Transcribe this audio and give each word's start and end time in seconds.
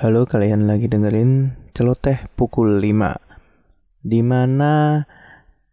Halo, 0.00 0.24
kalian 0.24 0.64
lagi 0.64 0.88
dengerin 0.88 1.60
celoteh 1.76 2.24
pukul 2.32 2.80
5 2.80 3.20
Di 4.00 4.24
mana 4.24 5.04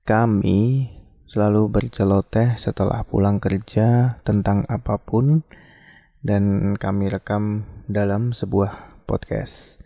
kami 0.04 0.92
selalu 1.32 1.72
berceloteh 1.72 2.60
setelah 2.60 3.08
pulang 3.08 3.40
kerja 3.40 4.20
tentang 4.28 4.68
apa 4.68 5.00
pun 5.00 5.48
Dan 6.20 6.76
kami 6.76 7.08
rekam 7.08 7.64
dalam 7.88 8.36
sebuah 8.36 9.00
podcast. 9.08 9.80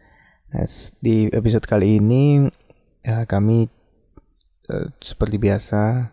Nah, 0.49 0.65
Di 0.97 1.29
episode 1.29 1.69
kali 1.69 2.01
ini 2.01 2.49
ya, 3.05 3.29
kami 3.29 3.69
eh, 4.73 4.87
seperti 5.05 5.37
biasa 5.37 6.09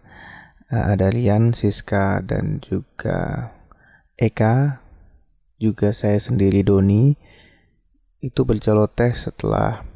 eh, 0.69 0.85
ada 0.85 1.09
Rian, 1.09 1.57
Siska, 1.57 2.21
dan 2.21 2.61
juga 2.61 3.57
Eka 4.21 4.85
juga 5.57 5.97
saya 5.97 6.21
sendiri 6.21 6.61
Doni 6.61 7.17
itu 8.19 8.43
berceloteh 8.43 9.15
setelah 9.15 9.87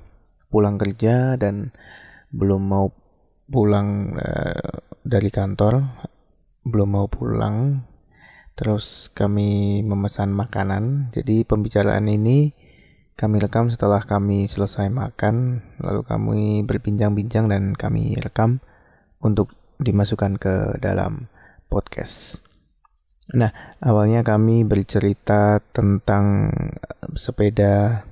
pulang 0.53 0.79
kerja 0.79 1.35
dan 1.41 1.75
belum 2.31 2.63
mau 2.63 2.87
pulang 3.51 4.15
uh, 4.17 4.81
dari 5.03 5.29
kantor 5.29 5.83
belum 6.63 6.89
mau 6.95 7.07
pulang. 7.11 7.87
Terus 8.55 9.11
kami 9.11 9.83
memesan 9.83 10.31
makanan. 10.31 11.11
Jadi 11.11 11.43
pembicaraan 11.43 12.07
ini 12.07 12.55
kami 13.19 13.43
rekam 13.43 13.69
setelah 13.69 14.03
kami 14.05 14.47
selesai 14.47 14.87
makan. 14.93 15.65
Lalu 15.83 16.01
kami 16.07 16.43
berbincang-bincang 16.63 17.51
dan 17.51 17.75
kami 17.75 18.15
rekam 18.21 18.63
untuk 19.19 19.55
dimasukkan 19.83 20.39
ke 20.39 20.55
dalam 20.79 21.27
podcast. 21.67 22.45
Nah, 23.33 23.79
awalnya 23.81 24.21
kami 24.27 24.67
bercerita 24.67 25.63
tentang 25.73 26.53
eh, 26.53 27.17
sepeda 27.17 28.05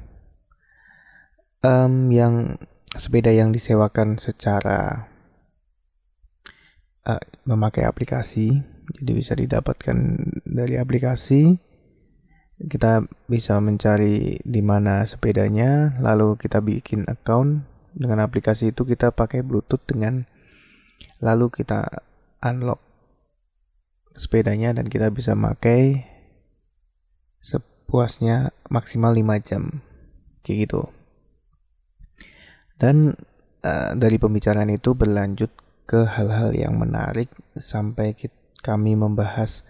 um, 1.65 2.09
yang 2.13 2.57
sepeda 2.97 3.31
yang 3.31 3.55
disewakan 3.55 4.19
secara 4.19 5.09
uh, 7.07 7.23
memakai 7.47 7.87
aplikasi, 7.87 8.65
jadi 9.01 9.13
bisa 9.15 9.33
didapatkan 9.37 9.97
dari 10.45 10.81
aplikasi. 10.81 11.61
Kita 12.61 13.01
bisa 13.25 13.57
mencari 13.57 14.37
di 14.45 14.61
mana 14.61 15.01
sepedanya, 15.09 15.97
lalu 16.05 16.37
kita 16.37 16.61
bikin 16.61 17.09
account. 17.09 17.65
Dengan 17.91 18.23
aplikasi 18.23 18.71
itu 18.71 18.85
kita 18.87 19.11
pakai 19.11 19.43
Bluetooth 19.43 19.83
dengan 19.83 20.29
lalu 21.19 21.51
kita 21.51 22.05
unlock 22.45 22.79
sepedanya 24.15 24.77
dan 24.77 24.87
kita 24.87 25.09
bisa 25.11 25.33
pakai 25.35 26.05
sepuasnya 27.41 28.53
maksimal 28.69 29.17
5 29.17 29.41
jam. 29.41 29.81
Kayak 30.45 30.59
gitu 30.69 31.00
dan 32.81 33.13
uh, 33.61 33.93
dari 33.93 34.17
pembicaraan 34.17 34.73
itu 34.73 34.97
berlanjut 34.97 35.53
ke 35.85 36.09
hal-hal 36.09 36.57
yang 36.57 36.81
menarik 36.81 37.29
sampai 37.61 38.17
kita, 38.17 38.33
kami 38.65 38.97
membahas 38.97 39.65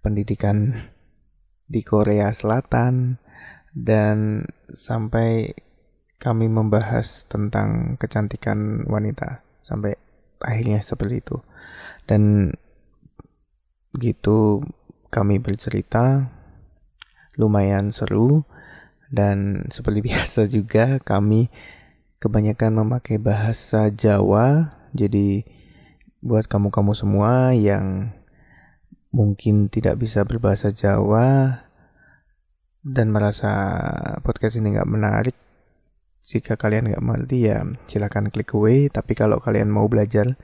pendidikan 0.00 0.76
di 1.66 1.80
Korea 1.84 2.32
Selatan 2.32 3.20
dan 3.76 4.48
sampai 4.72 5.52
kami 6.16 6.48
membahas 6.48 7.28
tentang 7.28 8.00
kecantikan 8.00 8.88
wanita 8.88 9.44
sampai 9.60 10.00
akhirnya 10.40 10.80
seperti 10.80 11.20
itu. 11.20 11.36
Dan 12.08 12.52
gitu 13.96 14.64
kami 15.12 15.40
bercerita 15.40 16.28
lumayan 17.36 17.92
seru 17.92 18.44
dan 19.12 19.68
seperti 19.68 20.00
biasa 20.08 20.48
juga 20.48 21.00
kami 21.04 21.52
kebanyakan 22.26 22.82
memakai 22.82 23.22
bahasa 23.22 23.86
Jawa. 23.94 24.74
Jadi 24.90 25.46
buat 26.18 26.50
kamu-kamu 26.50 26.90
semua 26.98 27.54
yang 27.54 28.10
mungkin 29.14 29.70
tidak 29.70 30.02
bisa 30.02 30.26
berbahasa 30.26 30.74
Jawa 30.74 31.62
dan 32.82 33.14
merasa 33.14 33.54
podcast 34.26 34.58
ini 34.58 34.74
nggak 34.74 34.90
menarik 34.90 35.38
jika 36.26 36.58
kalian 36.58 36.90
nggak 36.90 37.04
mengerti 37.06 37.46
ya 37.46 37.62
silahkan 37.86 38.26
klik 38.34 38.50
away. 38.58 38.90
Tapi 38.90 39.14
kalau 39.14 39.38
kalian 39.38 39.70
mau 39.70 39.86
belajar 39.86 40.34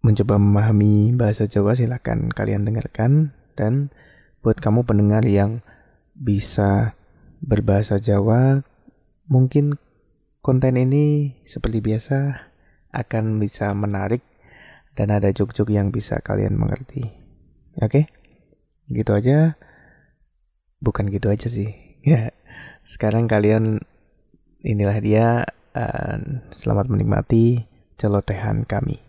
mencoba 0.00 0.40
memahami 0.40 1.12
bahasa 1.20 1.44
Jawa 1.44 1.76
silahkan 1.76 2.32
kalian 2.32 2.64
dengarkan. 2.64 3.36
Dan 3.60 3.92
buat 4.40 4.56
kamu 4.56 4.88
pendengar 4.88 5.28
yang 5.28 5.60
bisa 6.16 6.96
berbahasa 7.44 8.00
Jawa 8.00 8.64
mungkin 9.28 9.76
konten 10.40 10.76
ini 10.76 11.36
seperti 11.44 11.84
biasa 11.84 12.48
akan 12.90 13.38
bisa 13.38 13.70
menarik 13.76 14.24
dan 14.98 15.14
ada 15.14 15.30
jok-jok 15.30 15.70
yang 15.70 15.94
bisa 15.94 16.18
kalian 16.20 16.58
mengerti. 16.58 17.06
Oke? 17.78 18.10
Gitu 18.90 19.12
aja. 19.14 19.54
Bukan 20.80 21.08
gitu 21.12 21.30
aja 21.32 21.48
sih. 21.48 21.70
Ya. 22.00 22.32
Sekarang 22.88 23.28
kalian 23.28 23.84
inilah 24.64 24.96
dia 25.04 25.44
uh, 25.76 26.16
selamat 26.56 26.88
menikmati 26.88 27.64
celotehan 27.96 28.64
kami 28.64 29.00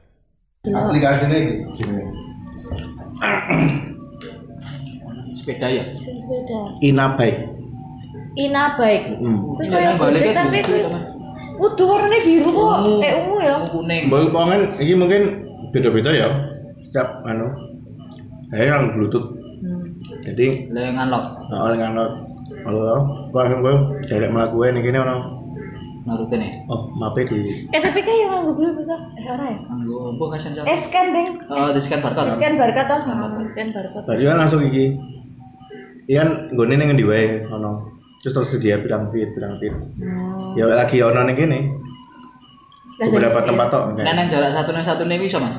aplikasinya 0.67 1.39
gini 1.73 2.03
sepeda 5.41 5.67
ya 5.67 5.83
sepeda 5.95 6.59
ina 6.85 7.05
baik 7.17 7.37
ina 8.37 8.77
baik 8.77 9.17
kuwi 9.17 9.65
gojek 9.71 10.31
tapi 10.37 10.59
kuwi 10.63 10.81
kudu 11.57 11.83
warnane 11.87 12.19
biru 12.23 12.49
kok. 12.51 12.77
Eh 13.03 13.11
ungu 13.19 13.37
ya. 13.41 13.55
Kuning. 13.67 14.03
Mbak 14.07 14.31
pangan 14.35 14.61
ini 14.79 14.93
mungkin 14.95 15.21
beda-beda 15.71 16.11
ya. 16.11 16.29
Setiap 16.87 17.23
anu 17.23 17.47
saya 18.51 18.75
yang 18.75 18.91
bluetooth. 18.91 19.39
Jadi 20.21 20.67
lengan 20.73 21.07
lock 21.13 21.25
nah, 21.49 21.69
oleh 21.69 21.77
nganot 21.77 22.11
halo 22.65 22.81
gua 23.31 23.47
langsung 23.47 23.61
gua 23.63 23.75
direct 24.05 24.33
melakukan 24.33 24.75
ini 24.75 24.79
gini 24.85 24.97
ono 24.97 25.17
narute 26.03 26.35
nih. 26.35 26.51
Oh 26.67 26.89
mape 26.97 27.25
di 27.25 27.69
eh 27.69 27.79
tapi 27.79 28.01
kayak 28.01 28.27
nganggo 28.27 28.51
bluetooth 28.57 28.89
ta 28.89 28.97
eh 29.17 29.25
ora 29.29 29.45
ya? 29.49 29.57
Anggo 29.71 30.17
apa 30.17 30.23
kasan 30.35 30.57
cara 30.57 30.65
eh 30.67 30.77
scan 30.77 31.07
ding 31.13 31.29
oh 31.47 31.69
di 31.71 31.79
scan 31.79 32.01
barcode. 32.01 32.33
Scan 32.37 32.53
barcode 32.57 32.89
ta 32.89 32.95
scan 33.49 33.67
barcode. 33.71 34.05
Tadi 34.09 34.23
kan 34.25 34.37
langsung 34.41 34.61
iki. 34.65 34.85
Iya 36.09 36.17
kan 36.25 36.29
gue 36.53 36.65
nih 36.65 36.75
ngendi 36.81 37.05
wae 37.07 37.25
ono 37.47 37.71
terus 38.21 38.33
tersedia 38.37 38.77
bilang 38.77 39.09
fit 39.09 39.29
bilang 39.33 39.57
fit. 39.57 39.73
Hmm. 39.73 40.53
ya 40.53 40.69
lagi 40.69 41.01
ono 41.01 41.25
nih 41.25 41.35
gini 41.35 41.59
Lah, 43.01 43.09
beberapa 43.09 43.41
tempat 43.41 43.67
tok 43.73 43.83
nah 43.97 44.13
nang 44.13 44.29
jarak 44.29 44.53
satu 44.53 44.69
nang 44.71 44.85
satu 44.85 45.03
nih 45.09 45.17
bisa 45.17 45.41
mas? 45.41 45.57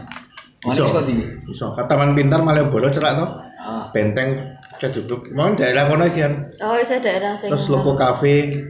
Bisa 0.62 0.86
di 1.02 1.26
iso. 1.50 1.74
Ke 1.74 1.82
taman 1.90 2.14
pintar 2.14 2.38
malah 2.38 2.70
bolos 2.70 2.94
cerak 2.94 3.18
toh 3.18 3.30
ah. 3.58 3.90
Benteng 3.90 4.38
kejubruk 4.78 5.26
mau 5.34 5.50
daerah 5.58 5.90
kono 5.90 6.06
isian 6.06 6.50
oh 6.62 6.78
saya 6.82 7.02
daerah 7.02 7.34
sing 7.34 7.50
terus 7.50 7.66
loko 7.66 7.98
kafe 7.98 8.62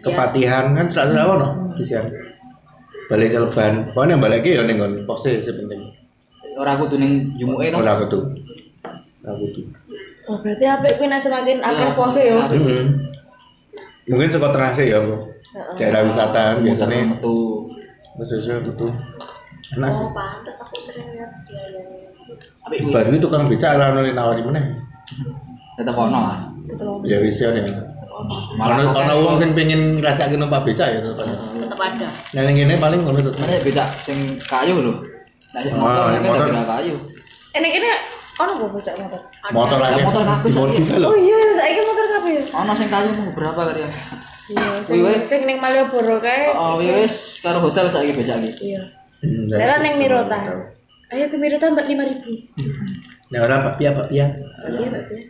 kepatihan 0.00 0.72
kan 0.72 0.88
cerak 0.88 1.12
cerak 1.12 1.26
kono 1.28 1.48
isian 1.76 2.04
balik 3.08 3.28
celeban 3.32 3.92
pokoknya 3.92 4.16
balik 4.16 4.40
lagi 4.44 4.56
ya 4.56 4.62
nih 4.64 4.74
kon 4.76 4.92
pose 5.04 5.40
sepenting 5.44 5.80
ora 6.58 6.74
kudu 6.74 6.96
ning 6.98 7.32
jumuke 7.38 7.70
to? 7.70 7.78
Ora 7.78 7.94
kudu. 8.02 8.18
Ora 9.22 9.32
kudu. 9.38 9.60
Oh 10.26 10.36
berarti 10.42 10.64
apik 10.66 10.98
kuwi 10.98 11.06
nek 11.06 11.22
semakin 11.22 11.62
akeh 11.62 11.92
pose 11.94 12.20
yo 12.24 12.36
Ah. 12.40 12.50
Mungkin 14.08 14.28
sekolah 14.32 14.52
tengah 14.56 14.72
sih 14.74 14.86
ya 14.92 14.98
Bu. 15.04 15.16
daerah 15.76 16.04
wisata 16.04 16.40
kan 16.54 16.56
biasanya. 16.60 17.18
terus 17.18 18.30
terus 18.44 18.62
betul 18.66 18.90
enak. 19.76 19.90
Oh 19.92 20.10
pantes 20.16 20.58
aku 20.60 20.80
sering 20.80 21.08
lihat 21.14 21.30
dia 21.44 21.62
yang 21.72 22.92
baru 22.92 23.08
itu 23.14 23.20
tukang 23.24 23.48
beca 23.48 23.68
lah 23.78 23.92
nuli 23.96 24.12
nawari 24.12 24.42
mana 24.44 24.60
tetep 25.78 25.94
ono 25.96 26.18
mas. 26.18 26.42
Tetep 26.68 26.86
ya 27.04 27.16
wisian 27.22 27.56
ya 27.56 27.62
tetep 27.64 28.10
ono. 28.12 28.36
Malah 28.58 28.92
kalau 28.92 29.16
wong 29.24 29.36
sing 29.40 29.50
pengen 29.56 30.00
ngrasake 30.02 30.36
numpak 30.36 30.64
beca 30.68 30.84
ya 30.88 30.98
tetep 31.00 31.18
ada. 31.20 31.34
tetep 31.56 31.78
ada. 31.80 32.08
Nah, 32.34 32.40
yang 32.44 32.56
ini 32.58 32.74
paling 32.76 33.00
ngono 33.04 33.18
tuh. 33.28 33.32
mana 33.40 33.60
beda 33.60 33.84
sing 34.04 34.18
kayu 34.44 34.76
lho. 34.84 34.94
Nah 35.54 35.60
sing 35.64 35.72
Oh, 35.76 35.84
motor 35.84 36.04
kan 36.12 36.20
motor. 36.24 36.64
kayu. 36.76 36.94
Eh 37.56 37.58
nek 37.60 37.72
ini 37.72 37.88
ono 38.38 38.50
apa 38.54 38.66
bocah 38.70 38.94
motor 38.96 39.20
Motor 39.50 39.78
aja 39.82 40.02
motor 40.02 40.22
kabeh 40.22 40.50
lho. 40.96 41.08
oh 41.10 41.16
iya 41.18 41.38
saiki 41.54 41.80
motor 41.82 42.06
kabeh 42.06 42.30
ya 42.32 42.42
ono 42.54 42.72
sing 42.72 42.88
kayu 42.88 43.10
mau 43.12 43.30
berapa 43.34 43.60
kali 43.66 43.80
ya 43.82 43.90
iya 44.48 44.66
sing 44.86 44.98
sing 45.26 45.40
ning 45.42 45.58
Malioboro 45.58 46.22
kae 46.22 46.54
oh 46.54 46.78
wis 46.78 47.42
karo 47.42 47.58
hotel 47.58 47.86
saiki 47.86 48.14
becak 48.14 48.38
iki 48.40 48.74
iya 48.74 48.82
Hmm, 49.18 49.50
daerah 49.50 49.82
ning 49.82 49.98
Mirota 49.98 50.38
ayo 51.10 51.26
ke 51.26 51.34
Mirota 51.34 51.74
mbak 51.74 51.90
lima 51.90 52.06
ribu 52.06 52.30
Nah, 53.28 53.44
ora 53.44 53.60
Pak 53.60 53.74
Pia, 53.76 53.90
Pak 53.90 54.08
Pia. 54.08 54.24
iya 54.24 54.88
ya 54.88 55.20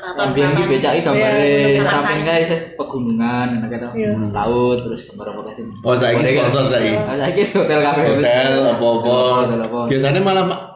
Yang 0.00 0.30
biyen 0.32 0.50
iki 0.54 0.64
becak 0.70 0.92
iki 0.94 1.02
gambare 1.02 1.42
Iya, 1.44 1.82
bener. 1.82 1.92
samping 1.92 2.22
sih 2.46 2.58
pegunungan 2.78 3.48
to. 3.68 3.88
Iya. 3.92 4.10
Laut 4.32 4.78
terus 4.80 5.02
gambar 5.04 5.26
apa 5.28 5.40
kae. 5.44 5.62
Oh, 5.84 5.92
saiki 5.92 6.22
sponsor 6.24 6.62
saiki. 6.72 6.94
Ah, 6.96 7.16
saiki 7.18 7.42
hotel 7.52 7.78
kafe. 7.84 8.00
Hotel 8.06 8.48
apa-apa. 8.64 9.12
Hotel 9.44 9.60
apa. 9.60 9.78
Biasanya 9.92 10.20
malah 10.22 10.44
ma- 10.46 10.56
la- 10.56 10.69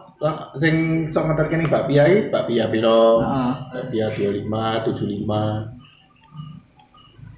sing 0.54 1.06
sok 1.06 1.24
ngeterke 1.28 1.56
ning 1.56 1.68
Pak 1.68 1.84
Pia 1.84 2.04
iki, 2.04 2.28
Pak 2.28 2.44
Pia 2.46 2.64
piro? 2.68 3.20
Heeh. 3.20 3.52
Pak 3.72 3.84
Pia 3.90 4.06
25, 4.08 4.88
75. 4.88 5.68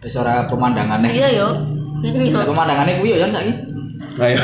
Wis 0.03 0.15
ora 0.15 0.47
pemandangannya. 0.47 1.11
Iya 1.11 1.29
yo. 1.35 1.49
Nah, 2.31 2.47
pemandangannya 2.47 3.01
kuwi 3.01 3.19
ya 3.19 3.27
saiki. 3.27 3.53
Ayo. 4.17 4.39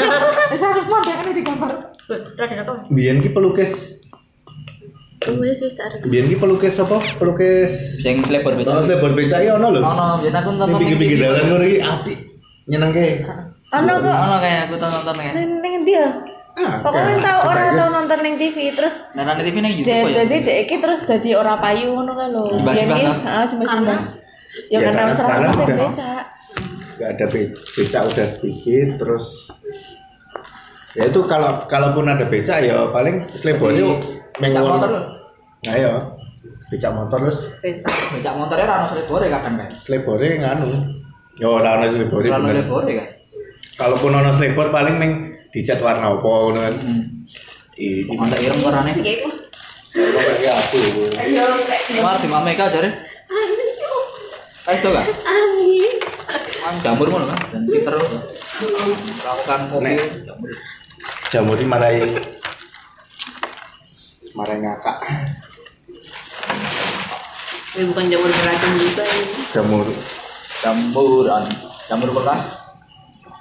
Wis 0.52 0.60
harus 0.60 0.86
mandangane 0.86 1.30
digambar. 1.32 1.70
Biyen 2.88 3.18
ki 3.18 3.34
pelukis 3.34 3.98
Wis 5.26 5.58
wis 5.58 5.74
tak 5.74 6.06
biyen 6.06 6.30
ki 6.30 6.38
pelukis 6.38 6.78
apa? 6.78 7.02
Pelukis 7.18 7.72
Sing 7.98 8.22
lebar 8.30 8.54
Oh, 8.54 8.58
beda. 8.62 8.86
lebar 8.86 9.10
becak 9.16 9.42
ya 9.42 9.58
ono 9.58 9.74
lho. 9.74 9.80
Ono, 9.82 10.22
biyen 10.22 10.34
aku 10.36 10.50
Ning 10.50 10.54
nonton 10.54 10.78
pinggir-pinggir 10.78 11.18
dalan 11.18 11.44
ngono 11.50 11.64
iki 11.66 11.78
apik. 11.82 12.18
Nyenengke. 12.70 13.06
Ono 13.74 13.92
kok. 13.98 14.14
Ono 14.14 14.36
kayak 14.38 14.60
aku 14.70 14.74
tau 14.78 14.90
nonton 14.92 15.16
ya. 15.18 15.32
Ning 15.34 15.50
ning 15.64 15.72
ndi 15.82 15.92
ya? 15.98 16.08
Ah, 16.56 16.80
Pokoknya 16.80 17.20
tau 17.20 17.40
orang 17.46 17.68
tau 17.74 17.88
nonton 17.92 18.18
ning 18.18 18.34
TV 18.34 18.72
terus 18.72 18.96
Nah, 19.12 19.22
nanti 19.22 19.44
TV 19.44 19.56
nang 19.58 19.70
YouTube 19.70 19.92
ya. 20.08 20.24
jadi 20.24 20.36
dek 20.40 20.56
iki 20.64 20.76
terus 20.78 21.00
dadi 21.02 21.30
ora 21.32 21.56
payu 21.56 21.92
ngono 21.92 22.12
kan 22.12 22.28
lho. 22.28 22.48
Biyen 22.58 22.86
kan? 22.86 22.96
ki, 22.96 23.04
heeh 23.22 23.44
simbah-simbah. 23.46 23.98
Ya 24.66 24.72
Ya, 24.72 24.78
karena 24.82 24.92
karena 24.94 25.04
wis 25.06 25.14
ora 25.14 25.20
sekarang 25.20 25.42
ono 25.42 25.52
sing 25.54 25.68
becak. 25.68 26.24
nggak 26.96 27.10
ada 27.10 27.24
be- 27.28 27.52
becak 27.76 28.02
udah 28.06 28.28
bikin 28.40 28.88
terus 28.96 29.24
ya 30.92 31.04
itu 31.04 31.20
kalau 31.24 31.50
kalaupun 31.66 32.08
ada 32.08 32.24
becak 32.24 32.58
ya 32.62 32.88
paling 32.88 33.28
motor 34.40 34.88
lho. 34.88 35.00
nah 35.60 35.76
ya 35.76 35.92
becak 36.66 36.88
motor 36.90 37.20
terus 37.20 37.52
Becak 37.60 38.32
motornya 38.32 38.64
ora 38.64 38.74
ono 38.78 38.86
selebore 38.90 39.26
kadang 39.28 39.54
kan. 39.56 39.68
selebore 39.78 40.28
nganu 40.40 40.68
ya 41.36 41.46
ora 41.46 41.76
ono 41.76 41.84
selebore 41.86 42.26
Ora 42.26 42.38
ono 42.38 42.48
selebore 42.48 42.92
kan. 42.94 43.08
kalaupun 43.76 44.10
ono 44.14 44.30
selebor 44.32 44.66
paling 44.70 44.96
meng 44.96 45.12
dicat 45.56 45.80
warna 45.80 46.12
apa 46.12 46.20
ngono 46.20 46.60
kan 46.60 46.74
Hmm. 46.76 47.04
iki 47.72 48.12
Ada 48.12 48.36
ireng 48.36 48.60
warnane. 48.60 48.92
kok 48.92 49.32
aku 50.52 50.80
Mar 51.96 52.20
di 52.20 52.28
Mameka 52.28 52.68
jare. 52.68 52.90
Kayak 54.62 54.76
itu 54.76 54.88
kan? 54.92 55.06
Mang 56.60 56.76
jamur 56.82 57.06
ngono 57.08 57.24
kan 57.26 57.40
dan 57.48 57.62
pinter 57.64 57.94
melakukan 57.96 59.60
kopi 59.70 59.84
Nek. 59.86 59.96
jamur. 60.20 60.50
jamur 61.26 61.56
ini 61.56 61.66
marai 61.66 61.96
marai 64.32 64.56
ngakak 64.58 64.96
Ini 67.72 67.84
bukan 67.86 68.04
jamur 68.06 68.28
beracun 68.30 68.72
juga 68.74 69.04
ini. 69.06 69.24
jamur 69.50 69.86
Jamburan, 70.56 71.44
jamur 71.86 72.08
beras. 72.10 72.42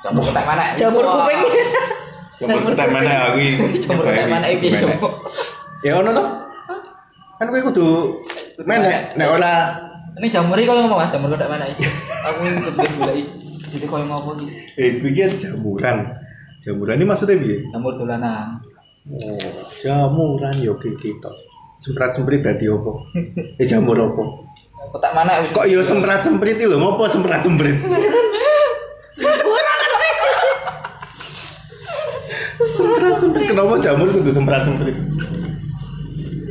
Jamur 0.03 0.21
ketek 0.21 0.45
mana? 0.45 0.75
Jamur 0.75 1.01
kuping. 1.01 1.41
Jamur 2.35 2.61
ketek 2.71 2.89
mana 2.91 3.11
aku 3.31 3.37
ini 3.39 3.79
Jamur 3.79 4.03
ketek 4.07 4.27
mana 4.27 4.47
iki 4.51 4.67
jamur. 4.81 5.11
ya 5.83 5.91
ono 6.01 6.09
toh 6.11 6.27
kan 7.35 7.47
kowe 7.51 7.61
kudu 7.71 7.87
menek 8.63 9.15
nek 9.19 9.27
ora. 9.27 9.53
Ini 10.15 10.31
jamur 10.31 10.55
iki 10.55 10.63
koyo 10.67 10.87
ngomong 10.87 11.03
Mas, 11.03 11.11
jamur 11.11 11.31
ketek 11.35 11.51
mana 11.51 11.67
iki? 11.67 11.83
Aku 12.27 12.39
kepen 12.43 12.91
goleki. 12.99 13.23
Jadi 13.75 13.85
koyo 13.87 14.03
ngopo 14.07 14.29
iki? 14.39 14.47
eh 14.79 14.89
kuwi 15.03 15.11
jamuran. 15.35 15.97
Jamuran 16.63 16.97
ini 16.97 17.05
maksudnya 17.05 17.35
piye? 17.35 17.67
Jamur 17.71 17.93
dolanan. 17.99 18.63
oh 19.11 19.67
jamuran. 19.83 20.55
Yo 20.63 20.79
iki 20.79 21.19
to 21.19 21.31
semprat 21.83 22.15
semprit 22.15 22.39
dadi 22.41 22.71
opo 22.71 23.03
eh 23.61 23.67
jamur 23.67 23.99
opo 23.99 24.47
Ketek 24.95 25.11
mana 25.11 25.43
kok 25.51 25.67
yo 25.67 25.83
semprat 25.83 26.23
semprit 26.23 26.55
lho? 26.55 26.79
Ngopo 26.79 27.03
semprat 27.11 27.43
semprit 27.43 27.75
semprat 32.75 33.15
semprit 33.17 33.45
kenapa 33.47 33.73
jamur 33.79 34.07
kudu 34.11 34.31
semprat 34.31 34.61
semprit 34.67 34.95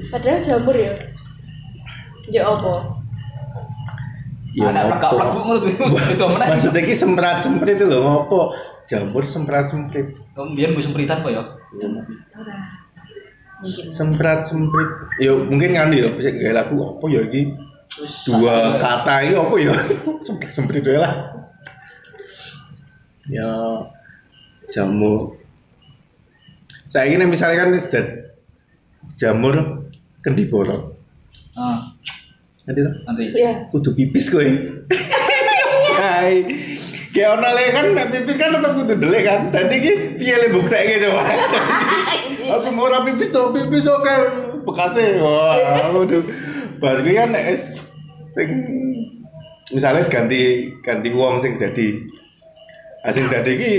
Padahal 0.09 0.39
jamur 0.47 0.75
ya. 0.79 0.95
Ya 2.31 2.47
apa? 2.47 2.73
ya 4.55 4.71
Anak 4.71 4.83
ngopo? 4.87 4.95
plak-plak 4.95 5.29
ngono. 5.35 5.59
Itu 6.15 6.25
mana? 6.31 6.45
maksudnya 6.55 6.81
ki 6.87 6.95
semprat 6.95 7.43
semprit 7.43 7.83
lho. 7.83 7.99
Ngopo 7.99 8.55
jamur 8.87 9.27
semprat 9.27 9.67
semprit 9.67 10.15
Kemudian 10.33 10.71
musim 10.73 10.95
sempritan 10.95 11.27
kok 11.27 11.33
ya. 11.35 11.43
semprat 13.97 14.45
semprit 14.47 14.91
yo 15.19 15.49
mungkin 15.49 15.73
kan 15.75 15.89
yo 15.91 16.13
bisa 16.15 16.31
gaya 16.31 16.63
lagu 16.63 16.79
apa 16.79 17.05
ya 17.11 17.21
iki? 17.27 17.43
Dua 18.27 18.79
kata 18.79 19.15
ini 19.27 19.35
apa 19.35 19.55
ya? 19.59 19.75
Semprit 20.23 20.53
semprit 20.55 20.85
lah. 20.87 21.35
Ya 23.27 23.51
jamu 24.71 25.35
saya 26.95 27.11
ini 27.11 27.27
misalnya 27.27 27.67
kan 27.67 27.75
sudah 27.75 28.05
jamur 29.19 29.55
kendi 30.23 30.47
borok 30.47 30.95
Ah, 31.55 31.91
nanti 32.67 32.83
tuh 32.83 32.95
nanti. 33.07 33.25
Iya. 33.35 33.67
kudu 33.71 33.95
pipis 33.95 34.31
kowe 34.31 34.43
Hai. 35.95 36.43
Kayak 37.15 37.39
ono 37.39 37.49
le 37.55 37.65
kan 37.71 37.87
pipis 38.11 38.35
kan 38.35 38.51
tetep 38.51 38.73
kudu 38.75 38.95
dele 38.99 39.19
kan. 39.23 39.41
Dadi 39.55 39.75
iki 39.79 39.93
piye 40.19 40.35
le 40.35 40.51
buktekke 40.51 40.99
coba. 41.07 41.23
Aku 42.59 42.75
mau 42.75 42.91
ora 42.91 43.07
pipis 43.07 43.31
to 43.31 43.55
pipis 43.55 43.87
oke 43.87 44.15
bekase. 44.67 45.23
Wah, 45.23 45.95
waduh. 45.95 46.27
Bar 46.83 47.07
kuwi 47.07 47.15
kan 47.15 47.31
wis 47.35 47.63
sing 48.35 48.51
misalnya 49.71 50.03
ganti 50.11 50.75
ganti 50.83 51.09
wong 51.15 51.39
sing 51.39 51.55
dadi 51.55 52.03
ah, 53.07 53.15
sing 53.15 53.31
dadi 53.31 53.51
iki 53.55 53.73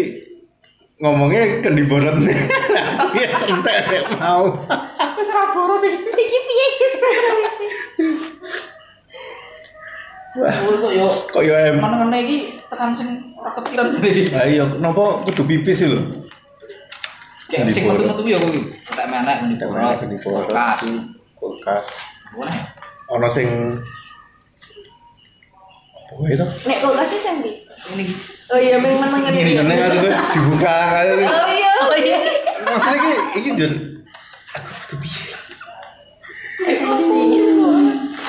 ngomongnya 1.03 1.59
kendi 1.59 1.83
borot 1.83 2.15
ya 3.15 3.27
entek 3.47 4.03
mau 4.19 4.45
Wis 5.15 5.29
ora 5.31 5.45
borot 5.55 5.81
iki. 5.83 5.97
Iki 6.11 6.39
piye 6.47 6.65
iki 6.71 6.85
sebenarnya? 6.93 7.49
wah 10.35 10.55
Oh, 10.67 10.75
kok 10.83 10.91
yo 10.91 11.07
kok 11.31 11.43
ya 11.47 11.71
em 11.71 11.79
mana-mana 11.79 12.19
iki 12.19 12.59
tekan 12.67 12.91
sing 12.91 13.31
ora 13.39 13.55
kepikiran 13.55 13.95
jare 13.95 14.09
iki. 14.11 14.23
ayo 14.35 14.67
kenapa 14.67 15.23
kudu 15.23 15.43
pipis 15.47 15.79
sih 15.79 15.87
lho 15.87 16.01
Kayak 17.45 17.77
sing 17.77 17.85
metu-metu 17.85 18.25
yo 18.25 18.41
kuwi. 18.41 18.73
Ketek 18.83 19.05
menek. 19.05 19.37
Kulkas. 20.19 20.81
kulkas 21.37 21.85
Mana 22.35 22.51
ya? 22.51 22.63
ono 23.05 23.27
sing 23.29 23.47
apa 25.95 26.25
itu 26.25 26.45
Nek 26.65 26.77
sing 27.07 27.33
ndi? 27.39 27.51
Ini. 27.85 28.05
Oh 28.49 28.57
iya, 28.57 28.81
meng 28.81 28.97
meneng 28.97 29.29
Ini, 29.29 29.61
ngene. 29.61 29.73
Kan 29.77 29.93
dibuka 30.33 30.77
Oh 31.05 31.49
iya, 31.53 31.71
oh 31.85 31.97
iya. 31.97 32.19
Maksudnya 32.65 32.97
ki 32.97 33.11
iki 33.35 33.49
jur 33.53 33.71
aku 34.51 34.69
kudu 34.81 34.95
piye 34.99 35.23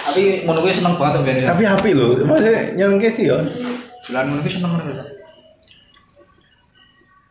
Tapi 0.07 0.23
ngono 0.43 0.61
kuwi 0.61 0.73
seneng 0.73 0.97
banget 0.97 1.21
ben 1.23 1.37
ya. 1.39 1.47
tapi 1.51 1.63
api 1.65 1.91
lho 1.93 2.07
maksudnya 2.23 2.73
nyenengke 2.73 3.09
sih 3.09 3.27
ya 3.27 3.37
Bulan 4.07 4.25
ngono 4.27 4.41
kuwi 4.41 4.53
seneng 4.53 4.71
ngono. 4.73 5.05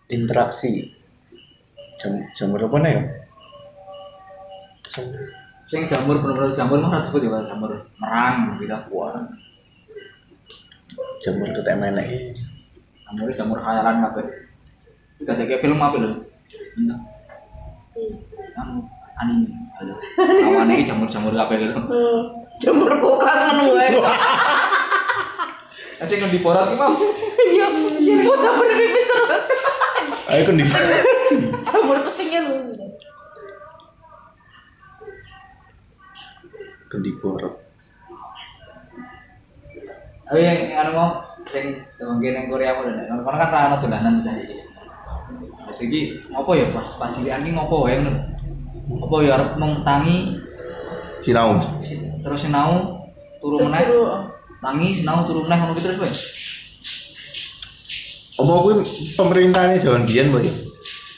interaksi 0.08 0.94
jam 1.98 2.14
jamur 2.34 2.62
apa 2.62 2.78
nih 2.80 2.92
ya 2.92 3.02
Jam- 4.86 5.14
Sing 5.66 5.90
jamur 5.90 6.22
bener-bener 6.22 6.54
jamur 6.54 6.78
mah 6.78 6.94
harus 6.94 7.10
disebut 7.10 7.26
ya 7.26 7.42
jamur 7.44 7.72
merang 7.98 8.54
gitu. 8.56 8.70
wah 8.92 9.18
jamur 11.18 11.50
ketek 11.50 11.74
menek 11.76 12.06
iki. 12.06 12.38
Jamur 13.04 13.34
jamur 13.34 13.58
khayalan 13.58 14.06
kabeh. 14.06 14.26
Kita 15.18 15.34
kayak 15.34 15.58
film 15.60 15.82
apa 15.82 15.98
lho? 15.98 16.22
Entah. 16.76 17.00
Anu 18.60 18.84
anime. 19.20 19.48
Halo. 19.80 19.94
Awane 20.20 20.72
iki 20.80 20.88
jamur-jamur 20.92 21.32
kabeh 21.32 21.56
gitu. 21.60 21.74
Hmm. 21.76 22.22
Jamur 22.60 22.92
kulkas 23.00 23.40
meneng 23.52 23.76
wae. 23.76 23.96
Sing 26.06 26.22
di 26.22 26.40
porot 26.44 26.70
ki 26.70 26.76
mau. 26.78 26.94
Iya, 27.46 27.68
iya 28.04 28.16
kok 28.28 28.38
jamur 28.44 28.68
pipis 28.68 29.08
terus. 29.10 29.44
ayo 30.26 30.42
kan 30.46 30.58
di 30.60 30.66
Jamur 31.66 31.98
pesingnya 32.06 32.40
lu. 32.46 32.56
kendi 36.86 37.12
borok 37.20 37.60
Tapi 40.26 40.42
yang 40.42 40.58
yang 40.70 40.80
anu 40.86 40.92
mau 40.98 41.10
sing 41.50 41.86
mungkin 42.02 42.34
yang 42.34 42.48
Korea 42.50 42.78
mau 42.78 42.88
dan 42.90 43.06
kan 43.06 43.22
kan 43.22 43.70
ono 43.72 43.76
dolanan 43.82 44.26
tadi. 44.26 44.65
Jadi 45.76 45.84
iki 45.86 46.02
ngopo 46.30 46.52
ya 46.54 46.70
pas 46.72 46.88
pas 46.96 47.10
cilikan 47.12 47.44
ki 47.44 47.52
ngopo 47.52 47.86
wae 47.86 48.00
ngono. 48.00 48.22
Apa 48.86 49.16
ya 49.22 49.32
arep 49.36 49.50
mung 49.58 49.82
tangi 49.82 50.38
sinau 51.22 51.58
si- 51.82 51.98
terus 52.22 52.42
sinau 52.42 53.02
turu 53.42 53.62
meneh 53.62 53.82
turu. 53.86 54.06
tangi 54.62 55.02
sinau 55.02 55.26
turu 55.26 55.42
meneh 55.46 55.58
ngono 55.58 55.74
ki 55.74 55.82
terus 55.84 55.98
wae. 56.00 56.14
apa 58.36 58.52
kuwi 58.62 58.74
pemerintahnya 59.16 59.80
jaman 59.80 60.04
biyen 60.04 60.28
boy 60.30 60.44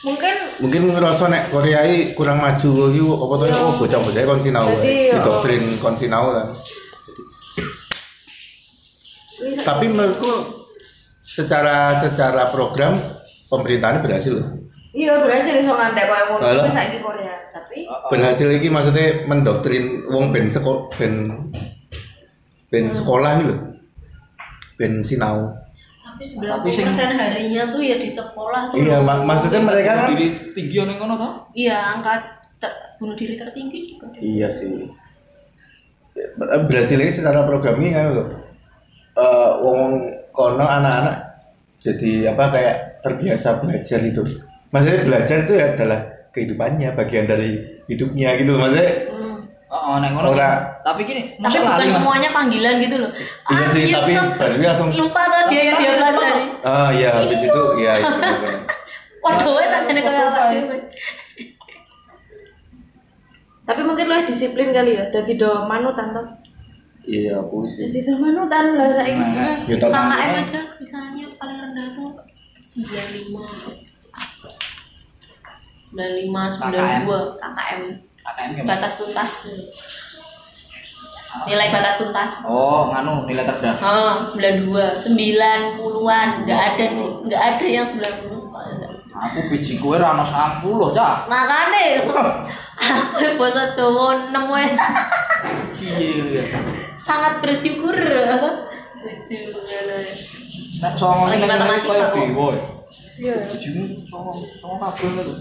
Mungkin 0.06 0.36
mungkin 0.62 0.82
ngerasa 0.94 1.26
nek 1.28 1.50
Korea 1.50 1.82
ini 1.84 2.14
kurang 2.14 2.38
maju 2.38 2.94
iki 2.94 3.02
apa 3.02 3.34
to 3.34 3.46
oh 3.58 3.74
bocah-bocah 3.82 4.22
kon 4.24 4.40
sinau 4.40 4.70
Jadi, 4.70 4.78
wae. 4.78 4.86
oh. 4.86 5.14
didoktrin 5.18 5.64
kon 5.82 5.96
sinau 5.98 6.30
kan 6.32 6.48
tapi 9.62 9.86
menurutku 9.90 10.32
secara 11.22 12.02
secara 12.02 12.50
program 12.50 12.98
pemerintahan 13.48 14.00
berhasil 14.00 14.34
loh. 14.34 14.48
iya 14.92 15.14
berhasil 15.18 15.54
iso 15.54 15.72
ngantek 15.72 16.06
koyo 16.06 16.24
ngono 16.28 16.44
Alah. 16.44 16.64
kuwi 16.64 16.74
saiki 16.74 16.98
Korea. 17.00 17.36
Tapi 17.50 17.78
berhasil 18.10 18.48
iki 18.52 18.68
maksudnya 18.68 19.08
mendoktrin 19.24 19.86
wong 20.06 20.30
ben 20.30 20.48
sekolah 20.48 20.90
ben 20.94 21.14
ben 22.68 22.86
sekolah 22.90 23.30
iki 23.36 23.46
lho 23.46 23.58
ben 24.76 24.94
sinau. 25.02 25.54
Tapi 26.04 26.24
Tapi 26.42 26.70
90% 26.74 26.92
sing- 26.92 27.14
harinya 27.14 27.64
tuh 27.68 27.80
ya 27.80 27.96
di 27.96 28.10
sekolah 28.10 28.62
tuh. 28.68 28.76
Iya, 28.76 28.98
mak- 29.00 29.22
maksudnya 29.22 29.62
mereka 29.62 29.92
kan 29.96 30.10
Diri 30.12 30.28
tinggi 30.52 30.76
yang 30.76 30.90
ngono 30.92 31.14
toh? 31.14 31.32
Iya, 31.54 31.78
angka 31.94 32.14
ter- 32.58 32.98
bunuh 32.98 33.14
diri 33.14 33.38
tertinggi 33.38 33.86
juga. 33.86 34.10
Iya 34.18 34.50
sih. 34.50 34.90
Berhasil 36.38 36.98
ini 36.98 37.14
secara 37.14 37.46
programming 37.46 37.94
kan 37.94 38.06
loh. 38.12 38.28
Eh, 39.14 39.52
wong 39.60 39.82
kono 40.32 40.62
anak-anak 40.62 41.27
jadi 41.78 42.34
apa 42.34 42.44
kayak 42.52 42.76
terbiasa 43.02 43.62
belajar 43.62 44.00
itu. 44.02 44.22
Maksudnya 44.74 45.02
belajar 45.06 45.38
itu 45.46 45.54
ya 45.56 45.66
adalah 45.74 46.00
kehidupannya, 46.34 46.90
bagian 46.94 47.26
dari 47.26 47.82
hidupnya 47.88 48.36
gitu. 48.38 48.58
Maksudnya 48.58 48.92
Hmm. 49.10 49.26
Oh, 49.68 50.00
nek 50.00 50.16
ngono. 50.16 50.32
Ora. 50.32 50.80
Tapi 50.80 51.04
gini, 51.04 51.36
Tapi 51.36 51.60
bukan 51.60 51.88
semuanya 51.92 52.30
panggilan 52.32 52.80
gitu 52.80 52.96
loh. 53.04 53.12
iya 53.52 53.66
sih, 53.76 53.82
iya, 53.92 54.00
tapi 54.00 54.12
baru 54.16 54.56
langsung 54.64 54.90
lupa 54.96 55.28
tuh 55.28 55.44
dia 55.52 55.62
yang 55.68 55.76
dia 55.76 55.92
pelajari. 56.00 56.44
ah 56.64 56.90
iya 56.96 57.10
habis 57.12 57.40
itu 57.44 57.62
iya 57.76 57.92
itu 58.00 58.16
bener. 58.24 58.64
Waduh, 59.20 59.60
tak 59.60 59.82
jane 59.84 60.00
kaya 60.00 60.22
apa. 60.32 60.42
Tapi 63.68 63.82
mungkin 63.84 64.08
lo 64.08 64.24
disiplin 64.24 64.72
kali 64.72 64.96
ya, 64.96 65.12
dadi 65.12 65.36
do 65.36 65.68
manutan 65.68 66.16
toh. 66.16 66.26
Iya, 67.08 67.40
aku 67.40 67.64
sih. 67.64 67.88
Manutan 68.14 68.76
lah 68.76 68.92
saiki. 68.92 69.16
Nah, 69.16 69.64
Ya, 69.64 69.76
tapi- 69.80 69.94
KKM 69.96 70.34
aja 70.38 70.60
misalnya 70.76 71.26
paling 71.40 71.58
rendah 71.58 71.88
tuh 71.96 72.12
95. 72.60 73.48
95 75.88 76.60
92 76.60 77.40
KKM 77.40 77.82
KKM 78.20 78.50
gimana? 78.52 78.68
batas 78.68 78.94
tuntas 79.00 79.32
tuh. 79.40 79.56
Nilai 81.48 81.70
batas 81.70 81.96
tuntas. 81.96 82.32
Oh, 82.44 82.92
nganu 82.92 83.24
nilai 83.24 83.46
terdah. 83.46 83.72
Oh, 83.78 84.20
92, 84.28 85.00
90-an, 85.00 86.30
enggak 86.44 86.60
ada 86.68 86.86
di, 86.92 87.06
enggak 87.24 87.42
ada 87.46 87.66
yang 87.66 87.86
90. 87.88 88.04
Enggak. 88.52 88.92
Aku 89.18 89.50
biji 89.50 89.80
kue 89.80 89.96
ra 89.96 90.12
ono 90.12 90.22
90, 90.22 90.92
Cak. 90.92 91.26
Makane 91.26 91.86
aku 92.04 93.26
bahasa 93.40 93.72
Jawa 93.72 94.30
6 94.30 94.52
wae. 94.52 94.70
Iya. 95.80 96.44
Sangat 97.08 97.40
bersyukur. 97.40 97.96
Nek 100.78 100.94
songo 101.00 101.32
nek 101.32 101.40
matematika 101.40 102.12
koyo 102.12 102.28
dewa. 102.28 102.48
Iya. 103.16 103.36
Songo 104.12 104.32
songo 104.60 104.76
kabeh 104.76 105.10
lho. 105.16 105.34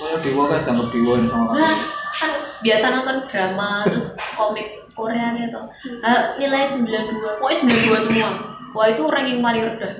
Koyo 0.00 0.16
dewa 0.24 0.42
kan 0.48 0.64
dianggap 0.64 0.88
dewa 0.88 1.12
songo 1.28 1.52
Nah, 1.52 1.76
kan 2.16 2.30
biasa 2.64 2.86
nonton 2.96 3.18
drama 3.28 3.84
terus 3.84 4.16
komik 4.16 4.88
Korea 4.96 5.36
gitu. 5.36 5.60
Ah, 6.00 6.36
nilai 6.40 6.64
92. 6.64 7.40
Pokoknya 7.40 7.92
92 7.92 8.06
semua. 8.08 8.30
Wah, 8.72 8.88
itu 8.88 9.04
ranking 9.04 9.44
paling 9.44 9.68
rendah. 9.68 9.92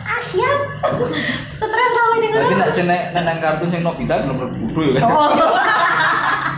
ah, 0.00 0.20
siap. 0.24 0.60
Stres 1.60 1.92
rawe 1.92 2.16
dengan 2.24 2.40
Berarti 2.56 2.56
nek 2.56 2.88
nek 2.88 3.02
nek 3.12 3.22
nang 3.28 3.36
kartun 3.36 3.68
sing 3.68 3.84
Nobita 3.84 4.24
belum 4.24 4.48
bodoh 4.72 4.96
ya. 4.96 5.04
Oh. 5.04 5.28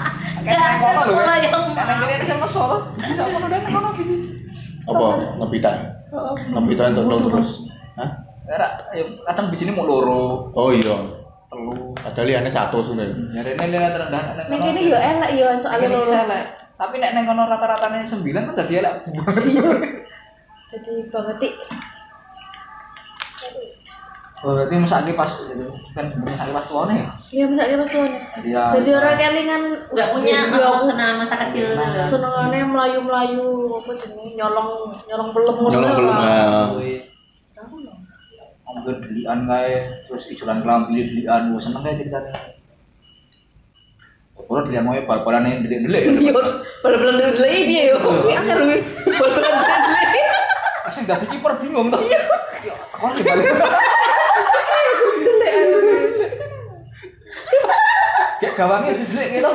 Kono 0.42 0.98
ada 0.98 1.02
sekolah 1.04 1.24
kan. 1.24 1.40
yang 1.40 1.64
Nek 1.72 1.84
nang 1.86 1.98
kene 2.02 2.24
sama 2.24 2.46
solo. 2.46 2.76
Bisa 2.96 3.22
ngono 3.24 3.46
dan 3.46 3.62
ngono 3.64 3.88
gitu. 3.94 4.14
Apa? 4.84 5.06
Ngebita. 5.38 5.70
Ngebita 6.50 6.82
untuk 6.90 7.04
nol 7.06 7.20
terus. 7.22 7.50
Hah? 7.94 8.10
Ya 8.92 9.04
kadang 9.24 9.48
bijine 9.48 9.70
mau 9.70 9.86
loro, 9.86 10.50
Oh 10.52 10.70
iya. 10.70 10.98
telu. 11.48 11.94
Padahal 11.94 12.26
liane 12.26 12.50
satu 12.50 12.80
sudah. 12.80 13.06
Nyarene 13.06 13.64
nilai 13.66 13.92
terendah 13.92 14.22
nek 14.34 14.46
Nek 14.48 14.58
kene 14.58 14.80
yo 14.82 14.96
enak 14.96 15.30
yo 15.32 15.46
soalnya 15.56 15.88
loro. 15.88 16.10
elek. 16.10 16.44
Tapi 16.74 16.94
nek 16.98 17.12
neng 17.12 17.24
kono 17.24 17.46
rata-ratane 17.46 18.02
9 18.02 18.26
kan 18.32 18.56
dadi 18.56 18.74
elek 18.76 18.94
banget. 19.14 19.44
Jadi 20.72 20.92
banget. 21.08 21.36
Oh, 24.42 24.58
berarti 24.58 24.74
mesake 24.74 25.14
pas 25.14 25.30
gitu. 25.38 25.70
Kan 25.92 26.10
mesake 26.18 26.50
pas 26.50 26.66
tuane 26.66 26.94
ya. 26.98 27.10
Iya 27.30 27.44
misalnya 27.46 27.76
pas 27.78 27.88
tuane. 27.88 28.18
Jadi 28.34 28.48
ya. 28.50 28.64
Jadi 28.74 28.90
orang 28.90 29.14
kelingan 29.14 29.62
nggak 29.88 30.08
punya 30.10 30.26
Iya, 30.26 30.50
apa 30.50 30.56
aku- 30.58 30.88
kenal 30.90 31.10
masa 31.14 31.34
kecil 31.46 31.66
Nah. 31.72 31.86
gitu. 31.86 32.00
Senengane 32.10 32.58
melayu-melayu 32.64 33.46
apa 33.72 33.90
jenenge 33.94 34.34
nyolong 34.34 34.70
nyolong 35.06 35.28
belem 35.30 35.56
ngono. 35.56 35.70
Nyolong 35.72 35.94
belum. 35.94 36.16
ah. 36.16 36.66
Kuwi 36.72 36.92
Mungkin 38.64 38.96
delian 38.98 39.44
kae, 39.44 39.74
terus 40.02 40.24
ijolan 40.26 40.58
kelambi 40.58 40.96
delian, 41.04 41.52
gue 41.52 41.60
seneng 41.60 41.84
kae 41.84 41.92
ceritanya. 41.94 42.56
Kalau 44.34 44.64
delian 44.64 44.82
mau 44.82 44.92
ya 44.92 45.04
bal-balan 45.04 45.44
yang 45.46 45.60
delik-delik 45.62 46.02
ya. 46.08 46.12
Iya, 46.18 46.32
bal-balan 46.82 47.14
dulu 47.30 47.36
piye 47.62 47.82
yo. 47.86 47.96
Kuwi 48.00 48.32
akeh 48.32 48.54
lho. 48.54 48.64
Bal-balan 49.12 49.52
dulu. 49.86 50.00
Pas 50.82 50.94
yang 50.96 51.06
dadi 51.06 51.26
kiper 51.28 51.52
bingung 51.60 51.88
tuh. 51.88 52.00
Iya. 52.02 52.20
Kok 52.90 53.12
dibalik. 53.14 53.46
Kayak 58.42 58.54
gawangnya 58.58 58.92
didelik 58.98 59.28
gitu. 59.32 59.48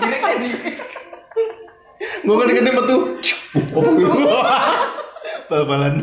Delik 0.00 0.20
kayak 0.20 0.38
di. 0.40 0.48
Gue 2.24 2.34
kan 2.34 2.48
ngerti 2.48 2.72
metu. 2.72 2.96
Apa 3.70 3.90
gitu? 3.92 4.18
Bal-balan. 5.46 5.94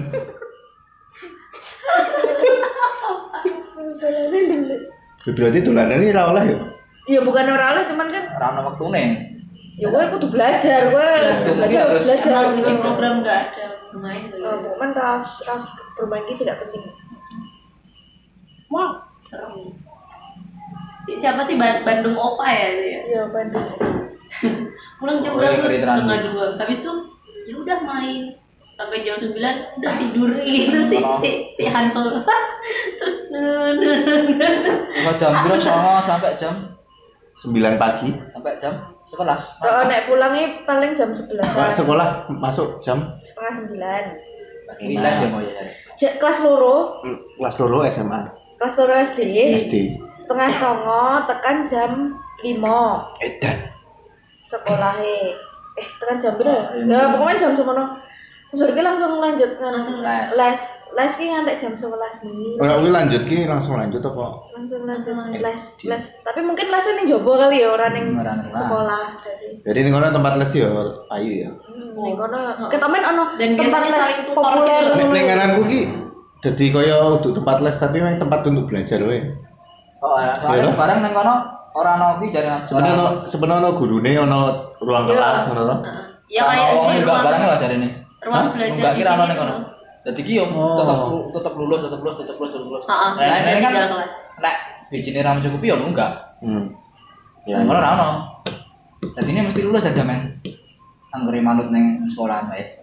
Ya, 5.23 5.31
Berarti 5.31 5.59
tulanan 5.63 5.97
ini 5.97 6.11
ra 6.11 6.29
oleh 6.29 6.43
ya. 6.45 6.57
Ya 7.03 7.19
bukan 7.19 7.45
ora 7.49 7.75
lah 7.75 7.83
cuman 7.83 8.07
kan 8.07 8.23
Rana 8.33 8.61
waktu 8.63 8.83
nih. 8.89 9.07
ya 9.73 9.89
gue 9.89 10.03
kudu 10.13 10.29
belajar 10.29 10.93
gue 10.93 11.07
belajar 11.57 11.81
harus- 11.89 12.05
belajar 12.05 12.53
gitu. 12.53 12.69
di 12.69 12.75
program 12.77 13.25
nggak 13.25 13.39
ada 13.49 13.65
bermain 13.89 14.29
tuh. 14.29 14.37
Eh, 14.39 14.57
Cuman 14.69 14.89
ras 14.93 15.25
ras 15.43 15.65
bermain 15.97 16.23
itu 16.23 16.45
tidak 16.45 16.61
penting. 16.61 16.83
Wow, 18.69 19.01
serem. 19.19 19.73
Si- 21.03 21.17
Siapa 21.17 21.43
sih 21.43 21.55
Ban- 21.55 21.83
Bandung 21.83 22.15
Opa 22.15 22.47
ya 22.47 22.65
itu 22.69 22.85
ya? 22.85 23.01
Ya 23.11 23.23
Bandung. 23.27 23.65
Pulang 24.99 25.17
jam 25.19 25.35
Oh, 25.35 25.43
iya, 25.43 25.59
berapa? 25.59 25.83
Setengah 25.83 26.19
dua. 26.25 26.45
Habis 26.57 26.79
itu 26.79 26.93
ya 27.43 27.55
udah 27.55 27.77
main 27.83 28.21
sampai 28.73 29.05
jam 29.05 29.13
9 29.13 29.37
udah 29.77 29.93
tidur 30.01 30.29
gitu 30.49 30.79
si 30.83 30.97
si 31.21 31.29
si 31.53 31.63
Hansol 31.63 32.25
terus 32.97 33.15
jam 35.19 35.31
sono 35.59 36.01
sampai 36.01 36.33
jam 36.33 36.73
9 37.37 37.53
pagi. 37.77 38.09
sampai 38.29 38.57
jam 38.57 38.73
11. 39.05 39.61
Kalau 39.61 39.81
naik 39.85 40.09
pulangnya 40.09 40.65
paling 40.65 40.93
jam 40.93 41.13
11 41.13 41.37
Pak 41.43 41.69
sekolah 41.71 42.25
masuk 42.31 42.81
jam 42.81 43.13
setengah 43.21 43.53
sembilan. 43.53 44.03
Les 44.73 45.17
ya 45.21 45.27
mau 45.29 45.37
ya. 45.37 45.61
Kelas 46.17 46.41
loro, 46.41 46.97
mm, 47.03 47.37
kelas 47.37 47.55
loro 47.59 47.85
SMA. 47.85 48.21
Kelas 48.63 48.79
loro 48.79 48.95
SD, 48.95 49.19
SD. 49.59 49.75
setengah 50.07 50.47
songo 50.55 51.27
tekan 51.27 51.67
jam 51.67 52.15
lima 52.39 53.11
Edan. 53.19 53.59
sekolahnya. 54.39 55.35
Eh 55.75 55.87
tekan 55.99 56.23
jam 56.23 56.39
berapa? 56.39 56.71
Ya 56.87 57.11
pokoknya 57.11 57.35
jam 57.43 57.51
semono. 57.59 57.99
Terus 58.47 58.69
berarti 58.69 58.81
langsung 58.87 59.11
lanjut 59.19 59.51
langsung 59.59 59.97
les. 59.99 60.23
les 60.39 60.61
les 60.95 61.11
ki 61.11 61.25
ngantek 61.27 61.59
jam 61.59 61.73
11 61.75 62.23
bengi. 62.23 62.55
Ora 62.55 62.79
kuwi 62.79 62.87
lanjut 62.87 63.23
ki 63.27 63.37
langsung 63.51 63.75
lanjut 63.75 63.99
apa? 63.99 64.25
langsung 64.55 64.81
lanjut 64.87 65.11
les 65.43 65.63
les 65.83 66.03
tapi 66.23 66.39
mungkin 66.39 66.71
lesnya 66.71 67.03
nih 67.03 67.05
jobo 67.11 67.35
kali 67.35 67.65
ya 67.65 67.67
orang 67.75 68.15
ora 68.15 68.31
ngerti. 68.39 68.55
sekolah 68.55 69.03
jadi 69.19 69.47
Jadi 69.67 69.77
ini 69.83 69.89
kono 69.91 70.07
tempat 70.07 70.33
les 70.39 70.51
ya 70.55 70.67
ayu 71.11 71.31
ya. 71.35 71.51
hmm, 71.51 71.99
nih 71.99 72.13
kono 72.15 72.39
ketomen 72.71 73.03
ono 73.03 73.23
Dan 73.35 73.59
tempat 73.59 73.81
les 73.91 74.07
populer 74.31 74.79
gitu 74.79 74.87
loh. 74.87 74.95
Nek 74.95 75.07
nek 75.11 75.23
ngaranku 75.27 75.61
ki 75.67 75.81
dadi 76.43 76.65
kaya 76.75 76.99
untuk 77.07 77.31
tempat 77.39 77.63
les 77.63 77.79
tapi 77.79 78.03
memang 78.03 78.19
tempat 78.19 78.43
untuk 78.43 78.67
belajar 78.67 78.99
wae. 79.07 79.31
Oh, 80.03 80.19
soalnya 80.19 80.67
toh? 80.67 80.75
barang 80.75 80.99
neng 80.99 81.13
kono 81.15 81.33
orang 81.79 81.95
ono 81.95 82.07
ki 82.19 82.27
jare 82.35 82.67
Sebenarnya 82.67 83.23
sebenarnya 83.23 83.63
ono 83.63 83.69
gurune 83.79 84.11
ono 84.19 84.39
ruang 84.83 85.07
Iya. 85.07 85.15
kelas 85.15 85.39
ngono 85.47 85.61
to. 85.63 85.75
ya 86.27 86.43
kayak 86.43 86.67
di 86.67 86.75
enggak 86.99 87.07
ruang 87.07 87.23
barang 87.23 87.41
lah 87.47 87.57
ini. 87.71 87.89
ruang 88.27 88.45
belajar 88.51 88.91
di 88.91 88.99
kira 88.99 89.11
sini 89.15 89.35
kono. 89.39 89.55
Dadi 90.03 90.21
ki 90.27 90.33
yo 90.35 90.45
Oh. 90.51 90.75
tetep 90.75 90.99
tetep 91.31 91.53
lulus, 91.55 91.79
tetep 91.79 91.99
lulus, 92.03 92.15
tetep 92.19 92.35
lulus, 92.35 92.51
tetep 92.51 92.67
lulus. 92.67 92.83
Heeh, 92.91 93.09
Nah, 93.15 93.37
ini 93.47 93.61
kan 93.63 93.71
kelas. 93.71 94.13
Nek 94.43 94.55
bijine 94.91 95.19
ra 95.23 95.31
mencukupi 95.39 95.71
yo 95.71 95.79
enggak. 95.79 96.11
Hmm. 96.43 96.75
Ya. 97.47 97.63
Neng 97.63 97.71
kono 97.71 97.79
ra 97.79 97.89
ono. 97.95 98.09
Jadi 99.15 99.29
ini 99.31 99.47
mesti 99.47 99.63
lulus 99.63 99.87
aja 99.87 100.03
men. 100.03 100.43
Anggere 101.15 101.39
manut 101.39 101.71
neng 101.71 102.03
sekolahan 102.11 102.51
wae. 102.51 102.82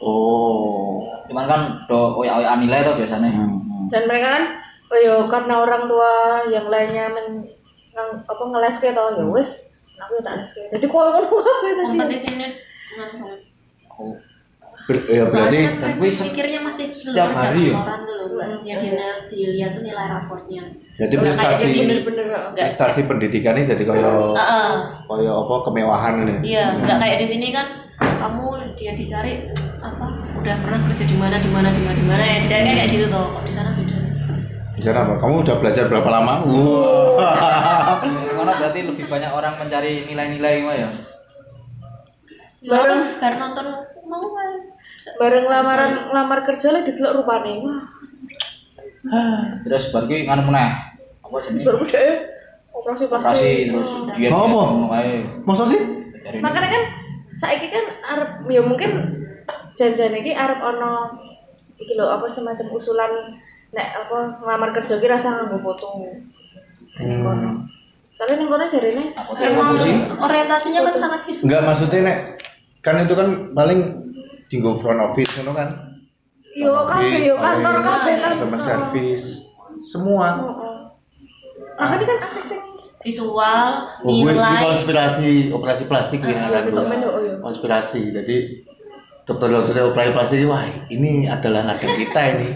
Oh. 0.00 1.04
Cuman 1.28 1.44
kan 1.46 1.60
do 1.86 2.18
oyak-oyak 2.18 2.56
nilai 2.58 2.82
tuh 2.82 2.96
biasanya. 2.98 3.30
Hmm. 3.30 3.86
dan 3.90 4.06
mereka 4.06 4.28
kan 4.38 4.44
oh 4.90 4.98
yo 5.02 5.14
karena 5.26 5.54
orang 5.66 5.90
tua 5.90 6.46
yang 6.46 6.70
lainnya 6.70 7.10
men 7.10 7.42
ngang, 7.90 8.22
apa 8.22 8.42
ngeles 8.46 8.78
ke 8.78 8.94
tau 8.94 9.18
ya 9.18 9.26
wes 9.26 9.66
aku 9.98 10.18
ya 10.18 10.22
tak 10.22 10.34
les 10.40 10.50
ke 10.54 10.62
jadi 10.70 10.86
kok 10.86 10.94
ngono 10.94 11.26
apa 11.42 11.66
ya 11.66 11.74
tadi 11.74 11.86
kompetisinya 11.90 12.48
dengan 12.90 13.08
banget. 13.18 13.40
Oh. 13.98 14.14
Ber- 14.88 15.06
ya 15.06 15.22
berarti 15.28 15.58
kan 15.60 15.92
pikirnya 16.00 16.60
masih 16.64 16.86
setiap 16.90 17.30
hari 17.36 17.70
ya? 17.70 17.78
laporan 17.78 18.00
tuh 18.08 18.14
loh, 18.16 18.26
Mbak. 18.32 18.64
Ya 18.64 18.74
dilihat, 18.80 19.70
tuh 19.76 19.82
nilai 19.84 20.06
raportnya. 20.08 20.62
jadi 20.96 21.14
kayak 21.14 21.24
prestasi 21.36 21.62
di 21.62 21.68
sini. 21.70 21.84
bener-bener 21.84 22.26
Nggak, 22.26 22.66
prestasi 22.72 23.00
pendidikan 23.04 23.54
ini 23.60 23.64
jadi 23.68 23.84
kaya 23.86 24.10
Heeh. 24.34 24.70
kaya 25.04 25.32
apa 25.36 25.54
kemewahan 25.68 26.14
ini. 26.24 26.34
Iya, 26.42 26.64
nggak 26.80 26.96
kayak 26.96 27.16
di 27.22 27.26
sini 27.28 27.46
kan 27.52 27.66
kamu 28.00 28.44
dia 28.76 28.92
dicari 28.96 29.52
apa 29.80 30.06
udah 30.40 30.54
pernah 30.64 30.80
kerja 30.88 31.04
di 31.04 31.16
mana 31.16 31.36
di 31.36 31.50
mana 31.52 31.68
di 31.68 31.80
mana 31.84 31.96
di 31.96 32.04
mana 32.08 32.22
ya 32.24 32.36
dicari 32.44 32.68
kayak 32.72 32.88
gitu 32.92 33.06
toh 33.12 33.24
kok 33.28 33.42
di 33.44 33.52
sana 33.52 33.70
beda 33.76 33.96
Di 34.70 34.88
sana 34.88 35.04
apa? 35.04 35.14
Kamu 35.20 35.44
udah 35.44 35.56
belajar 35.60 35.92
berapa 35.92 36.08
lama? 36.08 36.40
Wah. 36.48 38.00
Karena 38.40 38.52
berarti 38.56 38.80
lebih 38.80 39.04
banyak 39.12 39.28
orang 39.28 39.60
mencari 39.60 40.08
nilai-nilai 40.08 40.54
mah 40.64 40.76
ya. 40.76 40.88
bareng 42.60 43.02
baru 43.20 43.36
nonton 43.40 43.66
mau 44.04 44.20
kan 44.36 44.50
bareng 45.16 45.44
lamaran 45.48 45.92
lamar 46.12 46.44
kerja 46.44 46.76
lah 46.76 46.84
didelok 46.84 47.24
rupane 47.24 47.56
wah 47.64 47.80
Terus 49.64 49.88
baru 49.92 50.04
ki 50.08 50.28
nganu 50.28 50.42
meneh. 50.52 50.70
Apa 51.24 51.36
jenenge? 51.40 51.64
baru 51.64 51.84
deh 51.88 52.20
operasi 52.72 53.04
Operasi 53.04 53.04
plastik 53.08 53.64
terus 53.72 53.88
Bisa. 53.96 54.12
diet. 54.12 54.30
Mau. 54.32 54.92
Masa 55.48 55.64
sih? 55.68 55.80
Makanya 56.40 56.68
kan 56.68 56.82
saiki 57.40 57.72
kan 57.72 57.84
arep 58.04 58.30
ya 58.46 58.60
mungkin 58.60 58.90
janjian 59.74 60.12
iki 60.12 60.36
arep 60.36 60.60
ono 60.60 61.16
iki 61.80 61.96
lho 61.96 62.12
apa 62.12 62.28
semacam 62.28 62.66
usulan 62.70 63.12
nek 63.72 63.88
apa 63.96 64.44
ngelamar 64.44 64.76
kerja 64.76 65.00
ki 65.00 65.08
rasa 65.08 65.28
nganggo 65.32 65.58
foto 65.64 65.88
Hmm. 66.90 67.22
kono 67.22 67.50
soalnya 68.12 68.34
ning 68.44 68.50
kono 68.50 68.66
tuh 68.66 68.82
emang 69.40 69.78
orientasinya 70.20 70.84
kan 70.84 70.94
sangat 70.98 71.20
visual 71.24 71.46
Enggak 71.48 71.62
maksudnya 71.64 72.00
nek 72.04 72.18
kan 72.84 73.06
itu 73.06 73.14
kan 73.16 73.28
paling 73.56 73.80
tinggal 74.52 74.74
front 74.76 75.00
office 75.00 75.32
ngono 75.40 75.54
kan. 75.56 75.68
yo 76.50 76.82
kabeh 76.84 77.30
yo 77.30 77.38
kantor 77.38 77.76
kabeh 77.80 78.14
kan 78.20 78.32
Customer 78.36 78.60
service 78.60 79.26
semua. 79.86 80.28
Heeh. 80.34 80.76
makanya 81.78 82.04
kan 82.04 82.18
visual 83.00 83.68
Oh, 84.00 84.12
gue, 84.14 84.22
gue 84.22 84.32
nilai 84.32 84.60
konspirasi 84.60 85.30
operasi 85.50 85.84
plastik 85.84 86.20
ini 86.20 86.36
Ah, 86.36 86.48
kan 86.50 86.62
betul, 86.64 86.84
gue. 86.84 86.92
betul, 86.92 87.10
oh, 87.10 87.20
iya. 87.20 87.34
konspirasi 87.38 88.00
jadi 88.12 88.36
dokter-dokter 89.22 89.84
operasi 89.84 90.10
plastik 90.10 90.38
wah 90.44 90.60
ini 90.86 91.24
adalah 91.24 91.64
ladang 91.66 91.94
kita 91.94 92.22
ini 92.34 92.48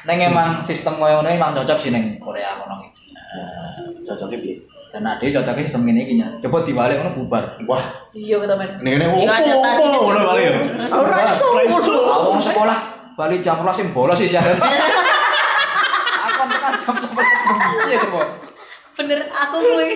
Neng 0.00 0.18
emang 0.22 0.62
sistem 0.62 0.94
koyo 0.96 1.18
ngono 1.18 1.28
emang 1.28 1.50
cocok 1.52 1.78
sih 1.78 1.90
neng 1.90 2.16
Korea 2.18 2.54
kono 2.56 2.78
iki. 2.80 3.10
Ah, 3.12 3.82
cocoknya 4.04 4.38
bi 4.38 4.50
Dan 4.88 5.02
ade 5.04 5.26
cocoknya 5.28 5.66
sistem 5.66 5.82
ngene 5.82 6.00
iki 6.00 6.14
nya. 6.16 6.38
Coba 6.38 6.62
dibalik 6.62 6.96
ngono 6.96 7.18
bubar. 7.18 7.58
wah 7.66 7.82
iya 8.12 8.38
kita 8.38 8.54
men 8.54 8.78
ini 8.78 8.94
ini 8.94 9.04
Iya, 9.18 9.34
adaptasi 9.34 9.82
ke 9.84 9.98
ngono 9.98 10.20
kali 10.24 10.42
ya 10.44 10.52
ora 10.88 11.18
iso 11.60 11.92
Awong 11.98 12.38
sekolah 12.38 12.78
balik 13.12 13.42
jam 13.42 13.58
12 13.58 13.74
sing 13.74 13.88
bolos 13.90 14.16
sih 14.16 14.30
aku 14.38 14.46
tekan 16.46 16.72
jam 16.78 16.94
11 16.94 17.10
bengi 17.10 17.90
ya 17.90 17.98
coba. 18.00 18.20
Bener 18.98 19.30
aku 19.30 19.56
gue 19.62 19.88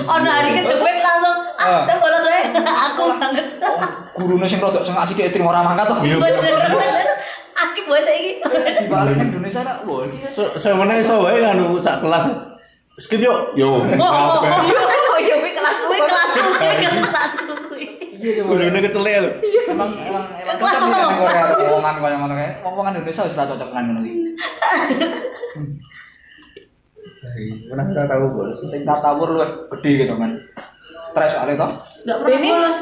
oh 0.00 0.18
hari 0.24 0.56
kejepit 0.56 0.96
langsung 1.04 1.42
Ah. 1.62 1.86
ah. 1.86 1.98
bolos 2.02 2.26
wae. 2.26 2.42
Aku 2.90 3.02
banget. 3.22 3.46
Gurune 4.18 4.46
sing 4.50 4.58
rodok 4.58 4.82
sing 4.82 4.98
asik 4.98 5.22
terima 5.30 5.54
ora 5.54 5.62
mangkat 5.62 5.86
to. 5.86 5.94
Iya, 6.02 6.16
bener. 6.18 6.58
Bener 6.58 7.06
askip 7.54 7.84
gue 7.86 8.00
saiki. 8.02 8.30
Dibalik 8.82 9.14
nang 9.14 9.30
Indonesia 9.30 9.62
nak 9.62 9.86
so 10.34 10.50
saya 10.58 10.74
mana 10.74 10.98
iso 10.98 11.22
wae 11.22 11.38
nganu 11.38 11.78
sak 11.78 12.02
kelas. 12.02 12.26
Skip 12.98 13.22
yuk. 13.22 13.54
Yo. 13.54 13.78
Oh 13.78 14.02
oh 14.02 14.42
oh 14.42 15.18
iya 15.22 15.34
gue 15.38 15.52
kelas 15.54 15.76
gue 15.86 15.98
kelas 16.02 16.30
kelas 16.34 17.32
gue 17.70 17.80
iya. 18.18 18.32
coba. 18.42 18.54
gulune 18.54 18.78
kecelek 18.78 19.42
Emang 19.72 19.90
emang 19.98 20.24
emang 20.38 20.56
Kelas 20.60 20.74
cocok 20.78 20.94
nang 20.94 21.18
Korea 21.18 21.44
omongan 21.72 21.94
koyo 22.02 22.16
ngono 22.18 22.34
kae. 22.34 22.50
Omongan 22.66 22.92
Indonesia 22.98 23.22
wis 23.26 23.34
ora 23.38 23.46
cocok 23.54 23.70
nang 23.70 23.84
ngono 23.86 24.00
iki. 24.02 24.18
Pernah 27.64 27.84
nggak 27.86 28.06
tahu 28.06 28.24
bolos 28.30 28.58
Tingkat 28.64 28.98
tawur 28.98 29.28
lu 29.30 29.40
gede 29.70 29.90
gitu 30.00 30.14
kan. 30.14 30.30
Stres 31.08 31.30
soalnya 31.30 31.54
toh. 31.58 31.70
nggak 32.02 32.16
pernah 32.18 32.36
Ini- 32.36 32.52
bolos 32.52 32.78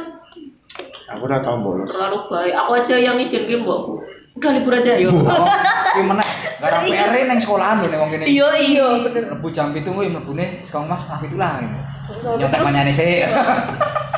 aku 1.06 1.22
udah 1.26 1.40
tahu 1.40 1.56
bolos 1.58 1.88
terlalu 1.88 2.18
baik 2.24 2.54
aku 2.54 2.70
aja 2.72 2.94
yang 2.94 3.18
izin 3.18 3.42
ke 3.42 3.58
mbokku 3.58 3.98
udah 4.32 4.50
libur 4.52 4.70
aja 4.72 4.94
yuk 4.94 5.10
Ki 5.10 6.00
meneh. 6.06 6.28
Gara 6.56 6.78
PR 6.80 7.26
nang 7.26 7.36
sekolahan 7.36 7.82
lho 7.82 7.88
ning 7.88 7.98
wong 7.98 8.10
kene. 8.12 8.24
iya 8.24 8.46
iya 8.54 8.86
bener 9.02 9.26
Mlebu 9.28 9.48
jam 9.50 9.74
7 9.74 9.82
kuwi 9.82 10.06
mlebune 10.06 10.62
sekolah 10.62 10.86
Mas 10.86 11.02
setengah 11.02 11.26
7 11.26 11.34
lah. 11.34 11.52
Nyontek 12.38 12.60
manyane 12.62 12.92
sih. 12.92 13.26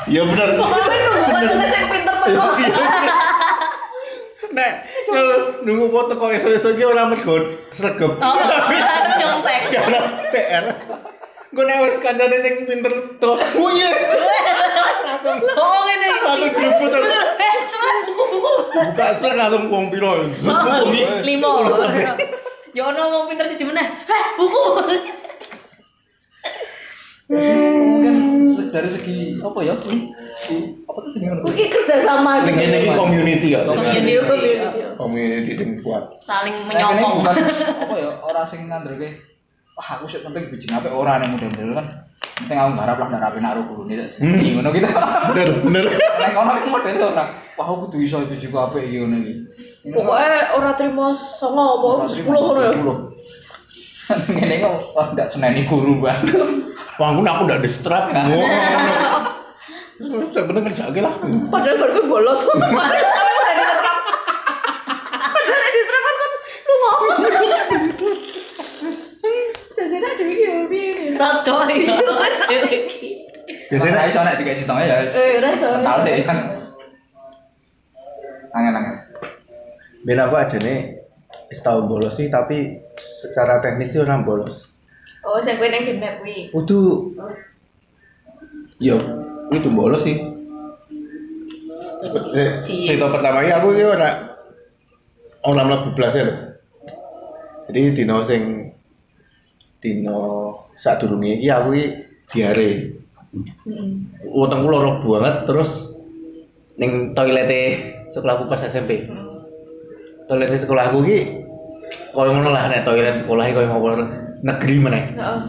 iya 0.05 0.21
bener 0.23 0.47
Pokoknya 0.53 0.95
nunggu 1.01 1.25
bacanya 1.25 1.67
sing 1.67 1.83
pinter 1.89 2.15
teko. 2.21 2.45
Nek 4.53 4.85
kalau 5.09 5.59
nunggu 5.65 5.89
foto 5.89 6.13
kok 6.15 6.31
esok-esok 6.37 6.77
iki 6.77 6.85
ora 6.85 7.09
mergo 7.09 7.35
sregep. 7.73 8.13
Oh 8.21 8.37
nyontek. 9.19 9.61
Karena 9.73 9.99
PR 10.29 10.65
gue 11.53 11.63
nek 11.69 11.77
wis 11.85 11.97
kancane 12.01 12.37
sing 12.41 12.55
pinter 12.65 12.93
to. 13.21 13.31
Oh 13.37 13.69
iya. 13.73 13.89
Langsung 15.05 15.37
oh 15.45 15.81
langsung 16.23 16.89
terus. 16.89 17.13
Eh 17.37 17.53
coba 17.69 17.89
buku 18.07 18.23
buku 18.33 18.51
buka 18.73 19.07
sih 19.21 19.31
langsung 19.33 19.63
wong 19.69 19.85
piro? 19.93 20.29
Buku 20.41 20.67
bengi 20.89 21.03
limo. 21.25 21.69
Ya 22.73 22.89
ono 22.89 23.01
wong 23.09 23.23
pinter 23.29 23.45
siji 23.49 23.65
meneh. 23.69 23.85
Heh 23.85 24.25
buku. 24.37 24.61
Mungkin 27.33 28.12
dari 28.73 28.89
segi 28.89 29.17
apa 29.37 29.59
ya? 29.61 29.73
kuwi? 29.77 30.09
Si 30.41 30.55
apa 30.83 30.97
tuh 30.97 31.09
jenenge 31.13 31.37
ngono? 31.37 31.53
Iki 31.53 31.65
kerja 31.69 31.95
sama 32.01 32.41
kene 32.41 32.65
iki 32.81 32.89
community 32.91 33.47
ya 33.53 33.61
Community, 33.61 34.11
community. 34.17 34.79
community 34.97 35.51
sing 35.53 35.69
kuat 35.79 36.09
saling 36.19 36.49
kene 36.57 36.73
menyokong 36.73 37.21
apa 37.85 37.95
ya? 37.95 38.09
Ora 38.19 38.41
sing 38.43 38.65
ngandreke 38.65 39.21
wah 39.73 39.87
aku 39.95 40.05
sih 40.05 40.21
penting 40.21 40.49
biji 40.49 40.65
apik 40.67 40.89
ora 40.89 41.21
nek 41.21 41.29
model-model 41.31 41.69
kan. 41.77 41.87
Penting 42.33 42.57
aku 42.57 42.71
garap 42.75 42.97
lah 42.97 43.07
ngarapi 43.09 43.39
nak 43.39 43.53
ro 43.53 43.61
gurune 43.69 43.93
tak 43.95 44.17
Hmm. 44.17 44.41
ngono 44.57 44.69
gitu. 44.71 44.87
bener 45.29 45.47
bener 45.61 45.83
Nek 46.21 46.31
kono 46.33 46.49
kan 46.51 46.65
model 46.65 46.95
ora. 47.05 47.25
Wah 47.53 47.65
aku 47.69 47.75
kudu 47.85 47.97
iso 48.01 48.25
biji 48.25 48.49
apik 48.49 48.83
iki 48.83 48.97
ngono 48.97 49.15
iki. 49.21 49.33
Pokoknya 49.93 50.57
ora 50.57 50.71
trimo 50.73 51.13
songo 51.13 51.65
apa 52.01 52.09
10 52.09 52.25
ngono 52.25 52.61
ya. 52.61 52.71
Ngene 54.35 54.55
kok 54.59 54.73
wah 54.93 55.07
ndak 55.15 55.31
seneni 55.31 55.63
guru 55.63 56.01
banget. 56.01 56.35
Wah 56.99 57.09
aku 57.13 57.43
ndak 57.45 57.61
distrap 57.63 58.09
ngono 58.13 59.33
terus 60.03 60.29
saya 60.35 60.43
bener 60.49 60.61
kerja 60.67 60.89
lah 60.99 61.15
Padahal 61.47 61.77
baru 61.79 62.01
bolos. 62.09 62.41
Padahal 65.33 65.69
diserap 65.71 66.03
kan 66.03 66.15
lu 66.67 66.73
ngomong. 66.81 67.17
Jangan 69.73 70.01
ada 70.01 70.23
video 70.23 70.53
ini. 70.67 71.13
Rodo 71.13 71.55
iya 71.69 71.93
biasanya 72.49 72.79
Biasanya 73.69 74.09
iso 74.09 74.19
nek 74.25 74.35
dikasih 74.41 74.65
sistemnya 74.65 74.85
ya. 74.85 74.97
Eh, 75.07 75.37
ora 75.39 75.49
iso. 75.53 75.69
Tahu 75.69 75.97
sih 76.01 76.25
kan. 76.25 76.37
Angin-angin. 78.53 78.95
Ben 80.03 80.19
aku 80.19 80.35
aja 80.35 80.57
nih 80.59 80.99
tau 81.61 81.85
bolos 81.85 82.17
sih 82.17 82.33
tapi 82.33 82.81
secara 82.97 83.61
teknis 83.61 83.93
sih 83.93 84.01
orang 84.01 84.25
bolos. 84.25 84.72
Oh, 85.23 85.39
sing 85.39 85.55
kowe 85.55 85.67
nang 85.71 85.87
game 85.87 86.03
kuwi. 86.19 86.51
Udah 86.51 86.99
Yo, 88.83 88.99
itu 89.55 89.69
bolos 89.71 90.03
sih. 90.03 90.19
Seperti 92.03 92.83
cerita 92.83 93.07
pertama 93.07 93.47
ini 93.47 93.55
aku 93.55 93.71
ini 93.71 93.83
ora 93.87 94.35
orang 95.47 95.71
mlebu 95.71 95.89
blas 95.95 96.19
ya 96.19 96.27
lho. 96.27 96.35
Jadi 97.71 97.95
dino 97.95 98.19
sing 98.27 98.75
dino 99.79 100.19
saat 100.75 100.99
durunge 100.99 101.39
iki 101.39 101.47
aku 101.47 101.69
iki 101.71 101.87
diare. 102.35 102.71
Wetengku 104.27 104.67
loro 104.67 104.99
banget 104.99 105.47
terus 105.47 105.95
ning 106.75 107.15
toilete 107.15 107.95
sekolahku 108.11 108.51
pas 108.51 108.67
SMP. 108.67 109.07
Toilet 110.27 110.59
sekolahku 110.59 111.07
iki 111.07 111.42
koyo 112.13 112.29
ngono 112.29 112.49
lah 112.53 112.69
nek 112.69 112.85
toilet 112.85 113.17
sekolah 113.21 113.45
koyo 113.49 113.67
ngopo 113.69 113.87
negeri 114.43 114.75
meneh. 114.77 115.03
Heeh. 115.17 115.41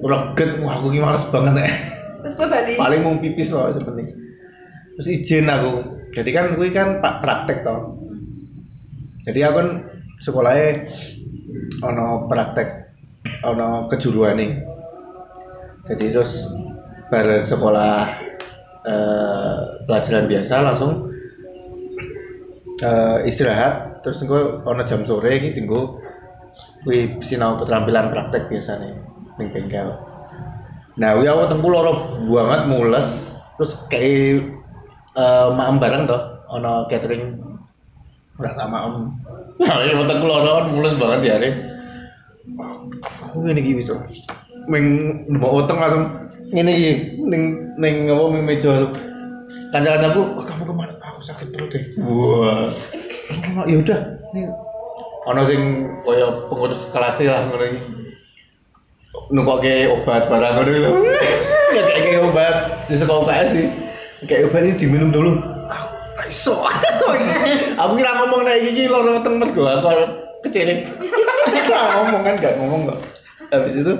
Reget 0.00 0.50
wah 0.64 0.80
aku 0.80 0.86
iki 0.90 1.00
males 1.00 1.24
banget 1.28 1.52
nek. 1.60 1.70
Terus 2.24 2.34
kowe 2.36 2.48
bali. 2.48 2.72
Paling 2.76 3.00
mau 3.04 3.16
pipis 3.20 3.52
wae 3.52 3.72
sepenting. 3.76 4.08
Terus 4.96 5.08
izin 5.08 5.46
aku. 5.48 5.72
Jadi 6.10 6.30
kan 6.34 6.56
kuwi 6.58 6.72
kan 6.74 6.98
pak 6.98 7.22
praktek 7.22 7.62
toh. 7.62 8.00
Jadi 9.22 9.38
aku 9.44 9.54
kan 9.60 9.68
sekolahnya 10.18 10.88
ono 11.84 12.26
praktek 12.26 12.68
ono 13.44 13.86
kejuruan 13.92 14.40
nih. 14.40 14.50
Jadi 15.86 16.04
terus 16.10 16.48
bar 17.10 17.26
sekolah 17.42 17.94
eh, 18.86 19.58
pelajaran 19.84 20.26
biasa 20.30 20.54
langsung 20.64 21.10
eh, 22.80 23.18
istirahat 23.28 23.89
terus 24.00 24.24
engko 24.24 24.64
ono 24.64 24.82
jam 24.88 25.04
sore 25.04 25.36
iki 25.36 25.52
tinggo 25.52 26.00
kuwi 26.84 27.20
sinau 27.20 27.60
keterampilan 27.60 28.08
praktek 28.12 28.48
biasanya 28.48 28.96
ning 29.36 29.48
bengkel. 29.52 29.96
Nah, 30.96 31.16
kuwi 31.16 31.28
aku 31.28 31.48
tengku 31.52 31.68
loro 31.68 31.92
banget 32.28 32.60
mules 32.68 33.06
terus 33.60 33.76
kayak 33.92 34.48
eh 35.16 35.48
maem 35.52 35.76
bareng 35.76 36.08
toh 36.08 36.20
ono 36.48 36.88
catering 36.88 37.36
ora 38.40 38.56
tak 38.56 38.68
maem. 38.72 38.92
Nah, 39.60 39.76
ini 39.84 40.04
tengku 40.08 40.26
loro 40.26 40.50
kan 40.60 40.66
mules 40.72 40.94
banget 40.96 41.20
ya 41.28 41.32
hari. 41.36 41.50
Aku 43.28 43.44
ngene 43.44 43.60
iki 43.60 43.84
wis. 43.84 43.92
Meng 44.68 44.84
mbok 45.28 45.64
uteng 45.64 45.76
langsung 45.76 46.04
ngene 46.52 46.72
iki 46.72 46.90
ning 47.20 47.42
ning 47.76 48.08
apa 48.08 48.22
ning 48.32 48.44
meja. 48.44 48.72
kanca-kancaku, 49.70 50.34
"Wah, 50.34 50.46
kamu 50.46 50.62
ke 50.66 50.74
mana? 50.74 50.94
Aku 50.98 51.22
sakit 51.22 51.54
perut 51.54 51.70
deh. 51.70 51.82
Wah. 52.02 52.74
Oh, 53.30 53.66
ya 53.66 53.76
udah, 53.78 54.00
nih 54.34 54.46
ono 55.28 55.42
sing 55.44 55.60
kaya 56.00 56.48
pengurus 56.48 56.88
kelas 56.88 57.20
lah 57.28 57.44
ngono 57.48 57.64
iki. 57.68 57.80
Nukokke 59.30 59.72
obat 59.92 60.26
barang 60.26 60.52
ngono 60.56 60.70
lho. 60.70 60.92
Ya 61.70 61.86
kayak 61.86 62.02
kayak 62.02 62.22
obat 62.26 62.54
di 62.90 62.98
sekolah 62.98 63.30
UKS 63.30 63.48
sih. 63.54 63.66
Kayak 64.26 64.50
obat 64.50 64.66
ini 64.66 64.74
diminum 64.74 65.14
dulu. 65.14 65.38
Aku 65.70 66.26
iso. 66.26 66.66
aku 67.80 67.92
kira 67.94 68.10
ngomong 68.18 68.42
kayak 68.42 68.74
gini 68.74 68.90
loro 68.90 69.22
weteng 69.22 69.38
mergo 69.38 69.62
aku 69.70 69.86
kecilin. 70.42 70.82
Kira 71.46 71.80
ngomong 71.94 72.22
kan 72.26 72.34
gak 72.42 72.58
ngomong 72.58 72.80
kok. 72.90 72.98
Habis 73.54 73.78
itu 73.78 73.92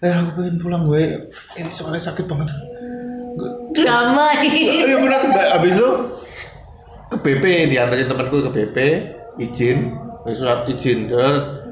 eh 0.00 0.12
aku 0.12 0.40
pengen 0.40 0.56
pulang 0.60 0.84
gue 0.88 1.28
ini 1.56 1.72
soalnya 1.72 2.00
sakit 2.04 2.24
banget 2.24 2.48
Drama 3.76 4.32
ini. 4.40 4.80
Iya 4.80 4.96
benar. 4.96 5.28
Mbak, 5.28 5.46
Habis 5.60 5.72
itu 5.76 5.90
ke 7.06 7.16
BP 7.22 7.70
diantarin 7.70 8.10
temanku 8.10 8.42
ke 8.46 8.50
BP 8.50 8.76
izin 9.38 9.94
wis 10.26 10.42
surat 10.42 10.66
izin 10.66 11.06
terus 11.06 11.62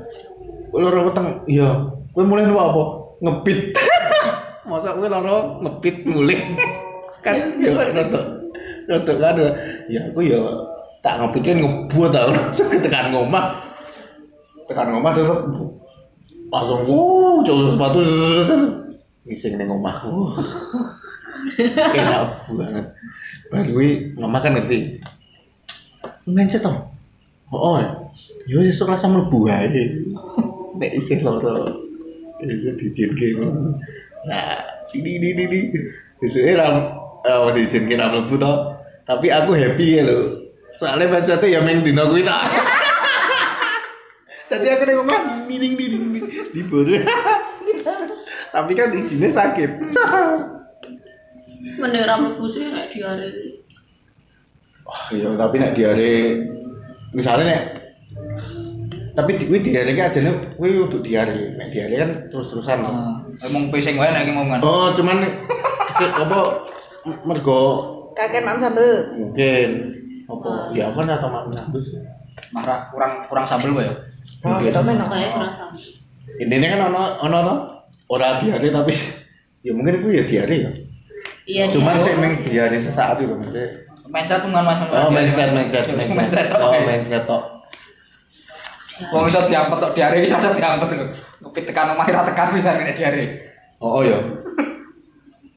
loro 0.75 1.11
weteng? 1.11 1.43
Iya. 1.47 1.91
Kowe 2.15 2.23
mulai 2.23 2.47
nu 2.47 2.59
apa? 2.59 2.83
Ngepit 3.23 3.75
masa 4.71 4.97
kowe 4.97 5.07
loro 5.07 5.61
ngepit 5.61 5.97
mulai 6.09 6.39
kan 7.25 7.57
ya 7.61 7.73
rodok 7.73 8.25
rodok 8.89 9.17
kan 9.17 9.37
ya 9.89 10.01
aku 10.13 10.21
ya 10.25 10.41
tak 11.05 11.21
ngepitnya 11.21 11.61
ngebuat 11.61 12.11
tau 12.13 12.29
langsung 12.37 12.69
tekan 12.81 13.13
ngomah 13.13 13.61
tekan 14.69 14.89
ngomah 14.93 15.13
terus 15.13 15.31
langsung 16.49 16.81
wuh 16.89 17.45
jauh 17.45 17.69
sepatu 17.69 18.01
ngising 19.25 19.57
ning 19.57 19.69
omah 19.69 19.97
enak 21.45 22.41
banget. 22.57 22.87
Baru 23.53 23.69
gue 23.77 24.17
mama 24.17 24.41
kan 24.41 24.57
ngerti 24.57 24.97
mindset 26.27 26.65
toh? 26.65 26.89
Oh 27.53 27.77
ya 27.79 28.05
yo 28.49 28.65
sesuk 28.65 28.89
rasa 28.89 29.09
mlebu 29.09 29.47
ae. 29.49 30.05
Nek 30.81 30.93
isih 30.97 31.23
loro. 31.23 31.85
Iso 32.43 32.75
diizinke. 32.75 33.39
Nah 34.27 34.59
ini 34.97 35.21
ini 35.21 35.29
ini 35.37 35.59
besoknya 36.19 36.65
ram 36.65 36.77
oh 37.29 37.51
diizinke 37.53 37.95
ra 37.95 38.11
mlebu 38.11 38.35
toh. 38.41 38.75
Tapi 39.05 39.29
aku 39.29 39.53
happy 39.55 40.01
ya 40.01 40.03
lho. 40.09 40.45
Soalnya 40.81 41.07
mindsetnya 41.07 41.55
ya 41.55 41.61
main 41.63 41.87
dino 41.87 42.11
kuwi 42.11 42.27
tak 42.27 42.51
Tadi 44.51 44.67
aku 44.75 44.83
nih 44.91 44.95
ngomong 44.99 45.47
miring 45.47 45.75
miring 45.79 46.05
di 46.51 46.61
bodoh. 46.67 46.99
Tapi 48.51 48.73
kan 48.75 48.91
izinnya 48.97 49.31
sakit. 49.31 49.71
Mending 51.79 52.03
ra 52.03 52.15
mlebu 52.19 52.45
sih 52.51 52.67
nek 52.73 52.91
diare. 52.91 53.54
Wah, 54.85 55.03
iya 55.17 55.33
tapi 55.33 55.57
nek 55.57 55.73
diare 55.73 56.13
misalnya 57.17 57.45
nek 57.49 57.63
tapi 59.15 59.39
di 59.39 59.47
kuwi 59.47 59.63
diare 59.63 59.95
ki 59.95 60.03
ajane 60.03 60.31
kuwi 60.59 60.75
untuk 60.83 61.01
diare. 61.07 61.55
Nek 61.55 61.71
diare 61.71 61.95
kan 62.03 62.11
terus-terusan. 62.35 62.83
Emang 63.47 63.71
pesing 63.71 63.95
wae 63.95 64.11
nek 64.11 64.27
ngomongan. 64.27 64.59
Oh, 64.61 64.91
cuman 64.91 65.23
kecil 65.95 66.11
apa 66.11 66.67
mergo 67.23 67.63
kakek 68.15 68.43
mam 68.43 68.59
sambel 68.59 69.15
mungkin 69.15 69.71
apa 70.27 70.71
ya 70.75 70.91
kan 70.91 71.07
atau 71.07 71.31
mak 71.31 71.47
nambus. 71.55 71.95
Marah 72.51 72.91
kurang 72.91 73.25
kurang 73.31 73.47
sambel 73.47 73.71
wae 73.79 73.87
ya. 73.87 73.95
oh 73.95 74.59
Mungkin. 74.59 74.75
kita 74.75 74.81
main 74.83 74.99
Kayak 74.99 75.31
kerasa. 75.39 75.65
Intinya 76.43 76.69
kan 76.75 76.81
ono 76.91 77.03
ono 77.23 77.39
to 77.39 77.55
ora 78.11 78.43
diare 78.43 78.67
tapi 78.69 78.93
ya 79.63 79.71
mungkin 79.71 80.03
itu 80.03 80.09
ya 80.11 80.25
diare 80.27 80.57
ya. 80.59 80.71
Iya. 81.47 81.65
Cuman 81.71 82.03
sih 82.03 82.11
emang 82.19 82.43
diare 82.43 82.77
sesaat 82.83 83.23
itu 83.23 83.31
maksudnya. 83.31 83.94
Mencret 84.05 84.41
tuh 84.41 84.51
mas. 84.53 84.67
Oh, 84.93 85.09
main 85.09 85.29
thread, 85.29 85.51
main 85.53 85.67
thread, 85.69 85.89
main 85.91 86.09
Main 86.13 86.29
thread. 86.29 86.53
thread. 86.53 86.61
Oh, 86.61 86.77
main 86.85 87.01
thread 87.01 87.25
tok. 87.25 87.43
Wong 89.11 89.27
iso 89.27 89.43
diampet 89.49 89.79
tok 89.81 89.93
diare 89.93 90.23
bisa 90.23 90.39
iso 90.39 90.55
diampet 90.55 90.89
lho. 90.93 91.07
Ngepit 91.43 91.65
tekan 91.67 91.97
omah 91.97 92.07
ora 92.07 92.23
tekan 92.23 92.55
bisa 92.55 92.77
nek 92.77 92.95
diare. 92.95 93.23
Oh, 93.83 93.99
oh 93.99 94.03
ya. 94.07 94.21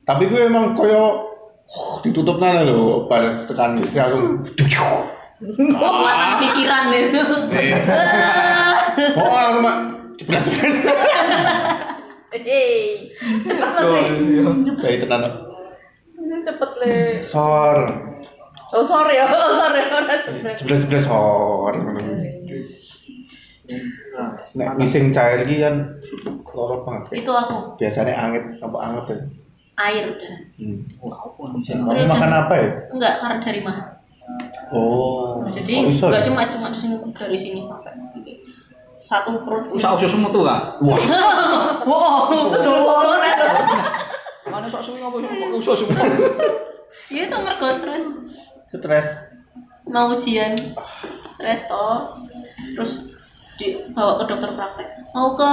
Tapi 0.03 0.25
gue 0.25 0.47
emang 0.47 0.71
koyo 0.73 1.27
ditutup 2.01 2.39
nana 2.39 2.63
lho, 2.63 3.05
pada 3.05 3.35
tekan 3.37 3.77
isi 3.83 3.99
langsung. 3.99 4.41
Kekuatan 5.37 6.31
pikiran 6.41 6.83
itu. 6.97 7.21
Oh, 9.13 9.29
langsung 9.29 9.61
mak 9.61 9.77
cepet 10.17 10.41
cepet. 10.41 10.73
hei 12.33 13.13
cepet 13.45 13.69
mas 13.69 13.85
Bayi 14.81 14.97
tenan. 14.97 15.21
ini 16.17 16.41
cepet 16.41 16.71
le 16.81 16.93
Sor. 17.21 17.77
Oh 18.73 18.83
sorry 18.83 19.15
ya 19.15 19.25
oh 19.31 19.51
sorry 19.55 19.81
ora 19.87 20.15
cepet 20.23 20.53
Cepet 20.59 20.77
cepet 20.83 21.01
sor. 21.05 21.75
Nek 24.55 24.69
ngising 24.79 25.11
cair 25.11 25.43
iki 25.43 25.63
kan 25.63 25.95
loro 26.55 26.83
banget. 26.87 27.21
Itu 27.23 27.31
aku. 27.31 27.75
Biasanya 27.77 28.13
angin 28.15 28.43
apa 28.63 28.77
anget 28.79 29.05
ya. 29.11 29.17
Air 29.77 30.03
udah. 30.09 30.33
Hmm. 30.57 30.79
Wah, 31.05 31.17
apa 31.21 31.41
Kamu 31.53 32.09
makan 32.09 32.31
apa 32.33 32.53
ya? 32.57 32.67
Enggak, 32.89 33.13
karena 33.21 33.37
dari 33.37 33.59
mah. 33.61 33.77
Oh. 34.73 35.45
Jadi 35.53 35.93
iso 35.93 36.09
enggak 36.09 36.25
ya? 36.25 36.27
cuma 36.33 36.41
cuma 36.49 36.67
di 36.73 36.79
sini 36.81 36.95
dari 37.13 37.37
sini. 37.37 37.61
Satu 39.05 39.39
perut. 39.45 39.69
Usah 39.71 39.95
usus 39.95 40.09
semua 40.11 40.33
tuh 40.33 40.43
kak. 40.43 40.81
Wah, 40.83 40.99
Wow, 41.87 42.51
terus 42.51 42.67
Mana 44.47 44.67
sok 44.71 44.81
suwi 44.83 44.99
ngopo 45.03 45.19
usus 45.59 45.85
semua. 45.85 46.03
Iya 47.07 47.31
itu 47.31 47.37
mergo 47.39 47.67
stres. 47.71 48.05
Stres. 48.71 49.07
Mau 49.87 50.11
ujian. 50.15 50.53
Stres 51.23 51.67
toh. 51.67 52.19
Terus 52.75 53.15
dibawa 53.57 54.19
ke 54.21 54.23
dokter 54.27 54.51
praktek. 54.53 54.87
Mau 55.15 55.33
ke 55.39 55.51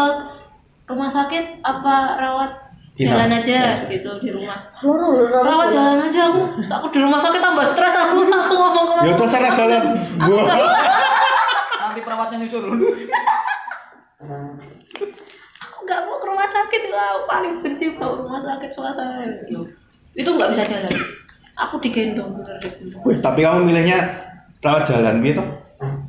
rumah 0.90 1.09
sakit 1.09 1.64
apa 1.64 2.20
rawat 2.20 2.53
jalan 2.94 3.35
aja 3.35 3.83
gitu 3.90 4.11
di 4.22 4.31
rumah. 4.31 4.70
loro 4.85 5.18
loro 5.18 5.38
Rawat 5.42 5.68
jalan 5.70 5.98
aja 6.03 6.31
aku. 6.31 6.42
Aku 6.66 6.87
di 6.90 6.98
rumah 7.03 7.18
sakit 7.18 7.40
tambah 7.40 7.64
stres 7.66 7.94
aku. 7.94 8.18
Aku 8.44 8.55
ngomong 8.55 8.85
ke 8.87 8.94
Ya 9.09 9.12
udah 9.14 9.29
sana 9.31 9.50
jalan. 9.55 9.83
Nanti 11.81 12.00
perawatnya 12.03 12.37
nyusul. 12.42 12.64
aku 15.61 15.79
nggak 15.85 16.00
mau 16.09 16.16
ke 16.16 16.27
rumah 16.33 16.48
sakit 16.48 16.83
aku 16.88 17.22
paling 17.29 17.53
benci 17.61 17.92
bau 18.00 18.24
rumah 18.24 18.40
sakit 18.40 18.72
suasana 18.72 19.20
itu 20.16 20.31
nggak 20.33 20.50
bisa 20.57 20.64
jalan 20.64 20.94
aku 21.55 21.75
digendong 21.83 22.31
bener 22.40 22.57
digendong 22.59 23.03
Wih, 23.07 23.19
tapi 23.23 23.40
kamu 23.47 23.67
milihnya 23.71 23.99
rawat 24.62 24.87
jalan 24.88 25.23
gitu? 25.23 25.43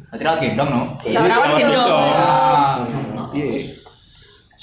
Nanti 0.09 0.23
rawat 0.23 0.39
gendong 0.41 0.69
no. 0.69 0.81
Ya, 1.05 1.19
rawat 1.21 1.49
gendong. 1.59 2.13
Ah. 2.15 2.75
Iya. 3.35 3.75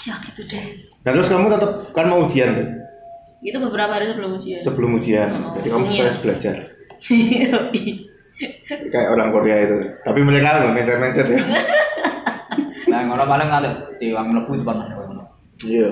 ya 0.02 0.16
gitu 0.24 0.42
deh 0.48 0.64
Nah 1.04 1.10
terus 1.12 1.28
kamu 1.28 1.52
tetap 1.52 1.70
kan 1.92 2.08
mau 2.08 2.24
ujian 2.24 2.56
kan? 2.56 2.68
itu 3.42 3.58
beberapa 3.58 3.90
hari 3.90 4.06
sebelum 4.06 4.38
ujian 4.38 4.60
Sebelum 4.62 4.90
ujian. 5.02 5.28
Oh, 5.34 5.50
Jadi 5.58 5.68
kamu 5.74 5.84
iya. 5.90 5.94
stres 5.98 6.18
belajar. 6.22 6.54
Iya. 7.02 7.58
Kayak 8.94 9.08
orang 9.10 9.34
Korea 9.34 9.56
itu. 9.66 9.76
Tapi 10.06 10.20
mereka 10.22 10.62
nggak 10.62 10.74
mindset-mindset 10.78 11.26
ya. 11.26 11.40
Nah, 12.86 13.00
ngono 13.08 13.24
paling 13.26 13.50
ada 13.50 13.70
di 13.98 14.14
wang 14.14 14.30
mlebu 14.30 14.62
depan 14.62 14.86
mana. 14.86 14.94
Iya. 15.66 15.90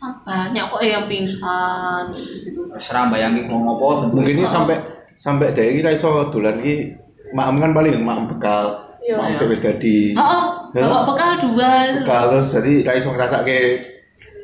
Banyak 0.00 0.64
kok 0.66 0.80
yang 0.80 1.04
pingsan 1.04 2.04
gitu 2.16 2.72
Seram 2.80 3.12
bayangin 3.12 3.44
mau 3.46 3.60
ngopo. 3.60 4.08
Mungkin 4.08 4.40
ini 4.40 4.44
sampai 4.44 4.80
sampai 5.14 5.52
dari 5.52 5.76
kita 5.76 5.92
iso 5.92 6.32
dolan 6.32 6.56
ki 6.58 6.96
maem 7.30 7.56
kan 7.56 7.70
paling 7.70 8.00
maem 8.00 8.24
bekal. 8.24 8.80
Iya. 9.00 9.20
Maem 9.20 9.36
sing 9.36 9.48
wis 9.52 9.60
dadi. 9.60 10.16
oh, 10.16 10.56
Ya. 10.70 10.86
bawa 10.86 11.02
bekal 11.02 11.30
dua 11.42 11.70
Bekal 12.00 12.22
terus 12.30 12.48
jadi 12.54 12.72
ra 12.86 12.92
iso 12.94 13.10
ngrasake 13.10 13.58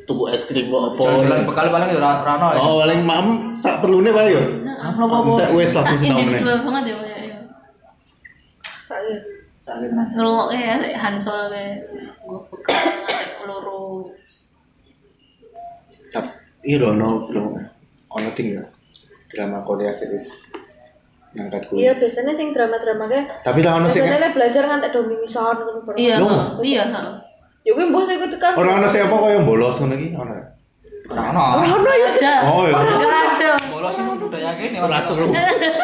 tuku 0.05 0.23
es 0.29 0.43
krim 0.43 0.67
kok 0.67 0.93
apa. 0.93 1.01
Jalan-jalan 1.03 1.41
bekal 1.47 1.65
paling 1.67 1.87
ya 1.89 1.97
ora 1.97 2.09
ora 2.21 2.31
ono 2.35 2.47
ya. 2.51 2.59
Oh, 2.61 2.75
paling 2.77 2.99
maem 3.01 3.27
sak 3.57 3.81
perlune 3.81 4.09
paling 4.11 4.33
yo. 4.35 4.43
nah, 4.61 4.93
Entek 4.93 5.49
wis 5.55 5.71
langsung 5.73 5.97
Sak 5.97 6.03
sinau 6.05 6.21
banget 6.61 6.83
ya 6.85 6.95
ya 7.25 7.39
Sakit 9.67 9.89
tenan. 9.91 10.07
ngerungok 10.15 10.47
ya 10.55 10.79
kayak 10.79 10.95
Hansol 10.95 11.51
kayak 11.51 11.75
gue 12.23 12.39
bekal 12.53 12.77
Tapi 12.77 13.51
iya 16.67 16.75
loh, 16.77 16.91
ono 16.91 17.09
belum 17.25 17.45
ono 18.09 18.29
ting 18.35 18.47
ya. 18.51 18.63
Drama 19.27 19.63
Korea 19.63 19.91
series 19.91 20.27
ngangkat 21.31 21.67
gue. 21.67 21.75
iya 21.79 21.91
biasanya 21.95 22.33
sing 22.33 22.49
drama-drama 22.51 23.05
kayak 23.05 23.43
Tapi 23.43 23.59
lah 23.63 23.79
ono 23.79 23.87
sing 23.87 24.03
biasanya 24.03 24.19
le 24.19 24.29
belajar 24.35 24.63
ngantek 24.65 24.91
dominisan 24.91 25.55
ngono 25.55 25.79
bareng. 25.83 25.97
iya 25.97 26.15
iya 26.63 26.83
ha. 26.89 27.01
ya 27.61 27.71
gue 27.71 27.85
mbok 27.87 28.03
saya 28.03 28.27
tekan 28.27 28.51
Orang 28.55 28.73
ono 28.79 28.87
siapa 28.87 29.11
kok 29.11 29.29
yang 29.29 29.43
bolos 29.43 29.75
ngono 29.77 29.93
iki 29.95 30.07
ono. 30.11 30.33
Ora 31.07 31.23
ono. 31.31 31.43
ono 31.63 31.91
ya 31.93 32.07
ada 32.15 32.33
Oh 32.51 32.61
iya. 32.63 32.75
nggak 32.75 33.23
ada 33.39 33.49
Bolos 33.67 33.95
ini 33.95 34.11
budaya 34.17 34.49
kene. 34.59 34.77
Langsung 34.83 35.17
lu. 35.23 35.27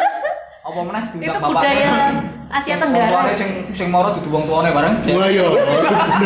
Apa 0.68 0.80
meneh 0.80 1.04
itu 1.20 1.38
budaya 1.44 1.92
Asia 2.48 2.76
Wong 2.80 2.88
tuane 2.88 3.04
Tenggara 3.04 3.32
sing 3.36 3.50
sing 3.76 3.88
moro 3.92 4.16
dudu 4.16 4.28
wong 4.32 4.44
tuane 4.48 4.72
bareng. 4.72 4.94
Wah 5.12 5.28
iya. 5.28 5.44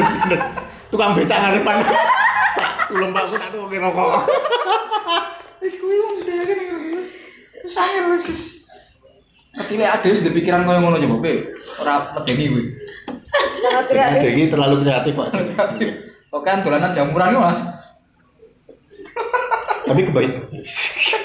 Tukang 0.90 1.12
becak 1.18 1.38
ngarepan. 1.42 1.76
Pak, 2.88 3.22
aku 3.29 3.37
tak 3.37 3.51
tuku 3.53 3.77
rokok. 3.77 4.11
Kecil 9.59 9.83
ada 9.83 10.09
sudah 10.14 10.33
pikiran 10.33 10.64
kau 10.64 10.72
yang 10.72 10.87
ngono 10.87 11.03
coba, 11.03 11.16
be. 11.20 11.53
Orang 11.83 12.14
medeni 12.14 12.46
gue. 12.48 12.64
sangat 13.59 13.85
Jadi 13.90 13.92
kreatif 13.92 14.20
Degi 14.22 14.44
terlalu 14.48 14.74
kreatif 14.87 15.12
kok. 15.18 15.29
Kok 16.29 16.42
kan 16.44 16.62
dolanan 16.62 16.94
jamuran 16.94 17.35
gue 17.35 17.42
mas? 17.42 17.61
Tapi 19.88 20.01
kebaik 20.05 20.33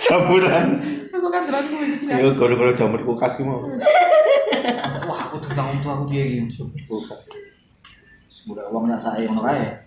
jamuran. 0.04 0.68
Kok 1.12 1.32
kan 1.32 1.42
dolanan 1.48 1.66
gue? 1.70 2.18
Yo 2.20 2.28
goro-goro 2.36 2.72
jamur 2.76 3.00
kulkas 3.06 3.38
ki 3.38 3.44
mau. 3.46 3.64
Wah 5.04 5.20
aku 5.30 5.40
tuh 5.44 5.52
tanggung 5.54 5.80
tuh 5.84 5.92
aku 5.94 6.04
biaya 6.10 6.48
gitu. 6.48 6.68
Kulkas. 6.90 7.30
Semudah 8.34 8.68
uang 8.74 8.90
tak 8.90 9.02
saya 9.06 9.30
ngono 9.30 9.46
kae. 9.46 9.83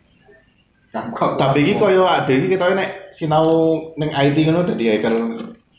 Tapi 1.13 1.59
iki 1.61 1.73
koyo 1.75 2.05
ade 2.05 2.33
iki 2.35 2.49
ketoke 2.49 2.75
nek 2.75 3.11
sinau 3.11 3.45
ning 3.95 4.11
IT 4.11 4.37
ngono 4.43 4.65
dadi 4.65 4.85
hacker 4.91 5.13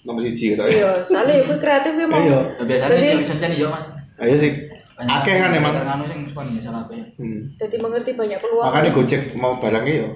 nomor 0.04 0.22
siji 0.22 0.54
ketoke. 0.54 0.72
iya 0.72 0.92
soalnya 1.04 1.44
gue 1.44 1.58
kreatif 1.58 1.92
gue 1.94 2.06
mau 2.06 2.18
Iya. 2.18 2.40
Biasanya 2.60 2.90
Berarti- 2.90 3.10
kalau 3.10 3.28
senjata 3.28 3.48
iya 3.52 3.68
mas. 3.68 3.86
Ayo 4.18 4.36
sih. 4.36 4.52
Akeh 4.98 5.36
kan 5.36 5.52
emang. 5.52 5.74
Nganu 5.76 6.06
sing 6.06 6.20
suka 6.26 6.42
misalnya 6.44 6.82
apa 6.82 6.94
ya? 6.94 7.06
Hmm. 7.16 7.40
jadi 7.56 7.76
mengerti 7.78 8.12
banyak 8.14 8.38
peluang 8.38 8.66
Makanya 8.66 8.90
Gojek 8.92 9.22
mau 9.34 9.54
barangnya 9.58 9.94
yo 9.96 10.10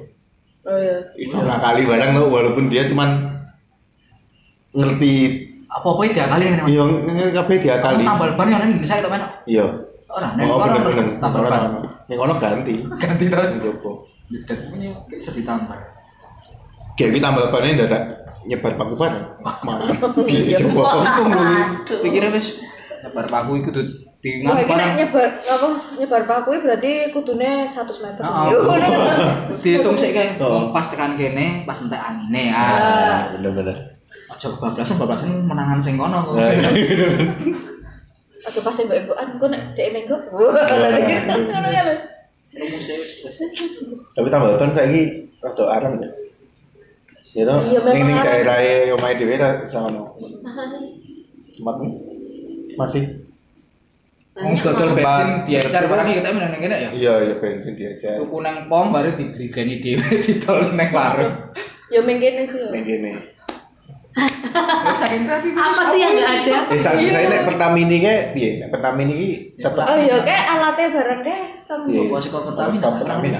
oh 0.61 0.77
iya 0.77 0.97
iso 1.17 1.37
ngakali 1.37 1.85
barang 1.85 2.09
lo 2.13 2.29
walaupun 2.29 2.69
dia 2.69 2.85
cuman 2.85 3.33
ngerti 4.71 5.13
Apa-apa 5.65 6.03
dia 6.05 6.27
kali 6.27 6.43
ini 6.45 6.59
mas. 6.59 6.67
iya 6.67 6.83
ngerti 6.83 7.31
kabeh 7.31 7.55
dia 7.57 7.75
kali. 7.79 8.03
Tambal 8.03 8.29
ban 8.35 8.47
yang 8.47 8.59
lain 8.59 8.77
bisa 8.77 8.99
kita 8.99 9.07
main. 9.07 9.23
Iya. 9.47 9.65
Orang, 10.11 10.31
nek 10.35 10.43
Oh 10.45 10.59
orang 10.59 11.17
tambal 11.17 11.41
ban. 11.47 11.63
Ning 12.05 12.19
ono 12.19 12.33
ganti. 12.35 12.75
Ganti 12.99 13.25
terus. 13.25 13.49
Jopo. 13.57 14.10
Jedet 14.31 14.59
punya 14.71 14.89
kayak 15.11 15.21
sedih 15.21 15.43
tambah. 15.43 15.75
Kayak 16.95 17.11
kita 17.19 17.27
bannya 17.31 17.79
dadak 17.83 18.03
nyebar 18.47 18.73
paku 18.79 18.93
barang. 18.95 19.25
Mana? 19.43 19.83
Iya. 20.31 20.57
Jopo. 20.57 20.81
Pikirnya 22.01 22.31
wis 22.31 22.55
nyebar 23.03 23.25
paku 23.27 23.51
iku 23.59 23.69
tuh 23.75 23.85
di 24.21 24.45
nek 24.45 24.69
barang. 24.69 24.93
nyebar 25.01 25.27
apa 25.41 25.67
nyebar 25.97 26.21
paku 26.29 26.49
berarti 26.61 27.09
kudune 27.11 27.65
100 27.67 28.03
meter. 28.05 28.21
Yo, 28.53 28.57
ngono. 28.63 28.87
Dihitung 29.57 29.97
sih 29.97 30.13
kayak 30.13 30.37
Oh. 30.39 30.69
pas 30.71 30.85
tekan 30.87 31.17
kene, 31.17 31.65
pas 31.65 31.77
entek 31.81 31.99
angine 31.99 32.53
ya. 32.53 32.55
Ah, 32.55 33.19
bener-bener. 33.35 33.97
Aja 34.31 34.47
bablasan 34.55 34.95
bablasan 34.95 35.29
menangan 35.43 35.79
sing 35.83 35.99
kono. 35.99 36.21
Nah, 36.37 36.53
iya. 36.71 37.07
Aja 38.41 38.59
pas 38.63 38.73
enggak-enggokan 38.73 39.37
kok 39.37 39.49
nek 39.53 39.63
dhek 39.77 39.89
menggo. 39.93 40.17
Wah, 40.33 40.65
ngono 40.65 41.69
ya 41.69 41.83
Tapi 44.11 44.27
tambal 44.27 44.59
ban 44.59 44.71
saiki 44.75 45.31
rada 45.39 45.63
arang 45.71 45.93
ya. 46.03 46.09
Ya 47.31 47.43
toh, 47.47 47.63
ning 47.95 48.03
ning 48.11 48.17
daerah 48.19 48.59
omahe 48.91 49.15
dhewe 49.15 49.39
ra 49.39 49.63
iso 49.63 49.79
ono. 49.79 50.19
Masa 50.43 50.67
sih? 50.67 50.83
Tempatmu 51.55 51.87
masih 52.75 53.03
Banyak 54.31 54.63
Dodol 54.63 54.95
bensin 54.95 55.43
diajar 55.43 55.91
barang 55.91 56.07
iki 56.07 56.23
ketemu 56.23 56.37
nang 56.39 56.55
kene 56.55 56.75
ya. 56.79 56.89
iya 56.95 57.13
iya 57.19 57.35
bensin 57.35 57.75
diajar. 57.75 58.15
Tuku 58.23 58.37
nang 58.39 58.71
pom 58.71 58.95
baru 58.95 59.11
digligeni 59.19 59.83
dhewe 59.83 60.07
ditol 60.23 60.71
nang 60.71 60.89
warung. 60.95 61.51
Ya 61.91 61.99
mengkene 61.99 62.47
sih. 62.47 62.63
Ning 62.71 62.83
kene. 62.87 63.11
Wis 63.11 63.19
saking 63.19 63.27
kreatif. 63.27 64.00
Apa 64.11 65.83
sih 65.89 65.97
yang 65.97 66.13
nggak 66.13 66.31
ada? 66.43 66.57
Eh 66.67 66.77
saat 66.77 66.99
saya 66.99 67.25
nek 67.27 67.43
Pertamini 67.45 67.97
ke 67.97 68.15
piye? 68.33 68.59
Nek 68.59 68.69
Pertamini 68.69 69.13
iki 69.13 69.29
tetep 69.57 69.79
Oh 69.79 69.95
iya 69.95 70.17
kayak 70.19 70.43
alatnya 70.49 70.87
bareng 70.91 71.21
kayak 71.21 71.41
sistem. 71.49 71.79
Iya. 71.87 72.01
Sekolah 72.19 72.43
Pertamina. 72.49 72.87
Pertamina. 72.97 73.39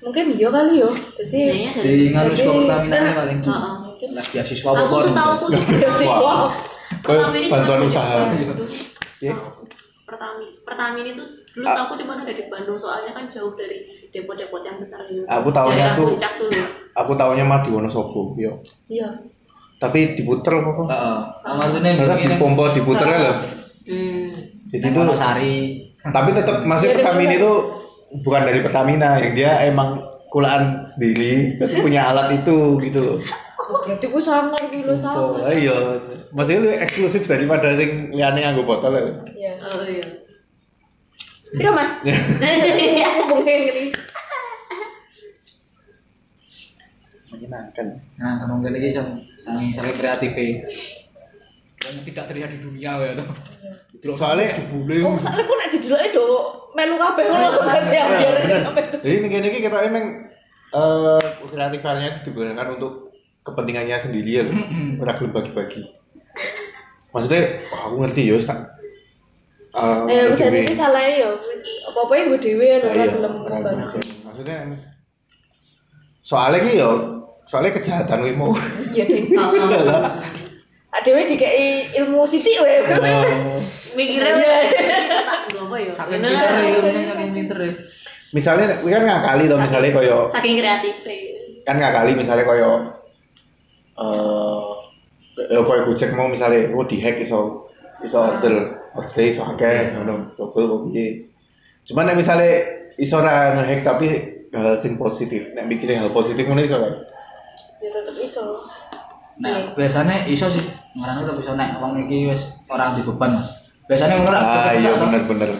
Mungkin 0.00 0.24
iya 0.32 0.48
kali 0.48 0.72
yo. 0.80 0.90
Jadi 1.14 1.38
Kayaknya 1.38 1.70
dari 1.76 1.92
di 1.92 2.08
Jadi- 2.08 2.36
sekolah 2.38 2.58
Pertamina 2.58 2.96
ini 2.96 3.12
paling. 3.12 3.38
Heeh. 3.42 3.74
Lah 4.10 4.24
beasiswa 4.24 4.70
Aku 4.70 4.80
Bogor. 4.82 5.02
tuh 5.02 5.12
tahu 5.12 5.32
tuh. 5.42 5.48
Kayak 5.50 5.92
Pertamina 7.04 7.46
bantuan 7.48 7.80
usaha. 7.84 8.18
Iya. 9.20 9.34
Pertamina, 10.02 10.48
Pertamina 10.64 11.08
itu 11.08 11.24
dulu 11.50 11.66
Ah. 11.66 11.82
aku 11.82 11.94
cuma 11.96 12.14
ada 12.16 12.30
di 12.30 12.46
Bandung 12.46 12.78
soalnya 12.78 13.10
kan 13.10 13.26
jauh 13.26 13.52
dari 13.52 13.82
depot-depot 14.08 14.62
yang 14.62 14.78
besar 14.78 15.02
gitu. 15.04 15.22
Aku 15.22 15.50
Daerah 15.50 15.92
tuh- 15.92 16.14
tuh. 16.16 16.48
Aku 16.96 17.12
taunya 17.14 17.42
mah 17.42 17.60
di 17.60 17.70
Wonosobo, 17.70 18.34
yo. 18.34 18.58
iya. 18.86 19.06
Tapi 19.80 20.12
diputer 20.12 20.52
apa 20.54 20.70
kok? 20.70 20.86
Heeh. 20.86 21.18
Amartune 21.42 21.88
Ternyata 21.90 22.14
begini. 22.14 22.30
dipompo 22.30 22.62
diputernya 22.70 23.18
loh. 23.18 23.36
Hmm. 23.82 24.28
Jadi 24.68 24.84
itu 24.86 24.98
Wonosari. 24.98 25.56
tapi 26.00 26.28
tetap 26.30 26.56
masih 26.62 26.86
Iya, 26.86 26.94
Pertamina 26.96 27.28
iya. 27.28 27.38
itu 27.38 27.52
bukan 28.20 28.42
dari 28.42 28.60
Pertamina 28.60 29.08
yang 29.18 29.32
dia 29.34 29.50
emang 29.62 30.00
kulaan 30.28 30.80
sendiri 30.82 31.56
terus 31.56 31.74
punya 31.76 32.06
alat 32.06 32.38
itu 32.38 32.56
gitu 32.78 33.00
loh. 33.00 33.18
Berarti 33.60 34.06
ku 34.06 34.18
sangar 34.18 34.62
ki 34.64 34.80
lho 34.80 34.94
Oh, 34.94 35.36
sama. 35.36 35.50
iya. 35.50 35.76
Maksudnya 36.30 36.60
lu 36.60 36.70
eksklusif 36.72 37.24
daripada 37.24 37.74
sing 37.74 38.08
liyane 38.10 38.40
nganggo 38.40 38.62
botol 38.62 38.92
ya. 38.92 39.02
Iya. 39.30 39.52
Oh 39.60 39.82
iya. 39.82 40.06
Piro 41.50 41.72
Mas? 41.72 41.90
Aku 43.10 43.22
bengeng 43.34 43.62
ini. 43.66 43.84
Menyenangkan. 47.30 47.86
Nah, 48.18 48.44
mungkin 48.46 48.74
iki 48.74 48.90
sang 48.90 49.22
sang 49.38 49.58
sangat 49.72 49.94
kreatif. 49.96 50.30
Yang 51.80 51.96
tidak 52.12 52.24
terlihat 52.28 52.50
di 52.52 52.58
dunia 52.60 52.92
ya 53.00 53.12
toh. 53.16 53.28
Soalnya-. 54.12 54.52
Oh, 55.00 55.16
soalnya 55.16 55.44
ku 55.46 55.54
nek 55.56 55.68
dideloke 55.72 56.08
do 56.12 56.26
melu 56.76 56.96
kabeh 57.00 57.24
ngono 57.26 57.58
kan 57.66 57.82
ya 57.88 58.04
biar 58.06 58.34
Jadi 59.00 59.14
ini 59.16 59.26
kayaknya 59.26 59.60
kita 59.64 59.78
emang 59.88 60.04
eh 60.70 61.24
kreatifannya 61.50 62.08
itu 62.20 62.30
digunakan 62.30 62.78
untuk 62.78 63.10
kepentingannya 63.42 63.96
sendiri 63.98 64.30
ya 64.30 64.42
loh. 64.46 64.54
Ora 65.00 65.16
gelem 65.16 65.32
bagi-bagi. 65.32 65.82
Maksudnya, 67.10 67.66
wah, 67.74 67.90
aku 67.90 68.06
ngerti 68.06 68.30
ya, 68.30 68.38
wis 68.38 68.46
tak. 68.46 68.70
Eh, 69.74 69.98
Eh, 70.06 70.30
wis 70.30 70.38
dhewe. 70.38 70.62
iki 70.62 70.78
salah 70.78 71.02
ya 71.02 71.30
wis 71.34 71.62
apa-apa 71.90 72.12
yang 72.14 72.26
gue 72.30 72.40
dhewe 72.42 72.66
Nah, 72.70 72.86
ora 72.86 72.94
iya, 72.94 73.06
gelem 73.10 73.34
ora 73.40 73.56
gelem. 73.62 73.78
Maksudnya 74.26 74.56
soalnya 76.20 76.58
ki 76.62 76.72
yo 76.78 76.90
soalnya 77.50 77.74
kejahatan 77.74 78.22
kuwi 78.22 78.34
mau. 78.38 78.54
Iya. 78.94 79.04
Heeh. 79.10 80.06
Adewe 80.90 81.22
dikei 81.26 81.90
ilmu 81.98 82.22
sithik 82.30 82.62
wae. 82.62 82.86
Mikirnya 83.98 84.32
Iya. 84.38 84.58
bisa 84.70 85.18
tak 85.26 85.38
nggak 85.50 85.64
apa 85.66 85.76
ya? 85.82 85.92
Saking 85.98 86.22
pinter 86.22 86.54
ya, 86.62 87.02
saking 87.10 87.30
pinter 87.34 87.58
ya. 87.58 87.72
misalnya 88.30 88.78
kuwi 88.78 88.94
kan 88.94 89.02
ngakali 89.02 89.50
to 89.50 89.56
misalnya 89.58 89.90
koyo 89.90 90.18
Saking 90.30 90.54
kreatif 90.62 90.94
kan 91.66 91.76
ngakali 91.82 92.14
misalnya 92.14 92.46
koyo 92.46 92.70
eh 93.98 94.70
eh 95.50 95.62
koyo 95.66 95.80
Gojek 95.90 96.14
mau 96.14 96.30
misalnya 96.30 96.70
oh 96.70 96.86
dihack 96.86 97.18
iso 97.18 97.66
iso 98.06 98.18
order 98.22 98.78
order 98.94 99.22
iso 99.26 99.42
akeh 99.42 99.98
ngono 99.98 100.30
double 100.38 100.66
kok 100.70 100.80
piye. 100.88 101.26
Cuman 101.84 102.06
nek 102.06 102.18
misalnya 102.22 102.50
iso 102.96 103.18
ora 103.18 103.58
ngehack 103.58 103.80
tapi 103.82 104.06
hal 104.50 104.78
sing 104.78 104.94
positif, 104.98 105.50
nek 105.54 105.66
mikirnya 105.66 106.06
hal 106.06 106.10
positif 106.14 106.46
ngono 106.46 106.62
iso 106.62 106.78
kan. 106.78 106.94
Ya 107.80 107.88
tetep 107.88 108.16
iso. 108.20 108.60
Nah, 109.40 109.72
biasanya 109.72 110.28
iso 110.28 110.52
sih 110.52 110.60
ngarane 110.92 111.24
tapi 111.24 111.40
iso 111.40 111.52
nek 111.56 111.80
wong 111.80 112.04
iki 112.04 112.28
wis 112.28 112.42
ora 112.68 112.92
di 112.92 113.00
beban, 113.00 113.40
Mas. 113.40 113.48
Biasanya 113.88 114.20
ngono 114.20 114.32
lah. 114.36 114.42
Ah 114.44 114.72
iya 114.76 114.92
bener-bener. 115.00 115.50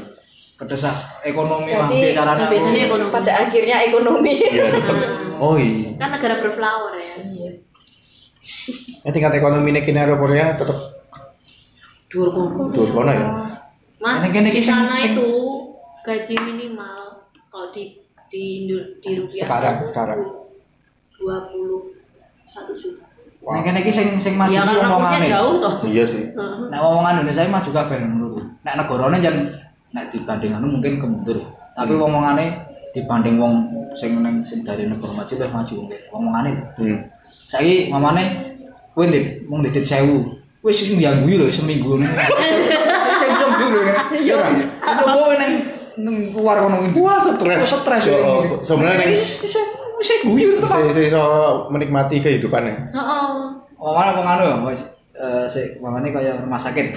Kedesak 0.60 1.24
ekonomi 1.24 1.72
carane. 1.72 2.44
nah, 2.44 2.48
biasanya 2.52 2.80
ekonomi. 2.84 3.08
Pada 3.08 3.32
akhirnya 3.48 3.76
ekonomi. 3.88 4.32
Iya 4.36 4.64
tetep. 4.68 4.96
Oh 5.40 5.56
iya. 5.56 5.96
Kan 5.96 6.12
negara 6.12 6.36
berflower 6.44 7.00
ya. 7.00 7.16
Iya. 7.24 7.50
Eh, 9.08 9.08
tingkat 9.08 9.32
ekonomi 9.40 9.72
ini 9.72 9.80
kini 9.80 9.96
Korea 10.20 10.52
tetep 10.52 10.76
Dur 12.12 12.28
kono. 12.28 12.68
terus 12.68 12.92
kono 12.92 13.08
ya. 13.08 13.28
Mas, 14.04 14.20
di 14.20 14.36
iki 14.36 14.60
sana 14.60 15.00
sing- 15.00 15.16
itu 15.16 15.28
gaji 16.04 16.34
minimal 16.44 17.24
kalau 17.48 17.72
di 17.72 17.96
di 18.28 18.68
di 19.00 19.10
rupiah 19.16 19.48
Sekarang, 19.48 19.76
sekarang. 19.80 20.20
21 22.50 22.82
juta. 22.82 23.04
Nek 23.40 23.62
kene 23.64 23.78
iki 23.80 23.92
sing 23.94 24.08
sing 24.20 24.34
maju 24.36 24.52
Ya 24.52 24.66
omongane. 24.66 25.24
jauh 25.24 25.56
toh. 25.58 25.72
Iya 25.86 26.04
sih. 26.04 26.34
Heeh. 26.34 26.66
Nek 26.68 26.80
omongan 26.82 27.22
Indonesia 27.22 27.48
mah 27.48 27.62
juga 27.64 27.88
ben 27.88 28.04
menurutku. 28.04 28.42
Nek 28.60 28.74
negarane 28.76 29.16
jan 29.18 29.36
nek 29.90 30.12
dibanding 30.12 30.52
anu 30.52 30.66
mungkin 30.76 31.00
kemundur. 31.00 31.38
Tapi 31.72 31.92
Hmm. 31.96 32.04
omongane 32.04 32.44
dibanding 32.92 33.38
wong 33.38 33.54
sing 33.96 34.18
neng 34.20 34.42
sing 34.44 34.60
dari 34.60 34.84
negara 34.84 35.14
maju 35.14 35.32
wis 35.32 35.48
maju 35.48 35.72
mungkin. 35.78 35.98
Omongane 36.12 36.50
Hmm. 36.76 36.98
saiki 37.48 37.88
mamane 37.88 38.22
kowe 38.92 39.06
ndek 39.06 39.46
mung 39.48 39.62
ndek 39.64 39.80
1000. 39.80 40.36
Wis 40.60 40.76
wis 40.84 40.90
mbiyangu 40.92 41.30
lho 41.40 41.46
seminggu. 41.48 41.96
Sing 43.20 43.32
seminggu 43.32 43.66
lho. 43.72 43.82
Ya 44.20 44.34
ora. 44.36 44.50
Coba 44.84 45.12
kowe 45.16 45.34
neng 45.40 45.52
neng 45.96 46.16
luar 46.36 46.60
kono. 46.60 46.76
Wah 47.00 47.16
stres. 47.16 47.72
Oh, 47.72 47.78
stres 47.80 48.04
Yo, 48.04 48.12
ya. 48.20 48.28
Sebenarnya 48.60 49.16
Wis 50.00 50.08
wis 50.08 50.24
wis 50.24 50.24
guyu 50.24 50.48
saya 50.64 50.88
saya 50.96 51.12
iso 51.12 51.22
menikmati 51.68 52.24
kehidupannya. 52.24 52.88
Heeh. 52.88 53.28
Omongane 53.76 54.16
wong 54.16 54.26
anu 54.32 54.42
ya, 54.48 54.56
wis 54.64 54.80
eh 55.12 55.44
sik 55.52 55.76
mamane 55.84 56.08
kaya 56.08 56.40
rumah 56.40 56.56
sakit. 56.56 56.96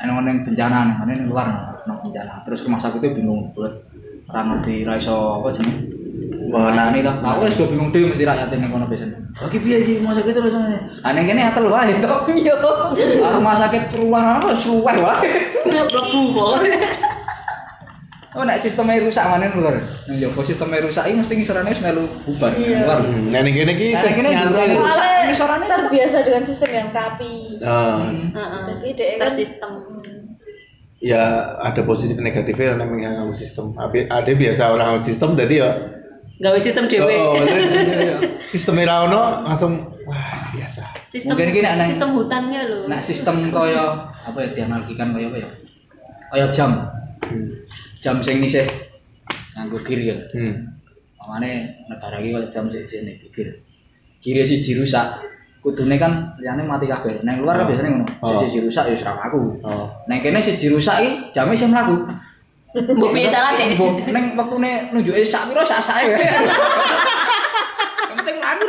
Anu 0.00 0.24
neng 0.24 0.48
bencana, 0.48 0.96
ning 1.04 1.28
luar 1.28 1.76
nang 1.84 2.00
bencana. 2.00 2.40
Terus 2.48 2.64
rumah 2.64 2.80
sakitnya 2.80 3.12
bingung 3.12 3.52
buat 3.52 3.84
ora 4.32 4.40
ngerti 4.48 4.88
ra 4.88 4.96
iso 4.96 5.44
apa 5.44 5.52
jenenge. 5.52 5.92
Toh. 6.48 6.72
Nah, 6.72 6.88
aku 7.36 7.44
wis 7.44 7.60
bingung 7.60 7.92
dhewe 7.92 8.16
mesti 8.16 8.24
rakyat 8.24 8.48
ning 8.48 8.72
kono 8.72 8.88
biasanya. 8.88 9.20
Lagi 9.36 9.60
piye 9.60 9.76
iki 9.84 9.92
rumah 10.00 10.16
sakit 10.16 10.32
terus 10.32 10.56
ning 10.56 11.24
kene 11.28 11.52
atel 11.52 11.68
wae 11.68 12.00
to. 12.00 12.08
Yo. 12.32 12.56
Ah, 13.20 13.36
rumah 13.36 13.60
sakit 13.60 13.92
ruangan 13.92 14.40
apa 14.40 14.56
suweh 14.56 14.96
wae. 15.04 15.28
Mlebu 15.68 16.32
pokoknya. 16.32 16.80
Oh, 18.38 18.46
nek 18.46 18.62
sistemnya 18.62 19.02
rusak 19.02 19.26
mana 19.26 19.50
lho. 19.50 19.66
Nang 20.06 20.14
jopo 20.14 20.46
sistemnya 20.46 20.78
rusak 20.78 21.10
iki 21.10 21.18
mesti 21.18 21.34
ngisorane 21.34 21.74
wis 21.74 21.82
melu 21.82 22.06
bubar 22.22 22.54
keluar. 22.54 23.02
Hmm, 23.02 23.34
Nah, 23.34 23.42
ini 23.42 23.50
kene 23.50 23.72
iki 23.74 23.86
sing 23.98 24.14
kene 24.14 24.30
nyantai. 24.30 24.70
juga- 24.70 24.78
Malah 24.78 25.08
Ngisorannya 25.26 25.66
terbiasa 25.66 26.18
dengan 26.22 26.42
sistem 26.46 26.70
yang 26.70 26.88
rapi. 26.88 27.58
Ah, 27.60 28.06
Heeh. 28.08 28.60
Jadi 28.70 28.88
dek 28.94 29.08
kan 29.18 29.26
Tersistem. 29.26 29.72
ya 30.98 31.22
ada 31.58 31.82
positif 31.82 32.14
negatifnya 32.16 32.74
yang 32.74 32.78
namanya 32.78 33.08
nganggo 33.18 33.34
sistem. 33.34 33.74
Ada 33.74 34.30
biasa 34.32 34.62
orang 34.70 34.86
nganggo 34.88 35.02
sistem 35.02 35.30
jadi 35.34 35.54
ya 35.58 35.70
Gawe 36.38 36.54
sistem 36.62 36.86
dhewe. 36.86 37.18
Oh, 37.18 37.34
ra 38.86 38.96
ono 39.02 39.42
langsung 39.42 39.82
wah 40.06 40.38
biasa. 40.54 40.86
Sistem 41.10 41.34
Mungkin 41.34 41.50
gini, 41.50 41.66
aneh. 41.66 41.90
sistem 41.90 42.14
hutannya 42.14 42.62
loh. 42.70 42.86
Nah, 42.86 43.02
sistem 43.02 43.50
kaya 43.50 44.06
apa 44.06 44.38
ya 44.46 44.48
dianalogikan 44.54 45.10
kaya 45.10 45.26
apa 45.26 45.38
ya? 45.42 45.48
Kaya 46.30 46.46
jam. 46.54 46.70
Jam 48.08 48.24
sing 48.24 48.40
isih 48.40 48.64
nganggo 49.52 49.84
gear 49.84 50.00
ya. 50.00 50.16
Hmm. 50.32 50.64
Mamane 51.20 51.76
negara 51.92 52.16
iki 52.24 52.32
jam 52.48 52.64
sing 52.72 52.88
isih 52.88 53.04
gear. 53.28 53.52
Gear 54.24 54.48
siji 54.48 54.80
rusak. 54.80 55.20
Kudune 55.60 56.00
kan 56.00 56.32
liyane 56.40 56.64
mati 56.64 56.88
kabeh. 56.88 57.20
Nang 57.20 57.44
luar 57.44 57.60
kan 57.60 57.64
Oh. 57.64 57.68
biasanya 57.68 57.90
ngono. 57.92 58.08
Oh. 58.24 58.40
Siji 58.40 58.64
rusak 58.64 58.88
ya 58.88 58.96
ra 59.04 59.28
aku. 59.28 59.60
Oh. 59.60 59.92
Nang 60.08 60.24
kene 60.24 60.40
siji 60.40 60.72
rusak 60.72 61.04
iki 61.04 61.36
jame 61.36 61.52
isih 61.52 61.68
mlaku. 61.68 62.08
Mbok 62.96 63.12
piye 63.12 63.28
carane? 63.28 63.76
Ning 64.08 64.24
wektune 64.40 64.88
nunjuke 64.88 65.20
sak 65.28 65.52
pira 65.52 65.60
sak 65.68 65.84
sae. 65.84 66.08
Yang 68.08 68.16
penting 68.24 68.36
laku 68.40 68.64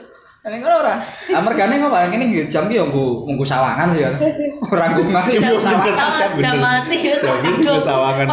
rene. 0.46 0.54
Ning 0.54 0.60
ngono 0.62 0.76
ora. 0.78 0.94
Ah 1.34 1.40
mergane 1.42 1.74
ngopo 1.82 1.96
kene 1.98 2.24
nggih 2.30 2.46
jam 2.46 2.70
ki 2.70 2.78
yo 2.78 2.86
nggo 2.86 3.26
nggo 3.26 3.44
sawangan 3.44 3.90
sih 3.94 4.06
ya. 4.06 4.10
Ora 4.72 4.84
nggo 4.94 5.02
mati 5.10 5.42
Iya, 5.42 5.58
sawangan. 5.58 5.82
bener. 5.82 6.42
Jam 6.42 6.56
mati 6.62 6.96
ya 7.02 7.14
ini 7.18 7.50
bisa 7.58 7.82
sawangan. 7.82 8.26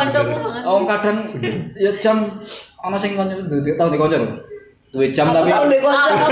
Oh 0.70 0.86
kadang 0.86 1.18
ya 1.74 1.92
jam 1.98 2.38
ana 2.86 2.98
sing 3.02 3.18
kanca 3.18 3.34
tau 3.78 3.90
di 3.90 3.98
kanca 3.98 4.18
lho. 4.22 4.30
Duwe 4.94 5.10
jam 5.10 5.34
tapi 5.34 5.50
deh 5.50 5.82
konco. 5.82 6.26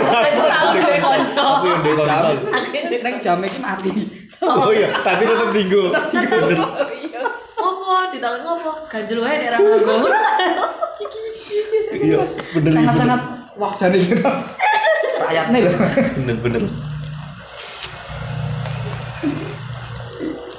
Aku 1.42 1.66
yang 1.66 1.82
di 1.82 1.92
jam 1.98 2.22
kontrol. 2.22 2.38
ning 3.10 3.16
jam 3.18 3.42
iki 3.42 3.58
mati. 3.58 3.90
Oh 4.42 4.70
iya, 4.70 4.90
tapi 5.02 5.26
tetap 5.26 5.50
tinggu. 5.50 5.90
Bener. 6.14 6.62
Ngopo 7.58 7.94
ditakon 8.14 8.42
ngopo? 8.46 8.72
Ganjel 8.86 9.18
wae 9.22 9.34
nek 9.38 9.50
ra 9.54 9.58
nganggo. 9.58 9.98
Iya, 11.92 12.22
bener. 12.54 12.70
Sangat-sangat 12.74 13.22
wah 13.58 13.74
jane 13.82 13.98
gitu. 15.22 15.30
Rakyatne 15.30 15.58
lho. 15.62 15.72
bener 16.18 16.38
bener. 16.42 16.64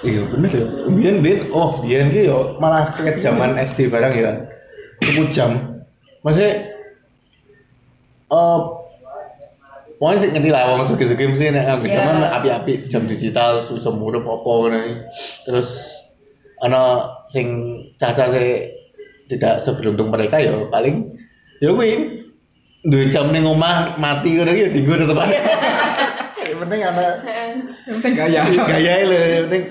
Iya 0.02 0.22
bener 0.30 0.50
ya. 0.50 0.66
Biyen 0.90 1.16
biyen 1.22 1.38
oh 1.54 1.78
biyen 1.82 2.10
ki 2.10 2.26
yo 2.26 2.58
malah 2.58 2.90
kayak 2.94 3.22
zaman 3.22 3.54
SD 3.58 3.90
barang 3.90 4.14
ya. 4.14 4.30
Tuku 5.02 5.30
jam. 5.34 5.82
Maksudnya 6.22 6.52
eh 8.30 8.60
Pokoknya 10.02 10.18
sih 10.18 10.30
ngerti 10.34 10.50
lah, 10.50 10.74
wong 10.74 10.82
sugi-sugi 10.82 11.30
mesti 11.30 11.54
nek 11.54 11.62
nganggo 11.62 11.86
Iya. 11.86 11.94
jaman 12.02 12.26
api-api 12.26 12.90
jam 12.90 13.06
digital 13.06 13.62
susah 13.62 13.94
murup 13.94 14.26
apa 14.26 14.50
ngono. 14.50 14.78
Terus 15.46 15.94
ana 16.58 17.06
sing 17.30 17.78
caca 18.02 18.26
sih 18.34 18.66
tidak 19.30 19.62
seberuntung 19.62 20.10
mereka 20.10 20.42
ya 20.42 20.58
paling 20.74 21.06
ya 21.62 21.70
kuwi 21.70 22.18
duwe 22.82 23.06
jam 23.06 23.30
ning 23.30 23.46
omah 23.46 23.94
mati 23.96 24.34
ngono 24.34 24.50
iki 24.50 24.62
ya 24.62 24.70
dienggo 24.70 24.94
tetepan. 24.96 25.28
Yang 26.42 26.58
penting 26.60 26.80
ana 26.82 27.06
Yang 27.86 27.96
penting 28.02 28.12
gaya. 28.12 28.40
gaya 28.44 28.92
lho, 29.02 29.14
yang 29.16 29.44
penting 29.46 29.62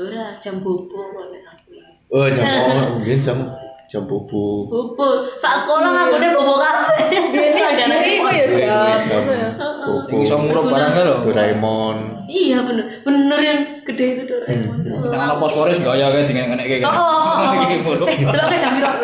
Ora 0.00 0.24
jam 0.38 0.54
bobo 0.58 0.96
kok 1.12 1.26
nek 1.28 1.42
aku. 1.44 1.76
oh 2.08 2.26
jam 2.26 2.44
oh 2.56 2.96
mungkin 2.96 3.18
jam 3.20 3.38
jam 3.84 4.02
bobo. 4.06 4.64
Bobo, 4.64 5.06
saat 5.36 5.60
sekolah 5.60 5.90
nganggone 5.90 6.28
bobo 6.32 6.54
kabeh. 6.56 7.10
Biyen 7.28 7.52
Ada 7.52 7.84
iki 8.00 8.10
iku 8.16 8.28
ya 8.30 8.44
Duwe- 8.46 8.64
duwe 8.64 8.94
jam. 9.02 9.20
gitu 9.20 9.32
ya. 9.34 9.48
bobo. 9.58 10.06
Sing 10.06 10.18
iso 10.22 10.36
murup 10.38 10.64
barangnya 10.70 11.02
lho. 11.04 11.14
Doraemon. 11.26 11.96
Iya 12.30 12.58
bener, 12.62 12.86
bener 13.02 13.38
yang 13.42 13.60
gede 13.84 14.06
itu 14.16 14.24
Doraemon. 14.24 14.76
Nek 14.86 15.18
ana 15.18 15.34
fosforis 15.36 15.76
gaya 15.76 16.06
kayak 16.08 16.26
dengan 16.30 16.54
ngene 16.54 16.64
kayak 16.64 16.86
Oh, 16.86 16.94
oh, 16.94 17.50
oh. 17.50 17.66
Mulu. 17.82 18.04
Eh, 18.06 18.22
jam 18.56 18.72
piro? 18.72 18.88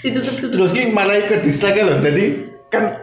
Ditutup-tutup. 0.00 0.56
Terus 0.56 0.70
ki 0.72 0.96
malah 0.96 1.20
ikut 1.20 1.44
dislike 1.44 1.84
lho. 1.84 2.00
Jadi 2.00 2.24
kan 2.72 2.96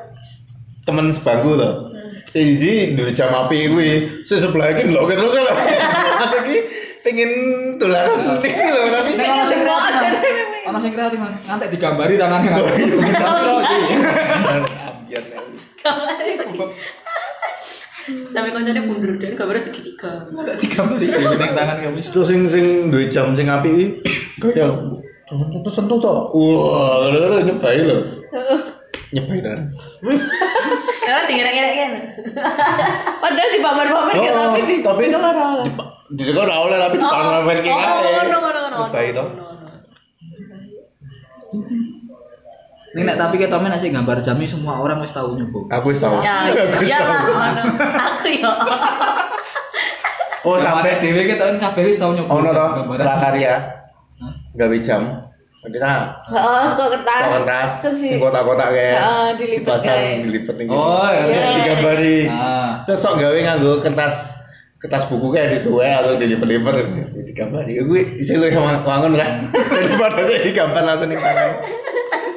temen 0.83 1.13
sebangku 1.13 1.53
lho. 1.53 1.93
Si 2.27 2.39
Izi 2.41 2.97
duwe 2.97 3.13
jam 3.13 3.31
api 3.31 3.69
kuwi. 3.69 3.89
Si 4.25 4.41
sebelah 4.41 4.73
iki 4.73 4.89
lho 4.89 5.05
terus 5.05 5.33
lho. 5.33 5.53
Aku 6.25 6.37
ki 6.45 6.57
pengen 7.05 7.31
tularan 7.77 8.41
iki 8.41 8.49
lho 8.49 8.81
tapi 8.89 9.09
Nek 9.13 9.27
ana 9.29 9.45
sing 9.45 9.59
kreatif. 9.61 10.13
Ana 10.65 10.79
sing 10.81 10.91
kreatif 10.91 11.19
ngantek 11.21 11.69
digambari. 11.71 12.13
Ambiar, 12.17 12.65
nek. 15.29 15.45
Sampai 18.31 18.55
koncone 18.55 18.79
mundur 18.87 19.19
dan 19.19 19.35
gambarnya 19.35 19.67
segitiga. 19.67 20.31
Enggak 20.31 20.55
digambari 20.63 21.05
tangan 21.53 21.77
kamu. 21.83 21.99
Terus 22.01 22.27
sing 22.31 22.39
sing 22.49 22.65
duwe 22.89 23.11
jam 23.11 23.35
sing 23.37 23.51
api 23.51 23.69
iki 23.69 23.85
kaya 24.41 24.73
jangan 25.27 25.47
sentuh 25.51 25.73
sentuh 25.73 25.97
to. 25.99 26.13
Wah, 26.31 27.11
lho 27.11 27.43
nyebai 27.43 27.79
lho. 27.83 27.97
Nyebai 29.13 29.39
tenan. 29.39 29.71
Karena 30.99 31.21
dingin-dingin 31.23 31.71
kan. 31.71 31.91
Padahal 33.23 33.49
di 33.51 33.59
pamer-pamer 33.59 34.15
ya 34.19 34.31
tapi 34.35 34.59
di 34.67 34.75
tapi 34.83 35.03
di 35.07 36.23
di 36.23 36.31
ora 36.31 36.55
oleh 36.67 36.75
tapi 36.75 36.95
di 36.95 37.05
pamer 37.05 37.57
ki 37.59 37.69
Oh, 37.71 37.79
kae. 37.79 38.27
no, 38.27 38.37
no, 38.39 38.49
no, 38.51 38.61
no. 38.67 38.77
Nyebai 38.87 39.15
to. 39.15 39.23
Ini 42.87 43.05
nek 43.05 43.17
tapi 43.19 43.35
kita 43.37 43.61
men 43.61 43.75
sing 43.77 43.93
gambar 43.93 44.25
jam 44.25 44.39
ini 44.39 44.49
semua 44.49 44.81
orang 44.81 44.99
wis 44.99 45.13
tahu 45.13 45.37
nyoba. 45.37 45.59
Aku 45.77 45.93
wis 45.93 46.01
tau. 46.01 46.17
Ya, 46.19 46.49
ya 46.81 46.97
lah. 47.03 47.63
Aku 48.15 48.27
ya. 48.31 48.51
Oh, 50.47 50.55
sampai 50.55 50.95
dhewe 51.03 51.27
kita 51.27 51.43
kan 51.43 51.57
kabeh 51.59 51.91
wis 51.91 51.99
tahu 51.99 52.15
nyoba. 52.15 52.31
ono 52.31 52.49
to 52.55 52.65
gambaran. 52.79 53.03
prakarya? 53.03 53.76
Gawe 54.57 54.77
jam. 54.81 55.03
Kita 55.57 55.93
Heeh, 56.31 56.63
suka 56.71 56.85
kertas. 56.95 57.21
Kok 57.21 57.33
kertas, 57.43 57.71
di 57.93 58.09
kotak-kotak 58.15 58.69
kayak 58.71 58.95
Heeh, 58.97 59.27
dilipet 59.35 59.59
dipasang, 59.67 59.89
kayak. 59.91 60.17
dilipet 60.23 60.55
gitu. 60.57 60.71
Oh, 60.71 61.07
ya. 61.07 61.21
Terus 61.27 61.43
Iya. 61.43 61.55
digambari. 61.59 62.17
Ah. 62.25 62.69
Terus 62.83 62.99
sok 62.99 63.13
gawe 63.17 63.35
nganggo 63.37 63.71
kertas 63.79 64.15
kertas 64.77 65.03
buku 65.09 65.27
kayak 65.27 65.57
disuwe 65.57 65.89
atau 65.89 66.15
dilipet-lipet 66.15 66.71
terus 66.71 67.09
digambari. 67.21 67.83
Gue 67.83 68.01
isi 68.15 68.33
lu 68.33 68.47
yang 68.47 68.63
wangun 68.79 69.19
kan. 69.19 69.51
Daripada 69.73 70.23
saya 70.23 70.39
digambar 70.41 70.83
langsung 70.85 71.09
di 71.09 71.17
tangan. 71.17 71.51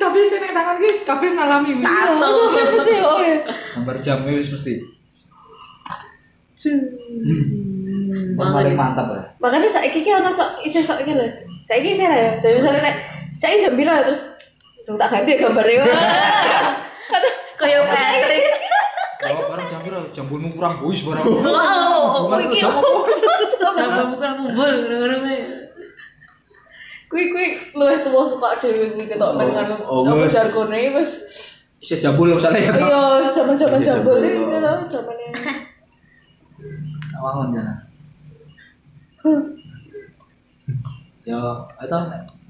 Tapi 0.00 0.18
sing 0.26 0.40
ning 0.40 0.50
tangan 0.50 0.76
guys 0.80 0.98
kabeh 1.04 1.28
ngalami. 1.30 1.72
Tato. 1.78 2.28
Oh, 3.00 3.18
iya. 3.20 3.38
Gambar 3.76 3.96
jam 4.02 4.26
wis 4.26 4.50
mesti. 4.50 4.74
Paling 8.34 8.74
mantap 8.74 9.06
lah. 9.06 9.24
Makanya 9.38 9.68
saiki 9.68 10.00
ki 10.00 10.10
ono 10.10 10.28
sok 10.28 10.60
isih 10.60 10.82
sok 10.82 11.04
iki 11.04 11.12
lho. 11.12 11.26
Saiki 11.64 11.88
isih 11.96 12.06
lah 12.08 12.18
ya. 12.18 12.30
Tapi 12.40 12.54
misalnya 12.58 12.80
nek 12.82 12.96
saiki 13.40 13.64
jam 13.64 13.74
piro 13.76 13.94
terus 14.04 14.20
dong 14.88 14.96
tak 14.98 15.08
ganti 15.12 15.30
ya 15.34 15.38
gambarnya. 15.44 15.84
Kayak 17.60 17.80
Patrick. 17.92 18.44
Jawab 19.20 19.46
barang 19.52 19.66
jam 19.68 19.80
piro? 19.84 20.00
Jam 20.16 20.24
bulmu 20.26 20.48
kurang 20.56 20.80
bois 20.80 21.00
barang. 21.04 21.24
Oh, 21.28 22.32
iki. 22.40 22.64
jam 22.64 23.90
kumpul 23.92 24.24
ngono 24.24 25.16
kuwi. 25.20 25.36
Kui 27.10 27.22
kui 27.34 27.46
luwih 27.74 27.98
tuwa 28.06 28.22
suka 28.22 28.48
dhewe 28.62 28.96
kuwi 28.96 29.04
ketok 29.10 29.36
men 29.36 29.52
ngono. 29.52 29.76
Oh, 29.84 30.06
Apa 30.08 30.26
jargone 30.30 30.80
wis 30.96 31.12
Isih 31.80 31.96
jambul 31.96 32.28
misalnya 32.36 32.60
ya. 32.60 32.76
iya 32.76 33.32
zaman-zaman 33.32 33.80
Iya, 33.80 33.88
jambul 33.88 34.20
iki 34.20 34.36
oh. 34.36 34.60
lho 34.60 34.72
zamane. 34.92 35.26
Wangun 37.16 37.56
jana. 37.56 37.74
Ya, 41.30 41.42
itu 41.86 41.98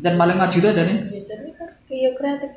dan 0.01 0.15
paling 0.17 0.37
maju 0.41 0.57
tuh 0.57 0.73
jadi 0.73 0.95
Ya 1.13 1.21
jadi 1.21 1.49
kan 1.53 1.69
iya 1.93 2.11
kreatif. 2.17 2.51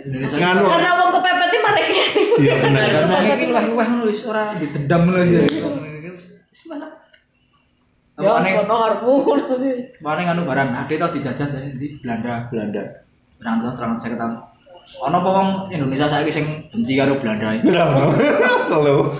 Indonesia. 0.00 0.36
Nganu. 0.40 0.64
Karena 0.64 0.90
wong 0.96 1.10
kepepet 1.12 1.48
iki 1.52 1.58
malah 1.60 1.84
kreatif. 1.84 2.26
Iya 2.40 2.54
benar. 2.60 2.84
Karena 2.88 3.16
ini 3.36 3.44
luweh-luweh 3.52 3.86
ngono 3.86 4.04
wis 4.08 4.20
ora 4.24 4.56
ditendam 4.56 5.12
lho 5.12 5.22
sih. 5.28 5.44
Ya 8.16 8.32
Apa 8.32 8.48
sono 8.48 8.74
karepmu. 8.80 9.12
Mana 10.00 10.20
nganu 10.24 10.48
barang 10.48 10.68
ade 10.72 10.94
tau 10.96 11.12
dijajah 11.12 11.46
dari 11.52 11.68
di 11.76 12.00
Belanda. 12.00 12.48
Belanda. 12.48 13.04
Berangkat 13.36 13.76
terang 13.76 14.00
saya 14.00 14.16
ketahui. 14.16 14.40
Ono 15.02 15.16
apa 15.18 15.28
wong 15.34 15.48
Indonesia 15.74 16.06
saiki 16.06 16.30
sing 16.30 16.46
benci 16.70 16.94
karo 16.94 17.18
Belanda 17.18 17.58
iki? 17.58 17.68
Kenapa? 17.68 18.14
Solo. 18.70 19.18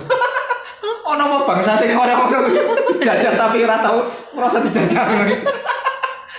Ono 1.05 1.21
apa 1.27 1.37
bangsa 1.43 1.75
sing 1.77 1.91
ora 1.93 2.15
ngono 2.15 2.49
dijajah 2.97 3.33
tapi 3.35 3.67
ora 3.67 3.83
tau 3.83 4.07
merasa 4.33 4.63
dijajah 4.63 5.03
ngono 5.05 5.23
iki. 5.27 5.37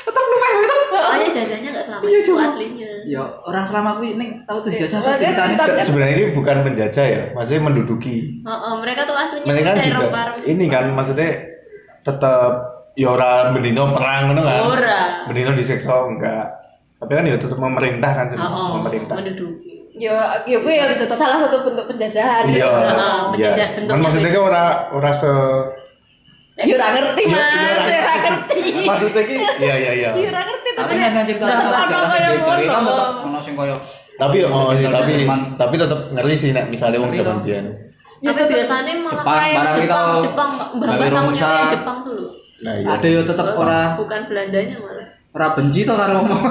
Tetep 0.08 0.24
luweh 0.24 0.47
Soalnya 0.88 1.28
jajahnya 1.30 1.68
nggak 1.70 1.84
selama 1.84 2.02
itu 2.04 2.32
aslinya. 2.34 2.90
Ya 3.04 3.22
orang 3.40 3.64
selama 3.64 3.90
kuwi 3.96 4.14
ning 4.14 4.30
tau 4.44 4.58
tuh 4.60 4.68
dijajah 4.68 4.98
tuh 4.98 5.12
Se- 5.64 5.86
Sebenarnya 5.86 6.14
ini 6.14 6.24
bukan 6.32 6.56
menjajah 6.62 7.04
ya, 7.06 7.22
maksudnya 7.32 7.62
menduduki. 7.62 8.42
Oh, 8.42 8.50
oh, 8.50 8.72
mereka 8.80 9.04
tuh 9.04 9.14
aslinya 9.14 9.46
Mereka 9.46 9.70
dari 9.74 9.86
juga 9.86 10.04
rempah-rempah. 10.04 10.44
ini 10.44 10.64
kan 10.66 10.84
maksudnya 10.92 11.30
tetap 12.02 12.50
ya 12.94 13.08
ora 13.10 13.52
bendino 13.52 13.92
perang 13.92 14.22
ngono 14.28 14.42
kan. 14.42 14.60
Ora. 14.66 15.00
Bendino 15.26 15.50
disiksa 15.54 15.92
enggak. 16.04 16.46
Tapi 16.98 17.12
kan 17.12 17.24
ya 17.24 17.36
tetap 17.36 17.56
memerintah 17.56 18.10
kan 18.10 18.26
Oh, 18.26 18.30
sebenarnya, 18.32 18.58
oh, 18.58 18.68
memerintah. 18.76 19.14
menduduki. 19.16 19.74
Ya, 19.98 20.14
ya 20.46 20.62
gue 20.62 20.72
ya 20.72 20.94
salah 21.10 21.42
satu 21.42 21.66
bentuk 21.66 21.86
penjajahan. 21.86 22.46
Iya. 22.46 22.66
Ah, 22.66 22.78
Iya. 23.34 23.50
penjajah 23.50 23.66
Kan 23.66 23.74
bentuknya 23.76 24.02
maksudnya 24.02 24.30
kan 24.30 24.42
ora 24.42 24.64
ora 24.92 25.10
se 25.12 25.30
Ya 26.58 26.74
ora 26.74 26.86
ngerti 26.90 27.22
Ya, 27.22 27.30
mas, 27.30 27.38
ya, 27.38 27.70
ora 27.70 27.84
ya 27.86 28.00
ora 28.02 28.14
ngerti. 28.18 28.60
maksudnya 28.82 29.22
ki 29.22 29.34
iya 29.62 29.74
iya 29.78 29.92
iya. 29.94 30.10
Ya 30.10 30.26
ora 30.26 30.42
ngerti 30.42 30.68
Tapi 30.74 30.90
tapi 30.90 30.92
nek 30.98 31.10
nang 31.14 31.24
cerita 31.26 31.46
sing 31.46 31.62
dari 32.18 32.38
kan 32.66 32.82
ngono? 32.82 32.90
tetep 32.90 33.08
ono 33.22 33.38
sing 33.38 33.54
koyo 33.54 33.76
Tapi 34.18 34.36
oh 34.42 34.70
iya, 34.74 34.88
tapi 34.90 35.12
tapi 35.54 35.74
tetap 35.78 36.00
ngeri 36.10 36.34
sih 36.34 36.50
nek 36.50 36.66
misalnya 36.66 36.98
wong 36.98 37.14
zaman 37.14 37.38
biyen. 37.46 37.64
Tapi 38.18 38.40
biasanya 38.50 38.92
malah 38.98 39.14
Jepang, 39.14 39.38
kayak 39.38 39.62
Jepang, 39.78 40.06
Jepang, 40.18 40.50
mbak 40.74 40.88
mbak 40.98 41.70
Jepang 41.70 41.96
tuh 42.02 42.12
loh. 42.18 42.30
Nah 42.58 42.74
iya. 42.74 42.98
ada 42.98 43.06
yo 43.06 43.20
tetep 43.22 43.46
ora 43.54 43.94
Bukan 43.94 44.20
Belandanya 44.26 44.76
malah. 44.82 45.06
ora 45.30 45.46
benci 45.54 45.86
to 45.86 45.94
karo 45.94 46.26
wong. 46.26 46.42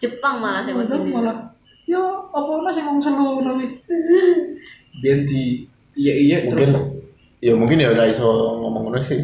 Jepang 0.00 0.34
malah 0.40 0.64
saya 0.64 0.80
Malah 0.80 1.36
yo 1.84 2.00
apa 2.32 2.48
ono 2.48 2.70
sing 2.72 2.88
wong 2.88 2.96
selo 2.96 3.36
ngono 3.36 3.60
kuwi. 3.60 3.68
Biyen 5.04 5.28
di 5.28 5.68
iya 5.92 6.14
iya 6.16 6.36
mungkin 6.48 6.72
terus 6.72 6.80
ya 7.44 7.52
mungkin 7.52 7.76
ya 7.84 7.92
ora 7.92 8.08
iso 8.08 8.24
ngomong 8.64 8.88
ngono 8.88 9.00
sih. 9.04 9.20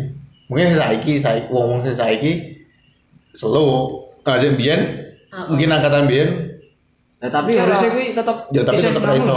Mungkin 0.48 0.72
saiki 0.72 1.12
saiki 1.18 1.46
wong-wong 1.48 1.80
sing 1.80 1.92
saiki 1.92 2.32
solo 3.32 3.60
ngajak 4.24 4.56
biyen 4.56 4.80
Oh, 5.28 5.44
mungkin 5.52 5.68
angkatan 5.68 6.08
biyen 6.08 6.28
Ya 7.20 7.28
tapi 7.28 7.52
harusnya 7.52 7.88
kuwi 7.90 8.12
tetep 8.12 8.36
Ya, 8.48 8.62
tapi 8.62 8.80
tetep 8.80 8.96
ngomong, 8.96 9.20
iso. 9.20 9.32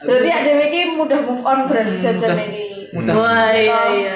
Berarti 0.00 0.30
ada 0.30 0.50
iki 0.62 0.80
mudah 0.94 1.18
move 1.22 1.42
on 1.42 1.58
berarti 1.66 1.92
Hmm, 1.92 2.04
jajan 2.04 2.30
mudah. 2.30 2.46
ini. 2.46 2.62
Mudah. 2.92 3.12
Wah 3.16 3.48
iya 3.50 3.80
iya. 3.92 4.14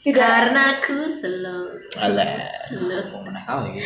Tidak 0.00 0.20
Karena 0.20 0.60
aku 0.76 1.08
slow, 1.10 1.64
alah. 1.96 2.48
slow. 2.64 3.02
Kau 3.44 3.60
iki. 3.66 3.80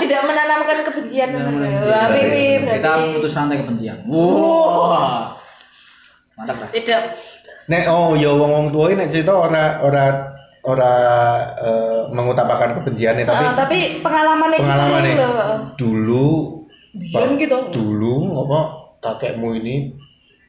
tidak 0.00 0.20
menanamkan 0.24 0.78
kebencian 0.82 1.28
Tidak 1.28 1.44
menanamkan 1.44 2.76
Kita 2.76 2.90
memutus 2.98 3.32
rantai 3.32 3.56
kebencian. 3.60 3.96
Wah. 4.04 5.36
Mantap 6.34 6.56
lah. 6.60 6.68
Tidak. 6.70 7.02
Nek 7.64 7.84
oh 7.88 8.12
ya 8.12 8.30
wong-wong 8.34 8.68
tua 8.68 8.92
ini 8.92 9.00
nek 9.00 9.10
cerita 9.10 9.32
ora 9.32 9.80
ora 9.80 10.04
ora 10.64 10.92
eh, 11.56 12.02
mengutamakan 12.08 12.80
kebenciannya 12.80 13.24
tapi 13.24 13.44
Ah, 13.44 13.52
tapi 13.52 13.78
pengalaman 14.00 14.50
itu 14.52 14.60
pengalaman 14.64 15.02
dulu 15.76 16.28
Biyen 16.94 17.34
Pak, 17.34 17.40
gitu. 17.42 17.58
dulu 17.74 18.16
apa 18.46 18.58
kakekmu 19.02 19.50
ini 19.58 19.92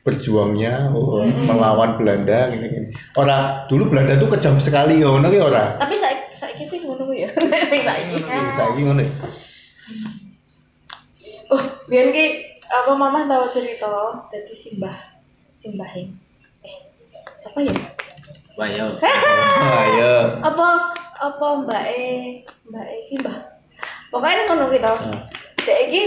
berjuangnya 0.05 0.93
oh, 0.93 1.25
melawan 1.25 1.97
Belanda 1.97 2.53
gini 2.53 2.69
gini 2.69 2.87
orang 3.17 3.65
dulu 3.65 3.89
Belanda 3.89 4.15
tuh 4.15 4.29
kejam 4.29 4.55
sekali 4.61 5.01
ya 5.01 5.09
ngono 5.09 5.27
ki 5.27 5.39
ora 5.41 5.75
Tapi 5.81 5.95
saya 5.97 6.15
saya 6.31 6.53
sih 6.61 6.79
ngono 6.83 7.09
ya. 7.09 7.25
Sing 7.65 7.81
saiki. 7.87 8.15
saiki 8.53 8.81
ngono 8.85 9.01
ya. 9.01 9.11
Oh, 11.49 11.61
biyen 11.87 12.09
ki 12.09 12.25
apa 12.65 12.91
mama 12.93 13.25
tahu 13.25 13.45
cerita 13.49 13.89
dari 14.29 14.53
Simbah. 14.53 15.14
Simbahin. 15.65 16.13
Eh, 16.61 16.77
siapa 17.41 17.57
ya? 17.65 17.73
Wah 18.53 18.69
ya. 18.69 18.85
ayo 19.81 20.13
Apa 20.45 20.93
apa 21.17 21.45
Mbak 21.65 21.83
E, 21.89 22.05
Mbak 22.69 22.85
E 22.85 22.97
Simbah. 23.01 23.37
Pokoknya 24.13 24.45
ngono 24.45 24.69
kita. 24.69 24.93
Hmm. 24.93 25.25
Dek 25.65 25.79
iki 25.89 26.01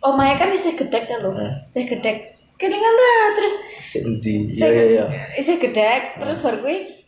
omahe 0.00 0.40
kan 0.40 0.48
isih 0.48 0.72
gedek 0.72 1.04
kan 1.12 1.20
lho. 1.20 1.36
Hmm. 1.36 1.68
Isih 1.76 1.84
gedek. 1.92 2.40
Kelingan 2.56 2.94
lah 2.96 3.36
terus 3.36 3.54
sendi 3.84 4.48
sing 4.48 4.64
iya 4.64 4.72
iya 4.72 4.84
iya 4.88 5.04
isih 5.36 5.60
gedek 5.60 6.16
terus 6.16 6.40
baru 6.40 6.64
kuwi 6.64 7.04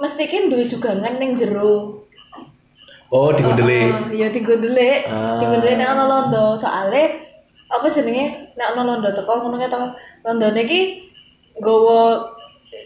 mesti 0.00 0.24
ki 0.24 0.48
duwe 0.48 0.64
jugangan 0.64 1.20
ning 1.20 1.36
jero. 1.36 2.00
oh 3.12 3.28
di 3.36 3.44
gondeli 3.44 3.92
Oh, 3.92 4.08
iya 4.08 4.32
digondeli. 4.32 5.04
Ah. 5.04 5.36
Digondeli 5.36 5.76
nek 5.76 5.90
ana 5.92 6.04
londo. 6.08 6.56
Soale 6.56 7.20
apa 7.68 7.86
jenenge 7.92 8.56
nek 8.56 8.72
ana 8.72 8.82
londo 8.88 9.12
teko 9.12 9.44
ngono 9.44 9.60
to. 9.68 9.80
Londone 10.24 10.64
ki 10.64 11.09
nggawa 11.60 12.00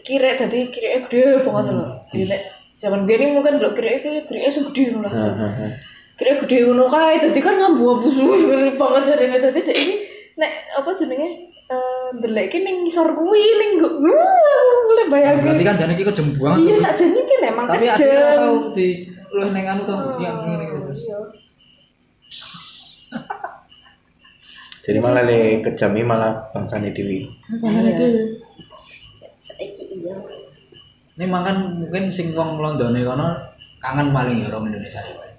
kirek 0.03 0.35
dadi 0.37 0.68
kireke 0.68 1.07
gede 1.07 1.22
banget 1.41 1.64
lho. 1.70 1.87
Jadi 2.11 2.25
nek 2.27 2.41
zaman 2.77 3.07
biyen 3.07 3.33
mungkin 3.33 3.57
lho 3.57 3.70
kireke 3.72 4.27
kireke 4.27 4.51
sing 4.51 4.66
gede 4.68 4.93
ngono 4.93 5.09
lah. 5.09 5.31
Kireke 6.14 6.45
gede 6.45 6.57
ngono 6.66 6.85
kae 6.87 7.16
dadi 7.18 7.39
kan 7.39 7.55
ngambu-ambu 7.55 8.09
suwe 8.09 8.37
banget 8.75 9.03
jarene 9.07 9.39
dadi 9.39 9.61
dek 9.62 9.77
iki 9.77 9.95
nek 10.35 10.51
apa 10.75 10.91
jenenge 10.93 11.29
eh 11.64 12.07
ndelek 12.12 12.51
ki 12.51 12.59
ning 12.61 12.85
ngisor 12.85 13.09
kuwi 13.14 13.41
ning 13.57 13.70
nggo- 13.79 13.97
le 14.95 15.05
bayangke. 15.09 15.49
Berarti 15.49 15.64
kan 15.64 15.77
jane 15.77 15.93
iki 15.95 16.05
kejem 16.05 16.29
banget. 16.35 16.59
Iya 16.61 16.77
sakjane 16.83 17.20
ki 17.22 17.37
memang 17.41 17.64
Tapi 17.66 17.87
akhirnya 17.87 18.20
kejam. 18.20 18.37
tau 18.37 18.57
di 18.70 18.87
luwih 19.33 19.51
ning 19.51 19.64
anu 19.64 19.83
to, 19.83 19.95
yang 20.20 20.37
ngene 20.45 20.64
iki 20.64 20.79
terus. 20.79 20.99
Iya. 21.01 21.18
Jadi 24.85 24.99
malah 25.01 25.24
le 25.24 25.64
kejami 25.64 26.05
malah 26.05 26.53
bangsane 26.53 26.93
dewi 26.93 27.24
Saiki 29.45 29.85
iya. 30.01 30.16
Ini 31.14 31.30
makan 31.30 31.85
mungkin 31.85 32.09
sing 32.09 32.32
wong 32.32 32.59
Londone 32.59 33.05
kono 33.05 33.28
kangen 33.78 34.11
paling 34.11 34.41
ya 34.41 34.49
orang 34.51 34.72
Indonesia 34.72 35.05
ya. 35.05 35.14
paling. 35.14 35.39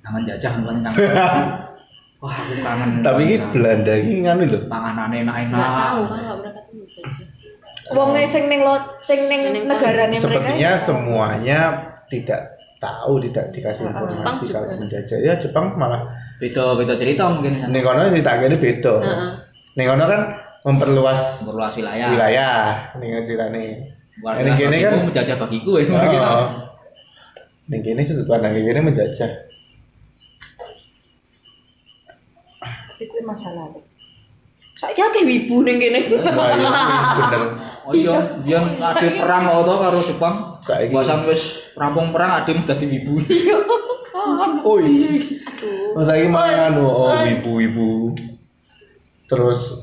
Kangen 0.00 0.22
jajah 0.24 0.50
paling 0.62 0.82
kangen. 0.86 0.98
Wah, 2.22 2.38
aku 2.38 2.54
kangen. 2.62 3.02
tapi 3.02 3.34
ini 3.34 3.36
Belanda 3.50 3.94
ini 3.98 4.22
nganu 4.22 4.44
lho 4.46 4.60
panganane 4.70 5.26
enak-enak. 5.26 5.58
Nggak 5.58 5.72
tahu 5.74 6.02
kan 6.06 6.20
kalau 6.22 6.38
mereka 6.38 6.60
tuh 6.70 6.86
aja. 6.86 7.24
Wong 7.98 8.10
sing 8.30 8.44
ning 8.46 8.60
lo 8.62 8.74
sing 9.02 9.20
ning 9.26 9.42
negarane 9.66 10.16
mereka. 10.16 10.22
sepertinya 10.22 10.70
ya. 10.70 10.80
semuanya 10.80 11.60
tidak 12.06 12.40
tahu 12.78 13.18
tidak 13.26 13.44
dikasih 13.50 13.90
informasi 13.90 14.44
kalau 14.54 14.70
menjajah 14.78 15.18
ya 15.18 15.34
Jepang 15.34 15.74
malah 15.74 16.06
Beda 16.42 16.74
beda 16.74 16.98
cerita 16.98 17.30
mungkin. 17.30 17.70
ning 17.70 17.82
kono 17.86 18.10
ditakeni 18.10 18.58
beda 18.58 18.94
Heeh. 18.98 19.30
ning 19.78 19.86
kono 19.86 20.04
kan 20.10 20.20
memperluas 20.66 21.38
Memperluas 21.46 21.74
wilayah. 21.78 22.08
wilayah 22.10 22.56
ning 22.98 23.14
ceritane 23.22 23.94
Warga 24.18 24.42
ning 24.42 24.54
kene 24.58 24.76
kan 24.82 24.92
menjajah 25.06 25.36
bagiku 25.38 25.78
ya. 25.78 25.86
Oh. 26.20 26.46
Ning 27.70 27.80
kene 27.80 28.02
sudut 28.02 28.26
pandang 28.26 28.58
kene 28.58 28.82
menjajah. 28.82 29.30
Kuwi 33.02 33.22
masalah. 33.26 33.70
Saiki 34.78 35.00
akeh 35.00 35.22
wibu 35.22 35.62
ning 35.62 35.78
kene. 35.78 36.10
Wah, 36.10 36.54
iya, 36.54 36.70
bener. 37.18 37.42
Oh 37.82 37.94
iya, 37.94 38.14
biyen 38.42 38.78
ade 38.78 39.08
perang 39.18 39.46
to 39.62 39.74
karo 39.78 39.98
Jepang. 40.02 40.34
Saiki- 40.62 40.94
Basan 40.94 41.22
wis 41.26 41.42
rampung 41.78 42.10
perang 42.10 42.42
ade 42.42 42.52
dadi 42.66 42.86
wibu. 42.86 43.22
Oh 44.12 44.76
iya. 44.76 45.24
Mas 45.96 46.04
saiki 46.04 46.28
malah 46.28 46.68
anu 46.68 46.84
oh 46.84 47.16
ibu-ibu. 47.24 48.12
Terus 49.28 49.80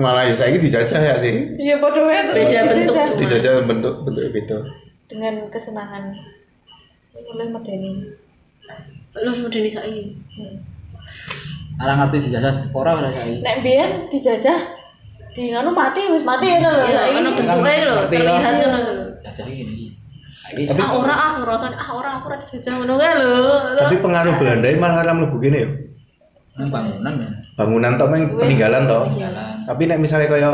malah 0.00 0.24
ya 0.24 0.34
saiki 0.36 0.56
dijajah 0.56 1.00
ya 1.00 1.14
sih. 1.20 1.52
Iya 1.60 1.76
padha 1.76 2.00
wae 2.00 2.20
tuh. 2.24 2.34
Beda 2.36 2.58
bentuk 2.64 2.96
Dijajah. 3.20 3.52
bentuk 3.68 3.94
bentuk 4.08 4.24
beda. 4.32 4.58
dengan 5.12 5.34
kesenangan. 5.52 6.16
Mulai 7.12 7.48
medeni. 7.52 8.08
Lo 9.12 9.30
modern 9.44 9.68
saiki. 9.68 10.16
Ora 11.76 11.92
ngerti 12.00 12.16
dijajah 12.24 12.72
ora 12.72 12.90
ora 12.96 13.10
saiki. 13.12 13.44
Nek 13.44 13.60
biyen 13.60 13.90
dijajah 14.08 14.58
di 15.32 15.52
nganu 15.52 15.76
mati 15.76 16.08
wis 16.08 16.24
mati 16.24 16.48
ya 16.48 16.64
lho. 16.64 16.88
Saiki 16.88 17.12
kan 17.12 17.24
bentuknya 17.36 17.84
lho, 17.84 17.96
terlihat 18.08 18.54
ngono 18.64 18.78
lho. 18.80 19.04
Jajah. 19.20 19.44
Saiki 19.44 19.62
Tapi- 20.52 20.82
Ah 20.82 20.92
ora 20.92 21.14
ah 21.14 21.30
ngerasane 21.40 21.76
ah 21.76 21.90
ora 21.96 22.10
aku 22.20 22.24
ora 22.28 22.36
dijajah 22.40 22.72
ngono 22.76 22.94
kae 23.00 23.12
lho. 23.16 23.32
Tapi 23.80 23.96
pengaruh 24.04 24.32
Belanda 24.36 24.68
malah 24.76 24.96
ora 25.00 25.12
mlebu 25.16 25.38
kene 25.40 25.58
ya. 25.58 25.68
nang 26.52 26.68
bangunan 26.68 27.14
ya. 27.16 27.30
Bangunan 27.56 27.92
tok 27.96 28.08
meng 28.12 28.22
peninggalan 28.36 28.84
tok. 28.84 29.04
Tapi 29.64 29.82
nek 29.88 29.98
misalnya 30.04 30.28
kaya 30.28 30.50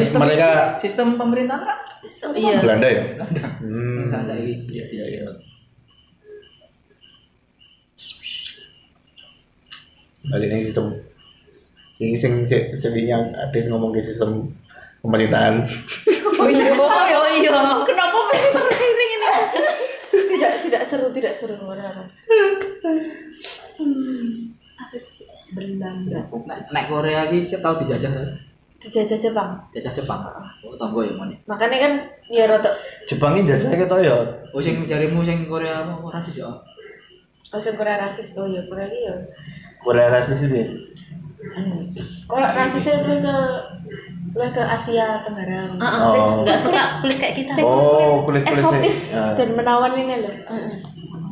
sistem 0.00 0.20
mereka 0.24 0.48
sistem 0.80 1.06
pemerintahan 1.20 1.60
kan 1.64 1.78
Sistem 2.00 2.32
iya. 2.32 2.64
Belanda 2.64 2.88
ya. 2.88 3.02
Belanda. 3.20 3.44
Hmm. 3.60 4.08
Saiki. 4.08 4.54
Iya 4.72 4.84
iya 4.88 5.04
iya. 5.12 5.24
balik 10.20 10.52
ning 10.52 10.62
sistem 10.62 11.00
ini 11.96 12.12
sing 12.12 12.44
sing 12.44 12.76
sing 12.76 12.92
yang 13.08 13.32
ada 13.32 13.56
sing 13.56 13.72
ngomong 13.72 13.88
ke 13.92 14.00
sistem 14.04 14.52
pemerintahan 15.00 15.64
Oh 16.40 16.48
iya, 16.48 16.72
oh 16.72 17.28
iya. 17.36 17.52
Kenapa 17.84 18.16
mesti 18.24 18.48
seperti 18.48 18.80
ini 18.80 18.88
ini? 18.96 18.99
Tidak 20.10 20.52
tidak 20.66 20.82
seru, 20.82 21.06
tidak 21.14 21.34
seru 21.34 21.54
orang. 21.62 22.10
Belanda. 25.50 26.20
Nek 26.30 26.58
nek 26.70 26.84
Korea 26.86 27.26
iki 27.30 27.58
tau 27.58 27.74
dijajah 27.78 28.10
kan? 28.10 28.28
Dijajah 28.80 29.18
Jepang. 29.18 29.50
Jajah 29.74 29.92
Jepang. 29.92 30.20
Oh 30.62 30.74
tonggo 30.78 31.02
ya 31.02 31.12
mon. 31.14 31.30
Makanya 31.46 31.78
kan 31.78 31.92
ya 32.30 32.46
rada 32.46 32.70
Jepang 33.04 33.34
ini 33.36 33.50
jajah 33.50 33.70
kita 33.74 33.96
ya 34.00 34.16
Oh 34.54 34.62
sing 34.62 34.86
jarimu 34.86 35.26
sing 35.26 35.50
Korea 35.50 35.82
apa 35.84 35.98
ora 36.00 36.18
sih 36.22 36.38
ya? 36.38 36.50
Oh, 37.50 37.58
sing 37.58 37.74
Korea 37.74 37.98
rasis. 37.98 38.30
Oh 38.38 38.46
ya, 38.46 38.62
Korea 38.70 38.86
iki 38.86 39.10
ya. 39.10 39.14
Korea 39.82 40.06
rasis 40.06 40.46
itu 40.46 40.54
ya? 40.54 40.66
Anu. 41.58 41.82
Kalau 42.30 42.48
rasisnya 42.54 43.02
lebih 43.02 43.26
ke 43.26 43.36
lebih 44.30 44.50
ke 44.54 44.62
Asia 44.62 45.06
Tenggara. 45.20 45.74
Heeh, 45.74 46.00
Oh. 46.00 46.08
sing 46.08 46.22
nggak 46.46 46.58
suka 46.58 46.82
kulit 47.02 47.16
kayak 47.18 47.34
kita. 47.34 47.52
Oh, 47.60 48.22
kulit-kulit 48.22 48.46
eksotis 48.46 48.96
ya. 49.10 49.34
dan 49.34 49.48
menawan 49.52 49.90
ini 49.92 50.14
loh. 50.22 50.34
Heeh. 50.46 50.72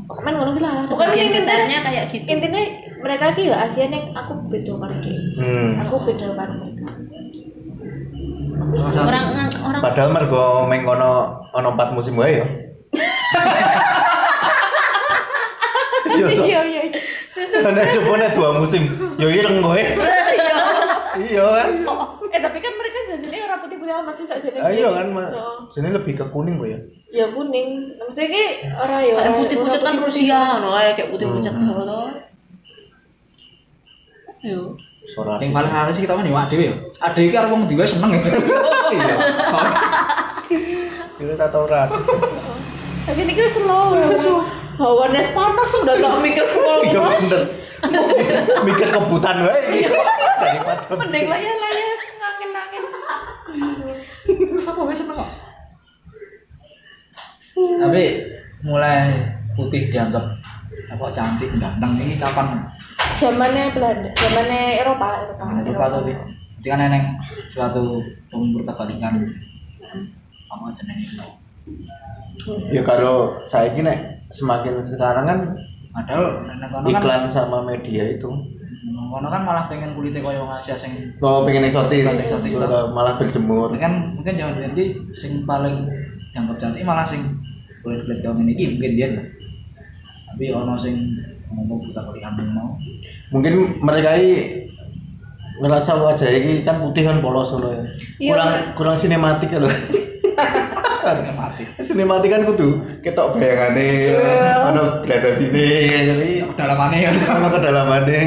Pokoknya 0.08 0.30
ngono 0.34 0.50
ki 0.50 0.60
lah. 0.60 0.72
Pokoknya 0.82 1.30
besarnya 1.30 1.78
kayak 1.84 2.04
gitu. 2.10 2.26
intinya 2.26 2.62
mereka 2.98 3.24
ki 3.32 3.42
ya 3.46 3.56
Asia 3.62 3.86
nih 3.86 4.02
aku 4.12 4.32
beda 4.48 4.72
karo 4.74 4.94
dia. 4.98 5.18
Hmm. 5.38 5.70
Aku 5.86 5.94
beda 6.02 6.26
karo 6.34 6.52
mereka. 6.58 6.86
Orang 8.98 9.26
orang 9.62 9.80
Padahal 9.80 10.10
mergo 10.10 10.66
mengkono 10.66 11.12
ono 11.54 11.68
empat 11.72 11.88
musim 11.94 12.18
wae 12.18 12.42
ya. 12.42 12.46
Iya. 16.08 16.24
Iya 16.24 16.60
iya. 16.64 16.82
iya. 16.88 17.00
Nek 17.68 17.92
coba 17.94 18.16
nek 18.16 18.32
dua 18.32 18.48
musim, 18.56 18.82
yo 19.20 19.28
ireng 19.28 19.60
kowe. 19.60 19.76
Iya 21.18 21.44
kan? 21.50 21.68
Eh 22.30 22.38
tapi 22.38 22.58
kan 22.62 22.72
mereka 22.72 22.87
orang 23.58 23.66
putih-putih 23.66 23.94
amat 23.98 24.14
sih 24.14 24.26
saja. 24.30 24.48
Ah, 24.62 24.70
iya 24.70 24.88
kan, 24.94 25.06
Ma. 25.10 25.26
Sini 25.74 25.90
lebih 25.90 26.14
ke 26.14 26.24
kuning 26.30 26.62
kok 26.62 26.68
ya. 26.70 26.78
Ya 27.10 27.26
kuning. 27.34 27.98
Maksudnya 27.98 28.28
ki 28.30 28.44
orang 28.70 29.00
ya. 29.02 29.12
kayak 29.18 29.34
putih 29.34 29.56
pucat 29.58 29.80
kan. 29.82 29.94
Rusia, 29.98 30.40
no 30.62 30.68
kayak 30.78 31.10
putih 31.10 31.26
pucat 31.26 31.52
Hmm. 31.52 31.66
gitu. 31.66 31.98
Yo. 34.38 34.60
Suara 35.08 35.40
Yang 35.42 35.56
paling 35.56 35.72
aneh 35.72 35.92
sih 35.96 36.02
kita 36.06 36.14
kan 36.14 36.22
iwak 36.22 36.46
dhewe 36.52 36.64
ya. 36.70 36.74
Ade 37.02 37.20
iki 37.26 37.32
karo 37.34 37.48
wong 37.50 37.66
dhewe 37.66 37.82
seneng 37.82 38.12
ya. 38.14 38.20
Iya. 38.88 39.16
Kita 41.18 41.32
tak 41.34 41.48
tahu 41.50 41.64
rasis. 41.66 42.04
Tapi 43.08 43.20
ini 43.24 43.32
kan 43.34 43.48
slow 43.50 43.98
ya. 43.98 44.06
Hawannya 44.78 45.20
panas 45.34 45.70
udah 45.74 45.96
tak 45.98 46.22
mikir 46.22 46.46
full 46.54 46.78
Iya 46.86 47.00
bener. 47.02 47.42
Mikir 48.68 48.88
kebutan 48.90 49.42
wae. 49.42 49.86
Daripada 50.38 50.92
Mending 50.98 51.26
lah 51.26 51.38
ya 51.40 51.54
lah 51.56 51.72
ya 51.72 51.90
ngangin-ngangin. 52.18 52.82
Aku 54.68 54.80
wis 54.88 55.00
seneng 55.00 55.16
kok. 55.16 55.30
Tapi 57.58 58.02
mulai 58.62 59.24
putih 59.58 59.90
dianggap 59.90 60.24
apa 60.88 61.06
cantik 61.10 61.50
ganteng 61.58 61.98
ini 61.98 62.14
kapan? 62.20 62.62
Zamannya 63.18 63.74
Belanda, 63.74 64.10
zamannya 64.14 64.78
Eropa, 64.78 65.08
Eropa. 65.26 65.44
Itu 65.64 65.70
Pak 65.74 65.88
Tobi? 65.90 66.12
Itu 66.58 66.66
kan 66.70 66.78
neneng 66.78 67.04
suatu 67.50 68.02
pembertebalikan 68.30 69.14
apa 70.48 70.64
jenenge 70.74 71.26
Ya 72.72 72.80
kalau 72.86 73.42
saya 73.44 73.74
gini 73.74 73.92
semakin 74.30 74.78
sekarang 74.80 75.24
kan 75.26 75.38
Padahal 75.98 76.46
kan 76.46 76.86
iklan 76.86 77.22
sama 77.26 77.64
media 77.66 78.06
itu 78.06 78.30
kono 78.86 79.26
kan 79.26 79.42
malah 79.42 79.64
pengen 79.66 79.96
kulitnya 79.98 80.22
koyo 80.22 80.46
wong 80.46 80.54
Asia 80.54 80.78
sing 80.78 80.92
kalau 81.18 81.42
pengen 81.42 81.66
eksotis, 81.66 82.06
Eksotis, 82.06 82.54
malah 82.94 83.18
berjemur. 83.18 83.74
mungkin 83.74 84.14
mungkin 84.14 84.34
jangan 84.38 84.54
ganti 84.62 84.84
sing 85.12 85.42
paling 85.42 85.90
dianggap 86.30 86.56
cantik 86.62 86.86
malah 86.86 87.02
sing 87.02 87.26
kulit 87.82 88.06
kulit 88.06 88.22
kayak 88.22 88.38
gini 88.38 88.50
iki 88.54 88.64
mungkin 88.78 88.92
dia 88.94 89.08
lah. 89.18 89.24
Tapi 90.30 90.44
ono 90.54 90.74
sing 90.78 90.94
ngomong 91.50 91.88
buta 91.88 92.00
kuliah 92.06 92.30
mau 92.52 92.76
Mungkin 93.32 93.80
mereka 93.80 94.14
ini 94.20 94.62
ngerasa 95.58 95.98
wajah 95.98 96.30
ini 96.30 96.62
kan 96.62 96.78
putih 96.78 97.02
kan 97.02 97.18
polos 97.18 97.50
ngono 97.50 97.68
ya. 97.74 97.82
Iya, 98.22 98.30
Kurang 98.30 98.50
kurang 98.78 98.96
sinematik 99.00 99.50
ya 99.50 99.58
loh. 99.58 99.72
Kan 101.02 101.16
mati. 101.34 101.62
sinematik 101.88 102.30
kan 102.30 102.46
kudu 102.46 102.68
ketok 103.02 103.34
bayangane 103.34 104.14
ono 104.70 105.02
berada 105.02 105.34
sini 105.34 105.66
jadi 105.90 106.30
Dalamannya 106.54 106.98
ya. 107.02 107.10
ono 107.26 107.48
kedalamane. 107.50 108.20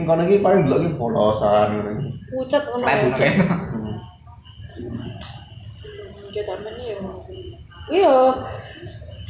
Ning 0.00 0.08
kono 0.08 0.24
iki 0.24 0.40
paling 0.40 0.64
delok 0.64 0.80
iki 0.80 0.96
polosan 0.96 1.76
ngono. 1.76 1.92
Pucat 2.32 2.64
kan. 2.64 2.80
Flat, 2.80 2.96
ya. 3.04 3.12
flat. 3.12 3.60
Hmm. 3.68 3.96
Pucat 6.24 6.46
aman 6.56 6.74
ya. 6.80 6.96
Iya. 7.92 8.16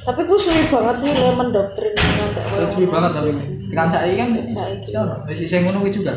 Tapi 0.07 0.21
gue 0.31 0.39
sulit 0.39 0.71
banget 0.71 0.97
sih 1.03 1.11
le 1.11 1.35
mendoktrin 1.35 1.91
ngantek 1.91 2.45
koyo 2.55 2.67
ngono. 2.71 2.87
banget 2.87 3.11
tapi 3.19 3.31
tekan 3.67 3.89
saiki 3.91 4.15
kan 4.15 4.29
Saiki. 4.31 4.87
si 4.87 4.95
ono 4.95 5.15
wis 5.27 5.39
sing 5.51 5.61
ngono 5.67 5.83
kuwi 5.83 5.91
juga. 5.91 6.15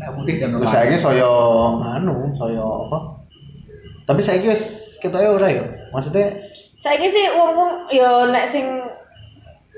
Nek 0.00 0.08
putih 0.16 0.40
dan 0.40 0.56
Terus 0.56 0.72
saiki 0.72 0.96
saya 0.96 1.28
anu, 2.00 2.32
saya 2.32 2.64
apa? 2.64 2.98
Tapi 4.08 4.20
saiki 4.24 4.48
wis 4.48 4.96
ketoke 5.04 5.36
ora 5.36 5.52
ya. 5.52 5.64
Maksudnya 5.92 6.32
Saiki 6.80 7.12
sih 7.12 7.28
wong-wong 7.28 7.92
ya 7.92 8.32
nek 8.32 8.48
sing 8.48 8.64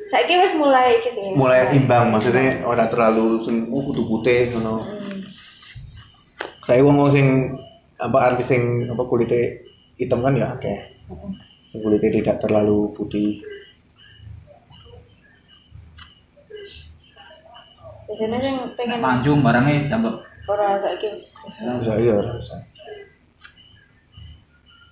saiki 0.05 0.35
wis 0.37 0.53
mulai 0.57 1.01
iki 1.01 1.11
sih. 1.17 1.33
mulai 1.33 1.73
imbang 1.73 2.13
maksudnya 2.13 2.61
ora 2.69 2.89
terlalu 2.93 3.41
sing 3.41 3.73
oh, 3.73 3.81
kudu 3.89 4.03
putih 4.05 4.53
ngono. 4.53 4.85
Hmm. 4.85 5.21
Saya 6.65 6.81
wong 6.85 6.97
wong 7.01 7.11
sing 7.13 7.27
apa 7.97 8.19
artis 8.33 8.49
sing 8.53 8.89
apa 8.89 9.03
kulitnya 9.09 9.65
hitam 9.97 10.21
kan 10.21 10.37
ya 10.37 10.53
akeh. 10.57 10.79
Sing 11.73 11.81
kulitnya 11.81 12.11
tidak 12.21 12.37
terlalu 12.45 12.93
putih. 12.93 13.41
Biasanya 18.05 18.39
sing 18.45 18.57
pengen 18.77 19.01
manjung 19.01 19.41
barangnya 19.41 19.89
dianggap 19.89 20.17
ora 20.49 20.77
saiki 20.77 21.17
wis. 21.17 21.33
wis. 21.49 21.55
Bisa 21.81 21.95
iya 21.97 22.13
ora 22.13 22.37
usah. 22.37 22.61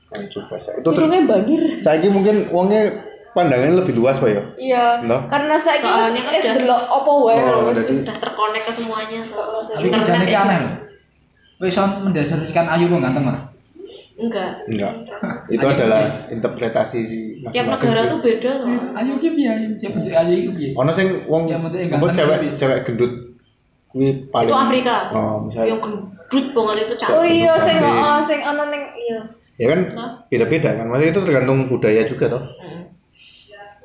Kan 0.09 0.29
coba 0.29 0.57
saya. 0.57 0.81
Itu 0.81 0.89
Hidungnya 0.93 1.21
banjir. 1.29 1.61
saiki 1.85 2.09
mungkin 2.09 2.49
wongnya 2.49 3.12
pandangannya 3.33 3.81
lebih 3.81 3.95
luas 3.95 4.17
Pak 4.17 4.29
ya. 4.29 4.43
Iya. 4.57 4.85
Loh? 5.03 5.25
Karena 5.27 5.57
wis 5.57 5.65
Soalnya 5.81 6.21
kan 6.21 6.33
wis 6.33 6.45
udah- 6.45 6.57
delok 6.57 6.83
opo 6.87 7.13
wae. 7.27 7.37
Oh, 7.37 7.73
jadi- 7.73 8.03
Udah 8.03 8.17
terkonek 8.19 8.63
ke 8.63 8.73
semuanya. 8.73 9.21
tapi 9.69 9.89
kerjanya 9.89 10.25
ki 10.25 10.37
aneh 10.37 10.57
loh. 10.61 10.73
Wis 11.59 11.77
mendasarkan 11.79 12.67
ayu 12.69 12.85
kok 12.87 13.01
ganteng 13.01 13.25
ora? 13.25 13.41
Enggak. 14.15 14.51
Enggak. 14.69 14.93
Itu 15.55 15.65
adalah 15.65 16.01
interpretasi 16.29 17.01
Tiap 17.43 17.75
masing-masing. 17.75 17.89
negara 17.91 18.03
sih. 18.03 18.11
tuh 18.11 18.21
beda 18.21 18.51
loh. 18.55 18.69
Ayu 18.95 19.13
ki 19.19 19.29
piye 19.33 19.49
ayu? 19.49 19.69
Siapa 19.77 19.97
bentuk 19.99 20.15
ayu 20.15 20.35
ki 20.39 20.53
piye? 20.55 20.69
Ono 20.75 20.91
sing 20.93 21.07
wong 21.27 21.43
apa 21.51 22.07
cewek 22.13 22.39
cewek 22.55 22.79
gendut 22.85 23.13
kuwi 23.89 24.09
paling 24.29 24.49
Itu 24.49 24.57
Afrika. 24.57 24.97
Oh, 25.11 25.43
misalnya 25.43 25.69
Yang 25.69 25.81
gendut 25.83 26.47
banget 26.55 26.77
itu 26.79 26.95
Oh 26.95 27.01
cantik. 27.21 27.33
iya 27.35 27.53
sing 27.59 27.77
oh 27.83 28.19
sing 28.23 28.41
ana 28.41 28.65
ning 28.69 28.83
iya. 28.95 29.21
ya 29.59 29.67
kan 29.69 29.81
beda-beda 30.29 30.71
kan. 30.73 30.87
Maksudnya 30.87 31.11
itu 31.11 31.21
tergantung 31.23 31.59
budaya 31.67 32.03
juga 32.05 32.25
toh. 32.29 32.43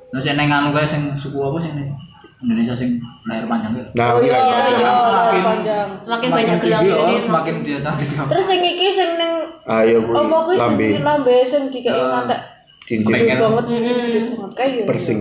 Terus 0.08 0.24
yang 0.24 0.38
neng 0.38 0.50
anu 0.50 0.70
kayak 0.72 0.88
sing 0.88 1.12
suku 1.14 1.36
apa 1.38 1.58
sing 1.58 1.74
ning 1.74 1.90
Indonesia 2.38 2.72
sing 2.72 2.96
leher 3.24 3.44
panjang 3.44 3.74
gitu. 3.74 3.90
Nah, 3.92 4.14
Oh 4.14 4.20
iya, 4.20 4.38
kira- 4.38 4.70
iya. 4.70 4.92
semakin 4.94 5.42
panjang. 5.44 5.88
Semakin 5.98 6.30
banyak 6.32 6.56
gelang 6.60 6.82
oh, 6.86 6.98
ini, 7.04 7.16
semakin 7.20 7.56
dia 7.62 7.78
cantik. 7.80 8.08
Terus 8.14 8.46
sing 8.46 8.60
iki 8.62 8.88
sing 8.90 9.10
ning 9.16 9.32
Ayo 9.68 10.00
kuwi 10.00 10.16
apa 10.16 10.38
kuwi 10.42 10.56
lambe 10.56 10.88
sing 10.88 11.04
lambe 11.04 11.36
sing 11.44 11.64
dikei 11.68 11.92
Ya. 11.92 12.08
ngantek 12.08 12.40
cincin 12.88 13.12
Pengen. 13.12 13.28
gede 13.28 13.44
banget 13.44 13.66
sih 13.66 13.78
Hmm. 13.78 13.92
banget 14.32 14.52
kayak 14.56 14.70
gitu. 14.72 14.88
persing. 14.88 15.20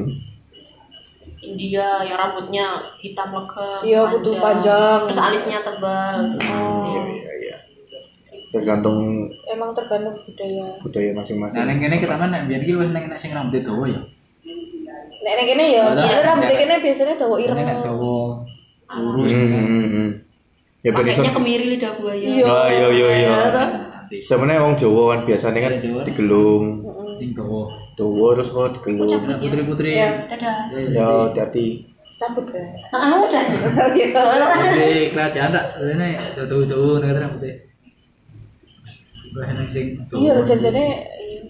India 1.38 2.02
yang 2.02 2.16
rambutnya 2.16 2.66
hitam 2.96 3.28
legam, 3.30 3.78
Iya, 3.80 4.00
kudu 4.08 4.30
panjang. 4.36 4.98
Terus 5.04 5.20
alisnya 5.20 5.58
tebal. 5.60 6.26
Oh. 6.36 6.82
Iya 6.84 7.02
iya 7.12 7.32
iya. 7.40 7.56
Tergantung 8.48 9.26
Emang 9.44 9.70
tergantung 9.70 10.14
budaya. 10.16 10.66
budaya 10.78 11.10
masing-masing. 11.12 11.58
Nah, 11.58 11.66
neng 11.66 11.78
kene 11.78 11.96
kita 11.96 12.14
kan 12.14 12.28
nek 12.28 12.46
biyen 12.46 12.62
iki 12.62 12.74
wis 12.74 12.90
neng 12.90 13.06
nek 13.06 13.16
sing 13.16 13.30
rambut 13.30 13.60
dawa 13.60 13.84
ya. 13.84 14.00
Nek 15.26 15.34
nek 15.34 15.46
kene 15.50 15.64
ya, 15.74 15.82
rambut 16.22 16.54
kene 16.54 16.74
biasanya 16.78 17.14
dawa 17.18 17.36
ireng. 17.42 17.58
Nek 17.58 17.82
dawa 17.82 18.46
lurus. 18.94 19.30
Hmm, 19.34 19.50
hmm, 19.50 19.86
hmm. 19.90 20.08
Ya 20.86 20.90
ben 20.94 21.02
iso. 21.10 21.18
Pakainya 21.18 21.34
kemiri 21.34 21.64
lidah 21.74 21.92
buaya. 21.98 22.14
Iya. 22.30 22.44
Ah, 22.46 22.66
iya 22.70 22.88
iya 22.94 23.08
iya. 23.18 23.34
Sebenarnya 24.22 24.62
wong 24.62 24.78
Jawa 24.78 25.02
kan 25.10 25.20
biasanya 25.26 25.58
kan 25.66 25.72
Iya, 25.82 26.06
digelung, 26.06 26.86
sing 27.18 27.34
dawa. 27.34 27.66
dawa 27.98 28.38
terus 28.38 28.54
kok 28.54 28.78
digelung. 28.78 29.10
Putri-putri. 29.42 29.98
Iya. 29.98 30.30
Dadah. 30.30 30.56
Ya 30.94 31.06
hati-hati. 31.26 31.90
Cabut 32.14 32.46
kan. 32.46 32.62
Ah, 32.94 33.18
udah. 33.18 33.42
Jadi 34.78 35.10
kerajaan 35.10 35.50
tak 35.50 35.66
ini 35.82 36.08
dawa-dawa 36.38 37.02
nek 37.02 37.18
rambutnya. 37.18 37.54
Iya, 40.14 40.38
janjane 40.46 40.86
iya. 41.18 41.42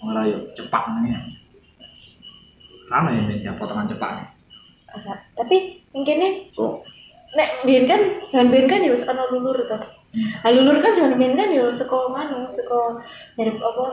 Ora 0.00 0.24
yo 0.24 0.38
cepak 0.56 0.84
nih. 1.04 1.12
Rano 2.88 3.08
ya 3.12 3.22
ben 3.28 3.56
potongan 3.60 3.86
cepak. 3.86 4.32
Ada. 4.90 5.14
Tapi 5.36 5.84
yang 5.94 6.02
kene 6.02 6.28
Oh, 6.58 6.82
nek 7.36 7.62
biyen 7.62 7.86
kan 7.86 8.00
jangan 8.32 8.48
biyen 8.50 8.66
kan 8.66 8.82
ya 8.82 8.90
wis 8.90 9.06
ana 9.06 9.28
lulur 9.30 9.54
to. 9.68 9.78
Ah 10.42 10.50
lulur 10.50 10.80
kan 10.82 10.96
jangan 10.96 11.14
biyen 11.20 11.36
kan 11.38 11.52
ya 11.52 11.70
saka 11.70 12.10
manu, 12.10 12.50
saka 12.50 12.98
dari 13.38 13.52
apa 13.54 13.84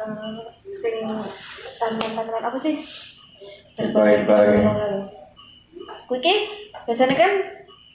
eh, 0.00 0.40
sing 0.72 0.94
tanaman-tanaman 1.76 2.46
apa 2.46 2.58
sih? 2.62 2.80
Herbal-herbal, 3.76 4.40
ya. 4.48 4.72
Kuwi 6.08 6.24
ki 6.24 6.34
biasanya 6.88 7.12
kan 7.12 7.32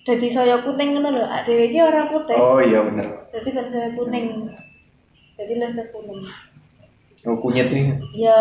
dadi 0.05 0.28
saya 0.30 0.61
kuning 0.61 0.93
ngono 0.93 1.09
lho, 1.09 1.26
dhewe 1.47 1.72
iki 1.72 1.80
ora 1.82 2.05
putih. 2.05 2.38
oh 2.38 2.61
iya 2.61 2.86
bener. 2.86 3.26
Dadi 3.34 3.49
kan 3.49 3.65
saya 3.72 3.89
kuning. 3.97 4.45
Jadi 5.41 5.53
ke 5.57 5.84
kuning. 5.89 6.22
Oh 7.24 7.38
kunyit 7.38 7.69
nih. 7.69 8.01
Ya 8.15 8.39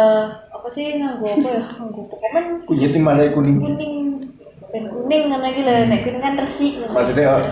apa 0.50 0.66
sih 0.66 0.96
nganggo 0.96 1.26
apa 1.26 1.48
ya 1.50 1.60
nganggo 1.70 2.00
pokoknya 2.06 2.40
Kunyit 2.64 2.90
yang 2.90 3.02
mana 3.02 3.28
kuning. 3.28 3.56
kuning 3.58 3.94
ben 4.70 4.84
kuning 4.86 5.22
kan 5.28 5.40
lagi 5.40 5.60
lah 5.62 5.84
nek 5.84 6.00
kuning 6.00 6.18
kan 6.18 6.34
resik 6.36 6.80
Maksudnya 6.86 7.26
oh, 7.28 7.42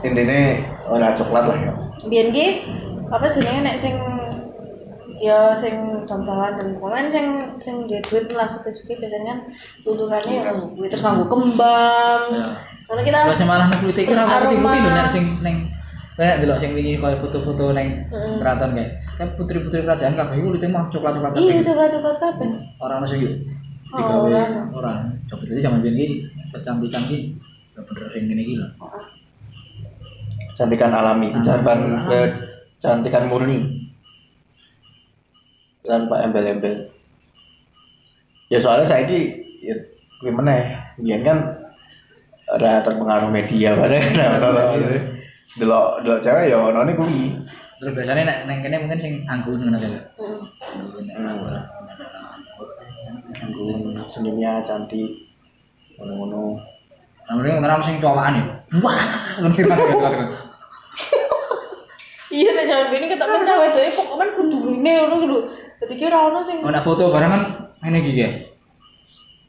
intinya 0.00 0.40
ora 0.86 1.12
coklat 1.12 1.44
lah 1.46 1.58
ya. 1.58 1.72
biyen 2.02 2.28
ki 2.30 2.46
apa 3.06 3.28
jenenge 3.28 3.60
nek 3.62 3.76
sing 3.76 3.94
ya 5.16 5.52
sing 5.52 5.76
bangsawan 6.04 6.56
dan 6.56 6.68
pokoknya 6.74 7.08
sing 7.08 7.26
sing 7.56 7.74
duit 7.84 8.00
duit 8.08 8.32
lah 8.32 8.44
suka 8.44 8.68
suka 8.70 8.96
biasanya 8.96 9.24
kan 9.26 9.38
tuturannya 9.84 10.32
ya 10.32 10.42
nganggo 10.48 10.66
kuwi 10.74 10.86
terus 10.88 11.04
nganggo 11.04 11.24
kembang 11.28 12.22
Ya. 12.32 12.46
karena 12.88 13.02
kita 13.04 13.18
Kalau 13.22 13.36
sing 13.36 13.46
malah 13.46 13.66
nek 13.68 13.78
iki 13.84 14.02
Terus 14.02 14.18
ora 14.18 14.40
putih 14.42 14.56
putih 14.56 14.66
aroma. 14.66 14.72
lho 14.80 14.90
nek 14.90 15.08
sing 15.12 15.24
ning 15.40 15.56
kayak 16.20 16.44
delok 16.44 16.60
sing 16.60 16.76
wingi 16.76 17.00
koyo 17.00 17.16
foto-foto 17.16 17.72
ning 17.72 18.04
keraton 18.36 18.76
kayak 18.76 18.90
kan 19.16 19.28
putri-putri 19.34 19.80
kerajaan 19.80 20.12
kabeh 20.12 20.36
kulit 20.36 20.60
mah 20.66 20.84
coklat-coklat 20.86 21.32
iya 21.32 21.56
kabeh. 21.56 21.64
coba 21.64 21.84
coba 21.88 22.10
kabeh 22.14 22.48
Orang 22.78 23.00
ono 23.00 23.08
sing 23.08 23.20
yo 23.20 23.32
Oh, 23.90 23.98
digawe 23.98 24.30
ora. 24.30 24.42
orang. 24.70 24.98
Coba 25.26 25.42
jadi 25.42 25.66
zaman 25.66 25.82
iki 25.82 26.22
kecantikan 26.52 27.02
iki 27.08 27.18
bener 27.74 28.06
sing 28.12 28.22
ngene 28.28 28.42
iki 28.44 28.54
lho. 28.54 28.66
Kecantikan 30.54 30.94
alami, 30.94 31.34
kecantikan 31.34 31.80
kecantikan 32.06 33.24
murni. 33.26 33.90
Tanpa 35.82 36.22
embel-embel. 36.22 36.86
Ya 38.46 38.62
soalnya 38.62 38.86
saya 38.86 39.10
ini 39.10 39.34
ya 39.58 39.74
kuwi 40.22 40.38
meneh. 40.38 40.70
Biyen 40.94 41.26
kan 41.26 41.38
ora 42.46 42.86
terpengaruh 42.86 43.26
media 43.26 43.74
bareng. 43.80 44.06
Nah, 45.50 45.66
delok 45.66 46.06
delok 46.06 46.20
cewek 46.22 46.46
ya 46.46 46.56
ono 46.62 46.86
ne 46.86 46.92
kuwi. 46.94 47.34
Terus 47.82 47.92
biasanya 47.96 48.22
nek 48.22 48.38
ning 48.46 48.58
kene 48.62 48.76
mungkin 48.86 49.00
sing 49.02 49.12
anggun 49.26 49.66
ngono. 49.66 49.78
Heeh. 49.82 49.98
Anggun 50.78 51.42
ora. 51.42 51.62
Anggun 53.42 53.98
senyumnya 54.06 54.62
cantik. 54.62 55.10
Ngono-ngono. 55.98 56.62
Namanya 57.26 57.66
orang 57.66 57.82
sing 57.82 57.98
cowakan 57.98 58.38
ya. 58.38 58.44
Wah, 58.78 59.02
ngerti 59.42 59.66
kan 59.66 59.78
kan. 59.78 60.26
iya 62.30 62.54
nek 62.54 62.66
jaman 62.70 62.94
ini 62.94 63.10
kita 63.10 63.26
men 63.26 63.42
cawe 63.42 63.64
itu 63.74 63.90
pokoknya 63.98 64.38
kudu 64.38 64.56
ngene 64.62 64.92
ngono 65.02 65.26
lho 65.26 65.38
dadi 65.82 65.94
kira 65.98 66.30
ono 66.30 66.46
sing 66.46 66.62
Oh, 66.62 66.70
nek 66.70 66.86
foto 66.86 67.10
bareng 67.10 67.30
kan 67.34 67.42
ngene 67.82 67.98
iki 68.06 68.22
ya. 68.22 68.30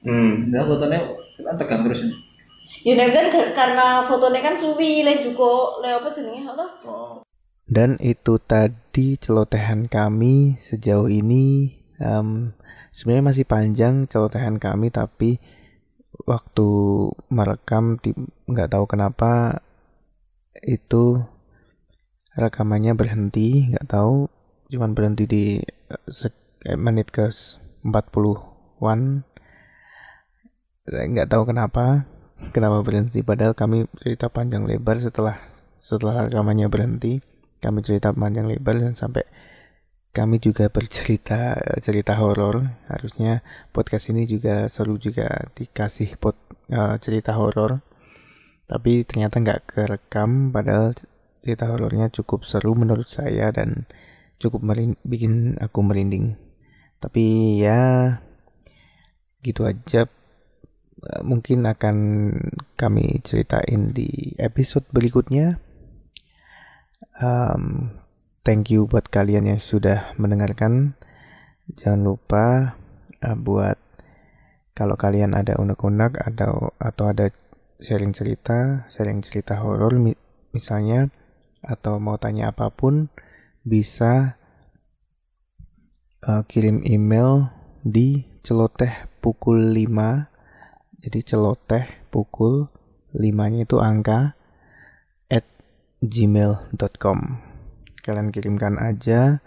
Hmm. 0.02 0.50
Nah, 0.50 0.66
fotonya 0.66 0.98
kan 1.46 1.62
tegang 1.62 1.86
terus. 1.86 2.02
Ya 2.88 2.94
nek 2.98 3.10
kan 3.14 3.26
karena 3.54 3.86
fotonya 4.10 4.40
kan 4.42 4.56
suwi 4.58 5.06
le 5.06 5.22
juga 5.22 5.80
le 5.84 5.90
apa 6.00 6.08
jenenge 6.16 6.48
apa 6.50 6.66
Oh. 6.88 7.22
Dan 7.72 7.96
itu 8.04 8.36
tadi 8.42 9.16
celotehan 9.16 9.88
kami 9.88 10.60
sejauh 10.60 11.08
ini. 11.08 11.78
em, 12.02 12.50
sebenarnya 12.90 13.30
masih 13.30 13.46
panjang 13.46 14.10
celotehan 14.10 14.58
kami, 14.58 14.90
tapi 14.90 15.38
waktu 16.26 16.68
merekam 17.30 18.02
ti- 18.02 18.18
nggak 18.50 18.74
tahu 18.74 18.86
kenapa 18.90 19.62
itu 20.66 21.22
rekamannya 22.36 22.94
berhenti, 22.98 23.70
nggak 23.72 23.88
tahu, 23.88 24.28
cuman 24.72 24.92
berhenti 24.98 25.24
di 25.30 25.44
eh, 25.62 26.32
eh, 26.66 26.78
menit 26.80 27.08
ke 27.14 27.30
40-an. 27.86 29.24
Eh, 30.90 31.06
nggak 31.12 31.30
tahu 31.32 31.44
kenapa, 31.50 32.10
kenapa 32.50 32.82
berhenti. 32.82 33.22
Padahal 33.22 33.54
kami 33.54 33.86
cerita 34.02 34.34
panjang 34.34 34.66
lebar 34.66 34.98
setelah 34.98 35.38
setelah 35.78 36.26
rekamannya 36.26 36.66
berhenti. 36.66 37.22
Kami 37.62 37.86
cerita 37.86 38.10
panjang 38.10 38.50
lebar 38.50 38.82
dan 38.82 38.98
sampai 38.98 39.22
kami 40.12 40.42
juga 40.42 40.68
bercerita 40.74 41.56
cerita 41.86 42.18
horor. 42.18 42.82
Harusnya 42.90 43.46
podcast 43.70 44.10
ini 44.10 44.26
juga 44.26 44.66
seru 44.68 44.98
juga 44.98 45.30
dikasih 45.54 46.18
pot 46.18 46.36
eh, 46.74 46.98
cerita 46.98 47.38
horor. 47.38 47.86
Tapi 48.66 49.06
ternyata 49.06 49.38
nggak 49.38 49.62
kerekam 49.78 50.50
padahal 50.50 50.98
cerita 51.42 51.70
horornya 51.70 52.10
cukup 52.10 52.46
seru 52.48 52.74
menurut 52.74 53.10
saya 53.10 53.54
dan 53.54 53.86
cukup 54.42 54.66
bikin 55.06 55.58
aku 55.62 55.80
merinding. 55.86 56.40
Tapi 56.98 57.58
ya 57.62 58.18
gitu 59.42 59.66
aja 59.66 60.06
mungkin 61.26 61.66
akan 61.66 61.98
kami 62.78 63.20
ceritain 63.26 63.90
di 63.96 64.38
episode 64.38 64.86
berikutnya 64.94 65.58
Um, 67.22 67.94
thank 68.42 68.74
you 68.74 68.90
buat 68.90 69.10
kalian 69.14 69.46
yang 69.46 69.62
sudah 69.62 70.18
mendengarkan. 70.18 70.98
Jangan 71.78 72.02
lupa 72.02 72.46
uh, 73.22 73.38
buat 73.38 73.78
kalau 74.74 74.98
kalian 74.98 75.38
ada 75.38 75.58
unek-unek 75.62 76.18
atau 76.18 76.74
atau 76.82 77.06
ada 77.10 77.30
sharing 77.78 78.14
cerita, 78.18 78.90
sharing 78.90 79.22
cerita 79.22 79.62
horor 79.62 79.98
mi- 80.02 80.18
misalnya 80.50 81.14
atau 81.62 82.02
mau 82.02 82.18
tanya 82.18 82.50
apa 82.50 82.74
pun 82.74 83.14
bisa 83.62 84.42
uh, 86.26 86.42
kirim 86.50 86.82
email 86.82 87.54
di 87.86 88.26
celoteh 88.42 89.06
pukul 89.22 89.78
5 89.78 90.31
jadi 91.02 91.20
celoteh 91.26 91.86
pukul 92.14 92.70
5 93.12 93.26
nya 93.26 93.60
itu 93.66 93.78
angka 93.82 94.38
at 95.28 95.46
gmail.com 96.00 97.20
kalian 98.02 98.30
kirimkan 98.34 98.78
aja 98.82 99.42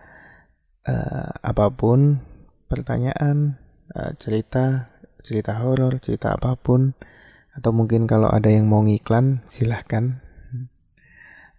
eh, 0.86 1.30
apa 1.42 1.66
pun 1.74 2.22
pertanyaan 2.66 3.58
eh, 3.94 4.12
cerita 4.18 4.94
cerita 5.24 5.56
horor 5.62 5.98
cerita 6.04 6.36
apa 6.36 6.58
pun 6.58 6.92
atau 7.54 7.70
mungkin 7.70 8.10
kalau 8.10 8.28
ada 8.28 8.50
yang 8.50 8.66
mau 8.66 8.82
ngiklan 8.82 9.46
silahkan. 9.46 10.18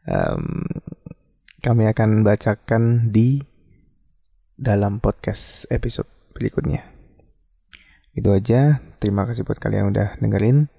Em, 0.05 0.67
kami 1.65 1.89
akan 1.89 2.21
bacakan 2.21 3.09
di 3.09 3.41
dalam 4.53 5.01
podcast 5.01 5.65
episode 5.73 6.05
berikutnya 6.37 6.94
itu 8.15 8.31
aja. 8.31 8.79
Terima 9.03 9.27
kasih 9.27 9.43
buat 9.43 9.59
kalian 9.59 9.87
yang 9.87 9.91
udah 9.91 10.09
dengerin. 10.17 10.71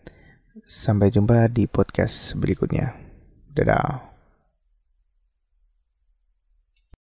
Sampai 0.64 1.12
jumpa 1.12 1.52
di 1.52 1.68
podcast 1.68 2.34
berikutnya. 2.34 2.96
Dadah 3.52 4.15